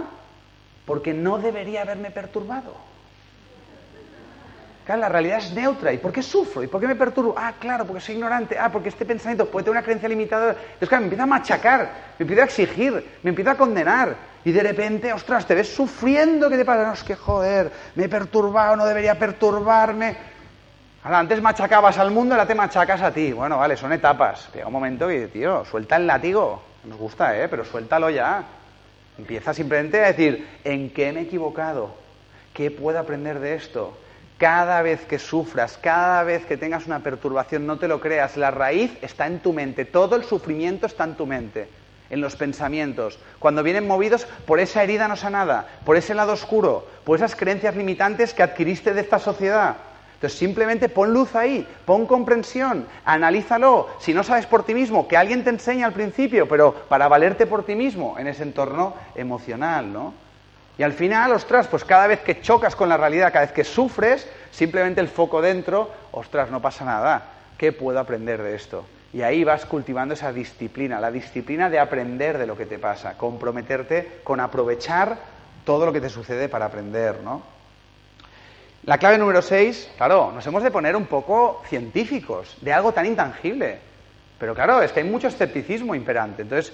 [0.85, 2.87] porque no debería haberme perturbado.
[4.87, 5.91] Claro, la realidad es neutra.
[5.91, 6.63] ¿Y por qué sufro?
[6.63, 7.35] ¿Y por qué me perturbo?
[7.37, 8.57] Ah, claro, porque soy ignorante.
[8.57, 10.51] Ah, porque este pensamiento puede tener una creencia limitada.
[10.51, 14.15] Entonces, claro, me empieza a machacar, me empieza a exigir, me empieza a condenar.
[14.45, 16.49] Y de repente, ostras, te ves sufriendo.
[16.49, 16.87] ¿Qué te pasa?
[16.87, 20.15] No, es que joder, me he perturbado, no debería perturbarme.
[21.03, 23.31] Ahora, antes machacabas al mundo, ahora te machacas a ti.
[23.31, 24.49] Bueno, vale, son etapas.
[24.53, 26.61] Llega un momento que, tío, suelta el látigo.
[26.83, 27.47] Nos gusta, ¿eh?
[27.47, 28.43] Pero suéltalo ya.
[29.17, 31.91] Empieza simplemente a decir, ¿en qué me he equivocado?
[32.53, 33.97] ¿Qué puedo aprender de esto?
[34.37, 38.51] Cada vez que sufras, cada vez que tengas una perturbación, no te lo creas, la
[38.51, 41.67] raíz está en tu mente, todo el sufrimiento está en tu mente,
[42.11, 43.17] en los pensamientos.
[43.39, 47.75] Cuando vienen movidos por esa herida no sanada, por ese lado oscuro, por esas creencias
[47.75, 49.77] limitantes que adquiriste de esta sociedad,
[50.17, 53.87] entonces simplemente pon luz ahí, pon comprensión, analízalo.
[53.99, 57.45] Si no sabes por ti mismo, que alguien te enseñe al principio, pero para valerte
[57.45, 60.15] por ti mismo en ese entorno emocional, ¿no?
[60.75, 63.63] Y al final, ostras, pues cada vez que chocas con la realidad, cada vez que
[63.63, 67.21] sufres, simplemente el foco dentro, ostras, no pasa nada.
[67.55, 68.85] ¿Qué puedo aprender de esto?
[69.13, 73.19] Y ahí vas cultivando esa disciplina, la disciplina de aprender de lo que te pasa,
[73.19, 75.19] comprometerte con aprovechar
[75.63, 77.56] todo lo que te sucede para aprender, ¿no?
[78.87, 83.05] La clave número 6, claro, nos hemos de poner un poco científicos de algo tan
[83.05, 83.79] intangible.
[84.39, 86.43] Pero claro, es que hay mucho escepticismo imperante.
[86.43, 86.71] Entonces,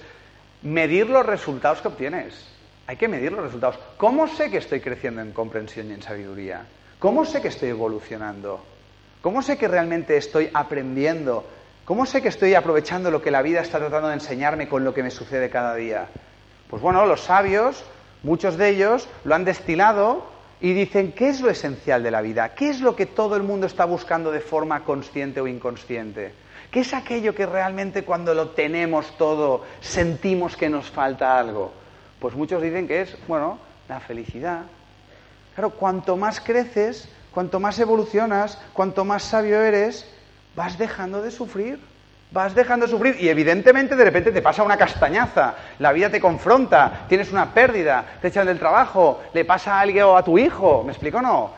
[0.62, 2.48] medir los resultados que obtienes.
[2.86, 3.80] Hay que medir los resultados.
[3.96, 6.66] ¿Cómo sé que estoy creciendo en comprensión y en sabiduría?
[7.00, 8.64] ¿Cómo sé que estoy evolucionando?
[9.20, 11.44] ¿Cómo sé que realmente estoy aprendiendo?
[11.84, 14.94] ¿Cómo sé que estoy aprovechando lo que la vida está tratando de enseñarme con lo
[14.94, 16.06] que me sucede cada día?
[16.70, 17.84] Pues bueno, los sabios,
[18.22, 20.32] muchos de ellos, lo han destilado
[20.64, 22.54] y dicen, ¿qué es lo esencial de la vida?
[22.54, 26.32] ¿Qué es lo que todo el mundo está buscando de forma consciente o inconsciente?
[26.70, 31.70] ¿Qué es aquello que realmente cuando lo tenemos todo sentimos que nos falta algo?
[32.18, 33.58] Pues muchos dicen que es, bueno,
[33.90, 34.62] la felicidad.
[35.54, 40.10] Claro, cuanto más creces, cuanto más evolucionas, cuanto más sabio eres,
[40.56, 41.78] vas dejando de sufrir
[42.30, 46.20] vas dejando de sufrir y evidentemente de repente te pasa una castañaza, la vida te
[46.20, 50.38] confronta, tienes una pérdida, te echan del trabajo, le pasa a alguien o a tu
[50.38, 51.50] hijo, ¿me explico no?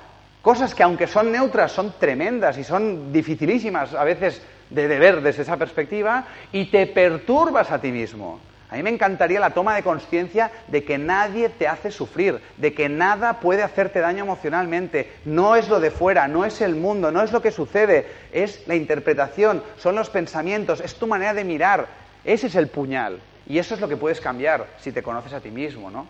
[0.42, 5.42] Cosas que aunque son neutras son tremendas y son dificilísimas a veces de ver desde
[5.42, 8.40] esa perspectiva y te perturbas a ti mismo.
[8.68, 12.74] A mí me encantaría la toma de conciencia de que nadie te hace sufrir, de
[12.74, 15.12] que nada puede hacerte daño emocionalmente.
[15.24, 18.66] No es lo de fuera, no es el mundo, no es lo que sucede, es
[18.66, 21.86] la interpretación, son los pensamientos, es tu manera de mirar.
[22.24, 23.20] Ese es el puñal.
[23.46, 26.08] Y eso es lo que puedes cambiar si te conoces a ti mismo, ¿no?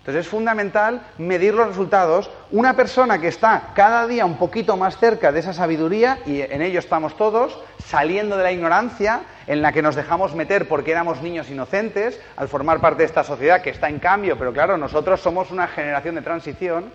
[0.00, 2.30] Entonces es fundamental medir los resultados.
[2.50, 6.60] Una persona que está cada día un poquito más cerca de esa sabiduría, y en
[6.60, 11.22] ello estamos todos, saliendo de la ignorancia en la que nos dejamos meter porque éramos
[11.22, 15.20] niños inocentes, al formar parte de esta sociedad que está en cambio, pero claro, nosotros
[15.20, 16.92] somos una generación de transición,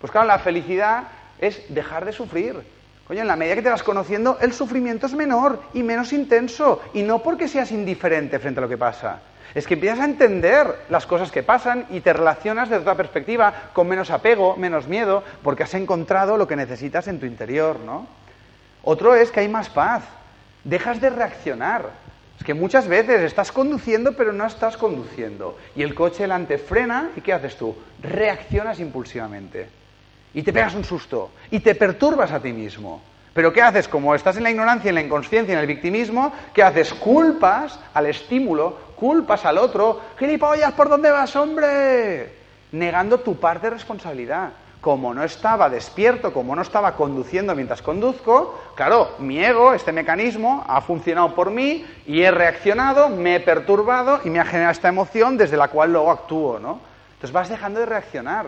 [0.00, 1.04] pues claro, la felicidad
[1.38, 2.62] es dejar de sufrir.
[3.06, 6.80] Coño, en la medida que te vas conociendo, el sufrimiento es menor y menos intenso,
[6.94, 9.20] y no porque seas indiferente frente a lo que pasa
[9.54, 13.52] es que empiezas a entender las cosas que pasan y te relacionas desde otra perspectiva,
[13.72, 18.06] con menos apego, menos miedo, porque has encontrado lo que necesitas en tu interior, ¿no?
[18.82, 20.02] Otro es que hay más paz.
[20.64, 21.90] Dejas de reaccionar.
[22.38, 25.58] Es que muchas veces estás conduciendo, pero no estás conduciendo.
[25.76, 27.76] Y el coche delante frena, ¿y qué haces tú?
[28.02, 29.68] Reaccionas impulsivamente.
[30.34, 31.30] Y te pegas un susto.
[31.50, 33.02] Y te perturbas a ti mismo.
[33.34, 33.88] Pero ¿qué haces?
[33.88, 36.92] Como estás en la ignorancia, en la inconsciencia, en el victimismo, ¿qué haces?
[36.92, 40.00] Culpas al estímulo, culpas al otro.
[40.18, 42.32] Gilipollas, ¿por dónde vas, hombre?
[42.72, 44.50] Negando tu parte de responsabilidad.
[44.82, 50.64] Como no estaba despierto, como no estaba conduciendo mientras conduzco, claro, mi ego, este mecanismo,
[50.66, 54.88] ha funcionado por mí y he reaccionado, me he perturbado y me ha generado esta
[54.88, 56.80] emoción desde la cual luego actúo, ¿no?
[57.12, 58.46] Entonces vas dejando de reaccionar.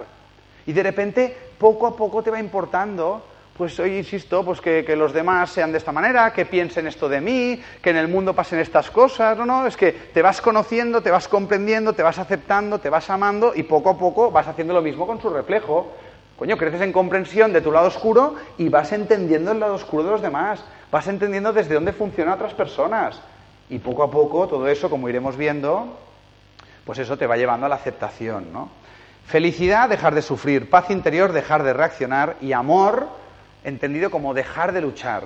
[0.67, 3.23] Y de repente, poco a poco te va importando
[3.57, 7.09] pues hoy insisto, pues que, que, los demás sean de esta manera, que piensen esto
[7.09, 10.41] de mí, que en el mundo pasen estas cosas, no, no, es que te vas
[10.41, 14.49] conociendo, te vas comprendiendo, te vas aceptando, te vas amando y poco a poco vas
[14.49, 15.93] haciendo lo mismo con su reflejo.
[16.39, 20.11] Coño, creces en comprensión de tu lado oscuro y vas entendiendo el lado oscuro de
[20.11, 23.21] los demás, vas entendiendo desde dónde funcionan otras personas.
[23.71, 25.97] Y poco a poco todo eso, como iremos viendo,
[26.85, 28.69] pues eso te va llevando a la aceptación, ¿no?
[29.27, 33.09] Felicidad, dejar de sufrir, paz interior, dejar de reaccionar y amor,
[33.63, 35.23] entendido como dejar de luchar,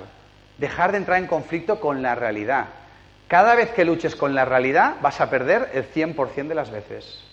[0.57, 2.67] dejar de entrar en conflicto con la realidad.
[3.27, 7.23] Cada vez que luches con la realidad vas a perder el 100% de las veces.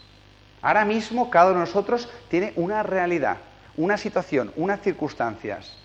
[0.60, 3.36] Ahora mismo cada uno de nosotros tiene una realidad,
[3.76, 5.76] una situación, unas circunstancias.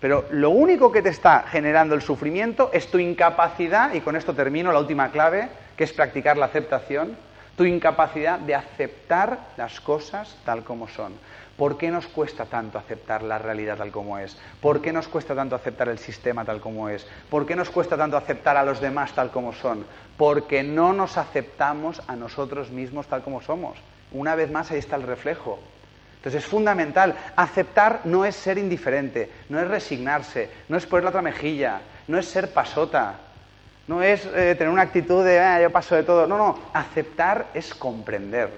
[0.00, 4.34] Pero lo único que te está generando el sufrimiento es tu incapacidad, y con esto
[4.34, 7.16] termino la última clave, que es practicar la aceptación,
[7.56, 11.12] tu incapacidad de aceptar las cosas tal como son.
[11.56, 14.36] ¿Por qué nos cuesta tanto aceptar la realidad tal como es?
[14.60, 17.06] ¿Por qué nos cuesta tanto aceptar el sistema tal como es?
[17.30, 19.84] ¿Por qué nos cuesta tanto aceptar a los demás tal como son?
[20.16, 23.78] Porque no nos aceptamos a nosotros mismos tal como somos.
[24.12, 25.60] Una vez más ahí está el reflejo.
[26.22, 27.16] Entonces es fundamental.
[27.34, 32.16] Aceptar no es ser indiferente, no es resignarse, no es poner la otra mejilla, no
[32.16, 33.16] es ser pasota,
[33.88, 36.28] no es eh, tener una actitud de ah, yo paso de todo.
[36.28, 36.60] No, no.
[36.72, 38.50] Aceptar es comprender.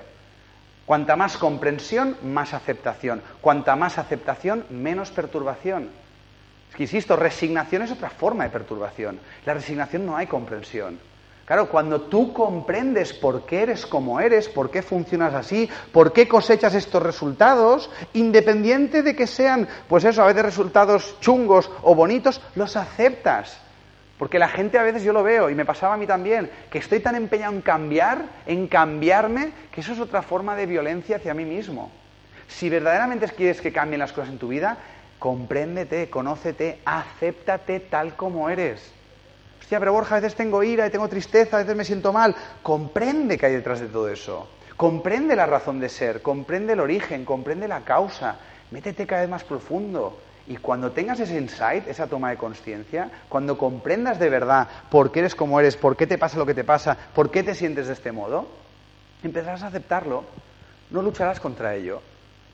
[0.84, 3.22] Cuanta más comprensión, más aceptación.
[3.40, 5.88] Cuanta más aceptación, menos perturbación.
[6.68, 9.18] Es que, insisto, resignación es otra forma de perturbación.
[9.46, 11.00] La resignación no hay comprensión.
[11.44, 16.26] Claro, cuando tú comprendes por qué eres como eres, por qué funcionas así, por qué
[16.26, 22.40] cosechas estos resultados, independiente de que sean, pues eso, a veces resultados chungos o bonitos,
[22.54, 23.60] los aceptas.
[24.18, 26.78] Porque la gente a veces yo lo veo, y me pasaba a mí también, que
[26.78, 31.34] estoy tan empeñado en cambiar, en cambiarme, que eso es otra forma de violencia hacia
[31.34, 31.90] mí mismo.
[32.48, 34.78] Si verdaderamente quieres que cambien las cosas en tu vida,
[35.18, 38.93] compréndete, conócete, acéptate tal como eres.
[39.64, 42.36] Hostia, pero Borja, a veces tengo ira y tengo tristeza, a veces me siento mal.
[42.62, 44.46] Comprende que hay detrás de todo eso.
[44.76, 48.36] Comprende la razón de ser, comprende el origen, comprende la causa.
[48.70, 50.18] Métete cada vez más profundo.
[50.46, 55.20] Y cuando tengas ese insight, esa toma de conciencia, cuando comprendas de verdad por qué
[55.20, 57.86] eres como eres, por qué te pasa lo que te pasa, por qué te sientes
[57.86, 58.46] de este modo,
[59.22, 60.24] empezarás a aceptarlo,
[60.90, 62.02] no lucharás contra ello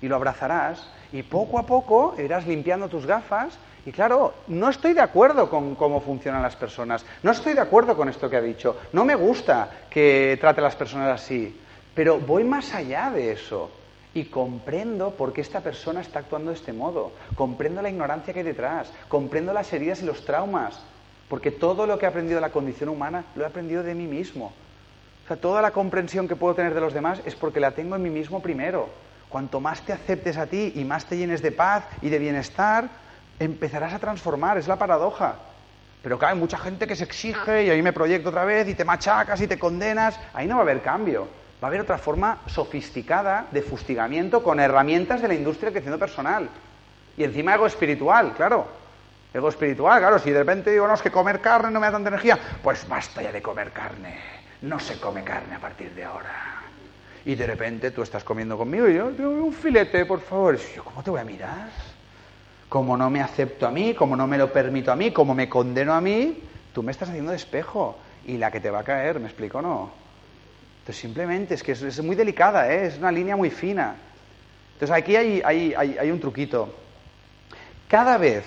[0.00, 4.92] y lo abrazarás y poco a poco irás limpiando tus gafas y claro, no estoy
[4.92, 8.42] de acuerdo con cómo funcionan las personas, no estoy de acuerdo con esto que ha
[8.42, 11.58] dicho, no me gusta que trate a las personas así,
[11.94, 13.70] pero voy más allá de eso
[14.12, 18.40] y comprendo por qué esta persona está actuando de este modo, comprendo la ignorancia que
[18.40, 20.80] hay detrás, comprendo las heridas y los traumas,
[21.28, 24.06] porque todo lo que he aprendido de la condición humana lo he aprendido de mí
[24.06, 24.52] mismo.
[25.24, 27.94] O sea, toda la comprensión que puedo tener de los demás es porque la tengo
[27.94, 28.88] en mí mismo primero.
[29.28, 32.88] Cuanto más te aceptes a ti y más te llenes de paz y de bienestar,
[33.40, 35.34] empezarás a transformar, es la paradoja.
[36.00, 38.76] Pero claro, hay mucha gente que se exige y ahí me proyecto otra vez y
[38.76, 41.98] te machacas y te condenas, ahí no va a haber cambio va a haber otra
[41.98, 46.48] forma sofisticada de fustigamiento con herramientas de la industria del crecimiento personal.
[47.16, 48.66] Y encima ego espiritual, claro.
[49.32, 50.18] Ego espiritual, claro.
[50.18, 52.88] Si de repente digo, no, es que comer carne no me da tanta energía, pues
[52.88, 54.18] basta ya de comer carne.
[54.62, 56.62] No se come carne a partir de ahora.
[57.26, 60.54] Y de repente tú estás comiendo conmigo y yo, un filete, por favor.
[60.54, 61.68] Y yo, ¿cómo te voy a mirar?
[62.70, 65.48] Como no me acepto a mí, como no me lo permito a mí, como me
[65.48, 66.42] condeno a mí,
[66.72, 67.98] tú me estás haciendo de espejo.
[68.26, 69.90] Y la que te va a caer, ¿me explico o no?
[70.78, 72.86] Entonces simplemente es que es, muy delicada, ¿eh?
[72.86, 73.96] es una línea muy fina.
[74.74, 76.72] Entonces aquí hay, hay, un truquito.
[77.88, 78.44] Cada vez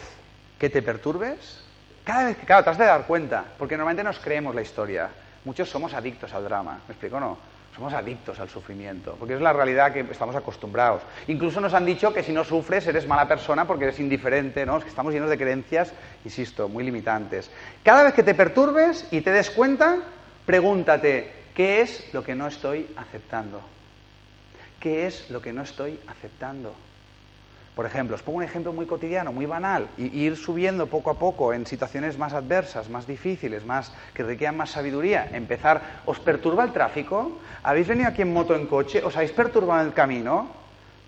[0.58, 1.62] que te perturbes,
[2.04, 5.10] cada vez que, claro, te has de dar cuenta, porque normalmente nos creemos la historia.
[5.46, 7.38] Muchos somos adictos al drama, ¿me explico no?
[7.76, 11.02] Somos adictos al sufrimiento, porque es la realidad que estamos acostumbrados.
[11.28, 14.78] Incluso nos han dicho que si no sufres eres mala persona porque eres indiferente, ¿no?
[14.78, 15.94] Es que estamos llenos de creencias,
[16.24, 17.50] insisto, muy limitantes.
[17.84, 19.98] Cada vez que te perturbes y te des cuenta,
[20.46, 23.62] pregúntate, ¿Qué es lo que no estoy aceptando?
[24.80, 26.74] ¿Qué es lo que no estoy aceptando?
[27.76, 31.16] Por ejemplo, os pongo un ejemplo muy cotidiano, muy banal, y ir subiendo poco a
[31.16, 35.30] poco en situaciones más adversas, más difíciles, más que requieran más sabiduría.
[35.34, 37.40] Empezar, ¿os perturba el tráfico?
[37.64, 39.02] ¿Habéis venido aquí en moto, en coche?
[39.04, 40.50] ¿Os habéis perturbado el camino?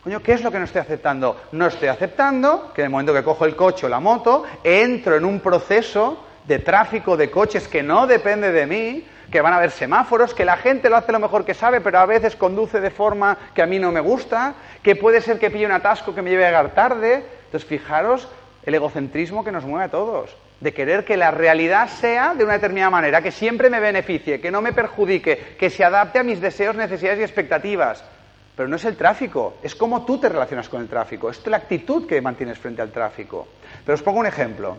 [0.04, 1.40] Coño, ¿qué es lo que no estoy aceptando?
[1.52, 5.16] No estoy aceptando que en el momento que cojo el coche o la moto, entro
[5.16, 9.58] en un proceso de tráfico de coches que no depende de mí, que van a
[9.58, 12.80] haber semáforos, que la gente lo hace lo mejor que sabe, pero a veces conduce
[12.82, 16.14] de forma que a mí no me gusta, que puede ser que pille un atasco
[16.14, 17.26] que me lleve a llegar tarde.
[17.46, 18.28] Entonces, fijaros
[18.66, 22.54] el egocentrismo que nos mueve a todos, de querer que la realidad sea de una
[22.54, 26.42] determinada manera, que siempre me beneficie, que no me perjudique, que se adapte a mis
[26.42, 28.04] deseos, necesidades y expectativas.
[28.56, 31.58] Pero no es el tráfico, es cómo tú te relacionas con el tráfico, es la
[31.58, 33.48] actitud que mantienes frente al tráfico.
[33.86, 34.78] Pero os pongo un ejemplo.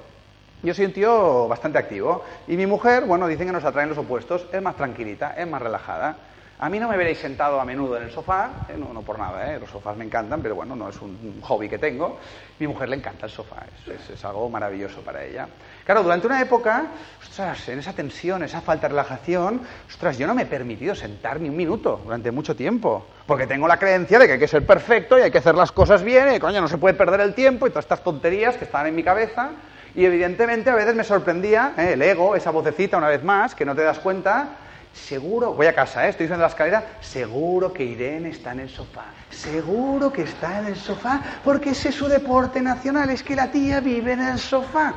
[0.63, 4.47] Yo soy un bastante activo y mi mujer, bueno, dicen que nos atraen los opuestos,
[4.53, 6.17] es más tranquilita, es más relajada.
[6.59, 9.55] A mí no me veréis sentado a menudo en el sofá, eh, no, por nada,
[9.55, 12.19] eh, los sofás me encantan, pero bueno, no es un hobby que tengo.
[12.59, 13.57] Mi mujer le encanta el sofá,
[13.87, 15.47] es, es, algo maravilloso para ella.
[15.85, 16.87] Claro, durante una época,
[17.21, 21.39] ostras, en esa tensión, esa falta de relajación, ostras, yo no me he permitido sentar
[21.39, 24.65] ni un minuto durante mucho tiempo, porque tengo la creencia de que hay que ser
[24.65, 27.35] perfecto y hay que hacer las cosas bien, y coño, no se puede perder el
[27.35, 29.51] tiempo y todas estas tonterías que estaban en mi cabeza.
[29.97, 33.65] Y evidentemente a veces me sorprendía eh, el ego, esa vocecita una vez más, que
[33.65, 34.59] no te das cuenta,
[34.97, 36.11] Seguro, voy a casa, ¿eh?
[36.11, 39.05] estoy subiendo la escalera, seguro que Irene está en el sofá.
[39.31, 43.51] Seguro que está en el sofá porque ese es su deporte nacional, es que la
[43.51, 44.95] tía vive en el sofá.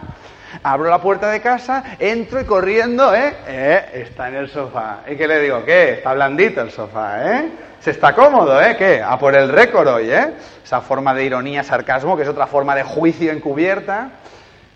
[0.64, 3.36] Abro la puerta de casa, entro y corriendo, ¿eh?
[3.46, 3.90] ¿eh?
[3.94, 5.02] Está en el sofá.
[5.08, 5.64] ¿Y qué le digo?
[5.64, 5.94] ¿Qué?
[5.96, 7.52] Está blandito el sofá, ¿eh?
[7.80, 8.76] Se está cómodo, ¿eh?
[8.78, 9.04] ¿Qué?
[9.04, 10.34] A por el récord hoy, ¿eh?
[10.64, 14.10] Esa forma de ironía, sarcasmo, que es otra forma de juicio encubierta.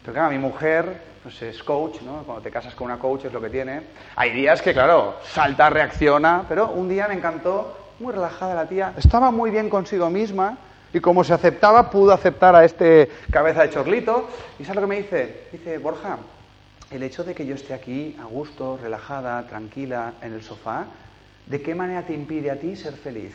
[0.03, 2.23] Pero claro, mi mujer pues es coach, ¿no?
[2.23, 3.81] Cuando te casas con una coach es lo que tiene.
[4.17, 8.93] Hay días que, claro, salta, reacciona, pero un día me encantó, muy relajada la tía,
[8.97, 10.57] estaba muy bien consigo misma
[10.93, 14.27] y como se aceptaba, pudo aceptar a este cabeza de chorlito.
[14.59, 15.47] ¿Y sabes lo que me dice?
[15.53, 16.17] Dice, Borja,
[16.91, 20.85] el hecho de que yo esté aquí a gusto, relajada, tranquila, en el sofá,
[21.45, 23.33] ¿de qué manera te impide a ti ser feliz?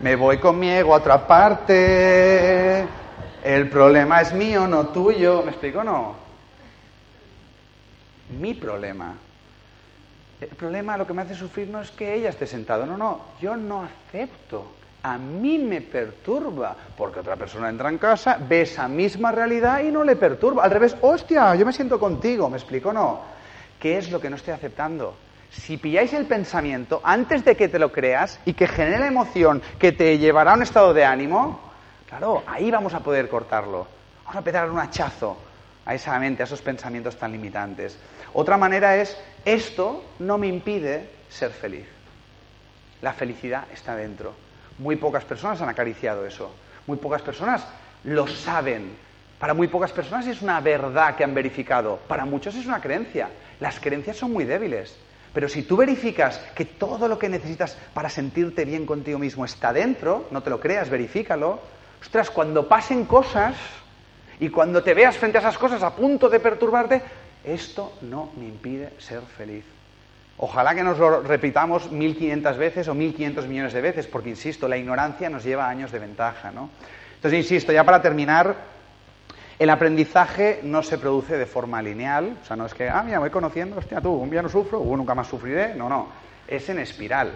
[0.00, 2.88] Me voy con mi ego a otra parte
[3.42, 5.42] el problema es mío, no tuyo.
[5.42, 6.14] ¿Me explico no?
[8.40, 9.14] Mi problema.
[10.40, 13.20] El problema, lo que me hace sufrir no es que ella esté sentada, no, no,
[13.40, 14.72] yo no acepto.
[15.04, 19.90] A mí me perturba, porque otra persona entra en casa, ve esa misma realidad y
[19.90, 20.64] no le perturba.
[20.64, 23.20] Al revés, hostia, yo me siento contigo, ¿me explico no?
[23.78, 25.16] ¿Qué es lo que no estoy aceptando?
[25.50, 29.92] Si pilláis el pensamiento antes de que te lo creas y que genere emoción que
[29.92, 31.71] te llevará a un estado de ánimo,
[32.12, 33.86] Claro, ahí vamos a poder cortarlo.
[34.18, 35.34] Vamos a empezar a dar un hachazo
[35.86, 37.96] a esa mente, a esos pensamientos tan limitantes.
[38.34, 39.16] Otra manera es,
[39.46, 41.86] esto no me impide ser feliz.
[43.00, 44.34] La felicidad está dentro.
[44.76, 46.54] Muy pocas personas han acariciado eso.
[46.86, 47.66] Muy pocas personas
[48.04, 48.94] lo saben.
[49.38, 51.96] Para muy pocas personas es una verdad que han verificado.
[52.08, 53.30] Para muchos es una creencia.
[53.58, 54.98] Las creencias son muy débiles.
[55.32, 59.72] Pero si tú verificas que todo lo que necesitas para sentirte bien contigo mismo está
[59.72, 61.58] dentro, no te lo creas, verifícalo,
[62.02, 63.54] Ostras, cuando pasen cosas
[64.40, 67.00] y cuando te veas frente a esas cosas a punto de perturbarte,
[67.44, 69.64] esto no me impide ser feliz.
[70.38, 74.76] Ojalá que nos lo repitamos 1500 veces o 1500 millones de veces, porque insisto, la
[74.76, 76.70] ignorancia nos lleva años de ventaja, ¿no?
[77.14, 78.56] Entonces, insisto, ya para terminar,
[79.56, 83.20] el aprendizaje no se produce de forma lineal, o sea, no es que, ah, mira,
[83.20, 86.08] voy conociendo, hostia, tú, un día no sufro, uh, nunca más sufriré, no, no,
[86.48, 87.32] es en espiral,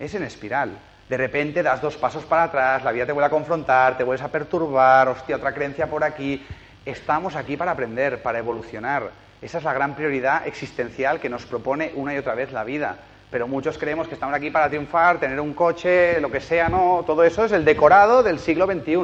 [0.00, 3.30] es en espiral de repente das dos pasos para atrás, la vida te vuelve a
[3.30, 6.46] confrontar, te vuelves a perturbar, hostia, otra creencia por aquí.
[6.86, 9.10] Estamos aquí para aprender, para evolucionar.
[9.42, 12.96] Esa es la gran prioridad existencial que nos propone una y otra vez la vida.
[13.28, 17.02] Pero muchos creemos que estamos aquí para triunfar, tener un coche, lo que sea, no.
[17.04, 19.02] Todo eso es el decorado del siglo XXI,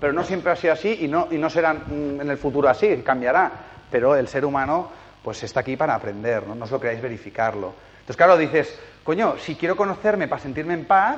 [0.00, 3.50] pero no siempre ha sido así y no, será mm, en el futuro así, cambiará.
[3.90, 4.92] Pero el ser humano,
[5.24, 6.54] pues está aquí para aprender, ¿no?
[6.54, 7.74] No os lo queráis verificarlo.
[7.94, 11.16] Entonces, claro, dices, coño, si quiero conocerme para sentirme en paz,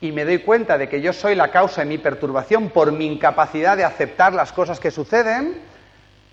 [0.00, 3.06] y me doy cuenta de que yo soy la causa de mi perturbación por mi
[3.06, 5.60] incapacidad de aceptar las cosas que suceden,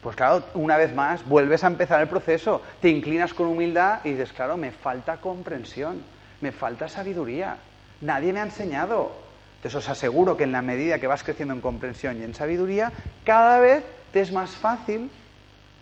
[0.02, 4.12] pues claro, una vez más vuelves a empezar el proceso, te inclinas con humildad y
[4.12, 6.02] dices, claro, me falta comprensión,
[6.40, 7.58] me falta sabiduría,
[8.02, 9.12] nadie me ha enseñado.
[9.58, 12.94] Entonces os aseguro que en la medida que vas creciendo en comprensión y en sabiduría,
[13.26, 13.84] cada vez
[14.14, 15.10] te es más fácil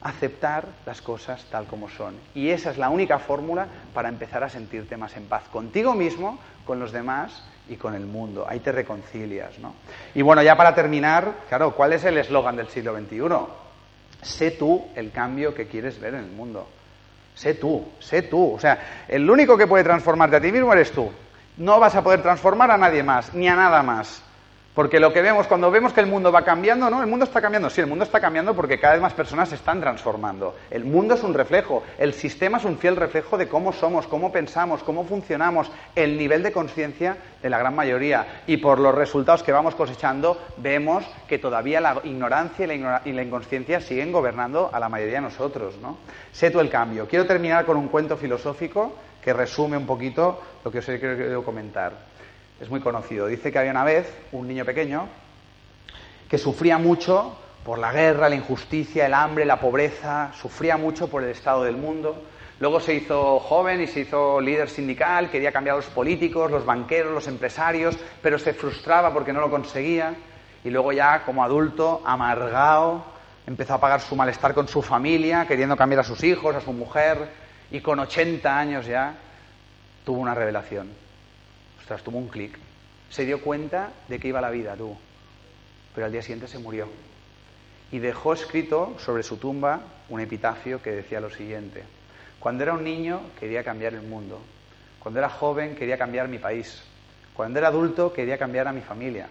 [0.01, 2.15] aceptar las cosas tal como son.
[2.33, 6.39] Y esa es la única fórmula para empezar a sentirte más en paz contigo mismo,
[6.65, 8.45] con los demás y con el mundo.
[8.47, 9.73] Ahí te reconcilias, ¿no?
[10.13, 13.19] Y bueno, ya para terminar, claro, ¿cuál es el eslogan del siglo XXI?
[14.21, 16.67] Sé tú el cambio que quieres ver en el mundo.
[17.35, 18.53] Sé tú, sé tú.
[18.53, 21.11] O sea, el único que puede transformarte a ti mismo eres tú.
[21.57, 24.21] No vas a poder transformar a nadie más, ni a nada más.
[24.76, 27.02] Porque lo que vemos, cuando vemos que el mundo va cambiando, ¿no?
[27.02, 29.56] El mundo está cambiando, sí, el mundo está cambiando porque cada vez más personas se
[29.56, 30.53] están transformando.
[30.69, 34.34] El mundo es un reflejo, el sistema es un fiel reflejo de cómo somos, cómo
[34.34, 38.41] pensamos, cómo funcionamos, el nivel de conciencia de la gran mayoría.
[38.47, 43.80] Y por los resultados que vamos cosechando, vemos que todavía la ignorancia y la, inconsciencia
[43.80, 45.99] siguen gobernando a la mayoría de nosotros, ¿no?
[46.34, 47.07] Sé tú el cambio.
[47.07, 51.45] Quiero terminar con un cuento filosófico que resume un poquito lo que os he querido
[51.45, 52.14] comentar
[52.60, 53.27] es muy conocido.
[53.27, 55.07] Dice que había una vez un niño pequeño
[56.30, 61.23] que sufría mucho por la guerra, la injusticia, el hambre, la pobreza, sufría mucho por
[61.23, 62.22] el estado del mundo,
[62.60, 66.65] Luego se hizo joven y se hizo líder sindical, quería cambiar a los políticos, los
[66.65, 70.15] banqueros, los empresarios, pero se frustraba porque no lo conseguía.
[70.64, 73.03] Y luego ya como adulto, amargado,
[73.45, 76.72] empezó a pagar su malestar con su familia, queriendo cambiar a sus hijos, a su
[76.72, 77.27] mujer,
[77.72, 79.15] y con 80 años ya
[80.06, 81.05] tuvo una revelación.
[81.85, 82.57] Ostras, tuvo un clic.
[83.11, 84.97] Se dio cuenta de que iba la vida, tú.
[85.93, 86.89] Pero al día siguiente se murió.
[87.91, 91.83] Y dejó escrito sobre su tumba un epitafio que decía lo siguiente.
[92.39, 94.41] Cuando era un niño quería cambiar el mundo.
[94.97, 96.81] Cuando era joven quería cambiar mi país.
[97.35, 99.29] Cuando era adulto quería cambiar a mi familia.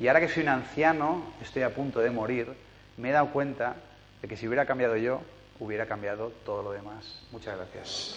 [0.00, 2.52] Y ahora que soy un anciano, estoy a punto de morir,
[2.96, 3.76] me he dado cuenta
[4.20, 5.20] de que si hubiera cambiado yo,
[5.60, 7.22] hubiera cambiado todo lo demás.
[7.30, 8.16] Muchas gracias.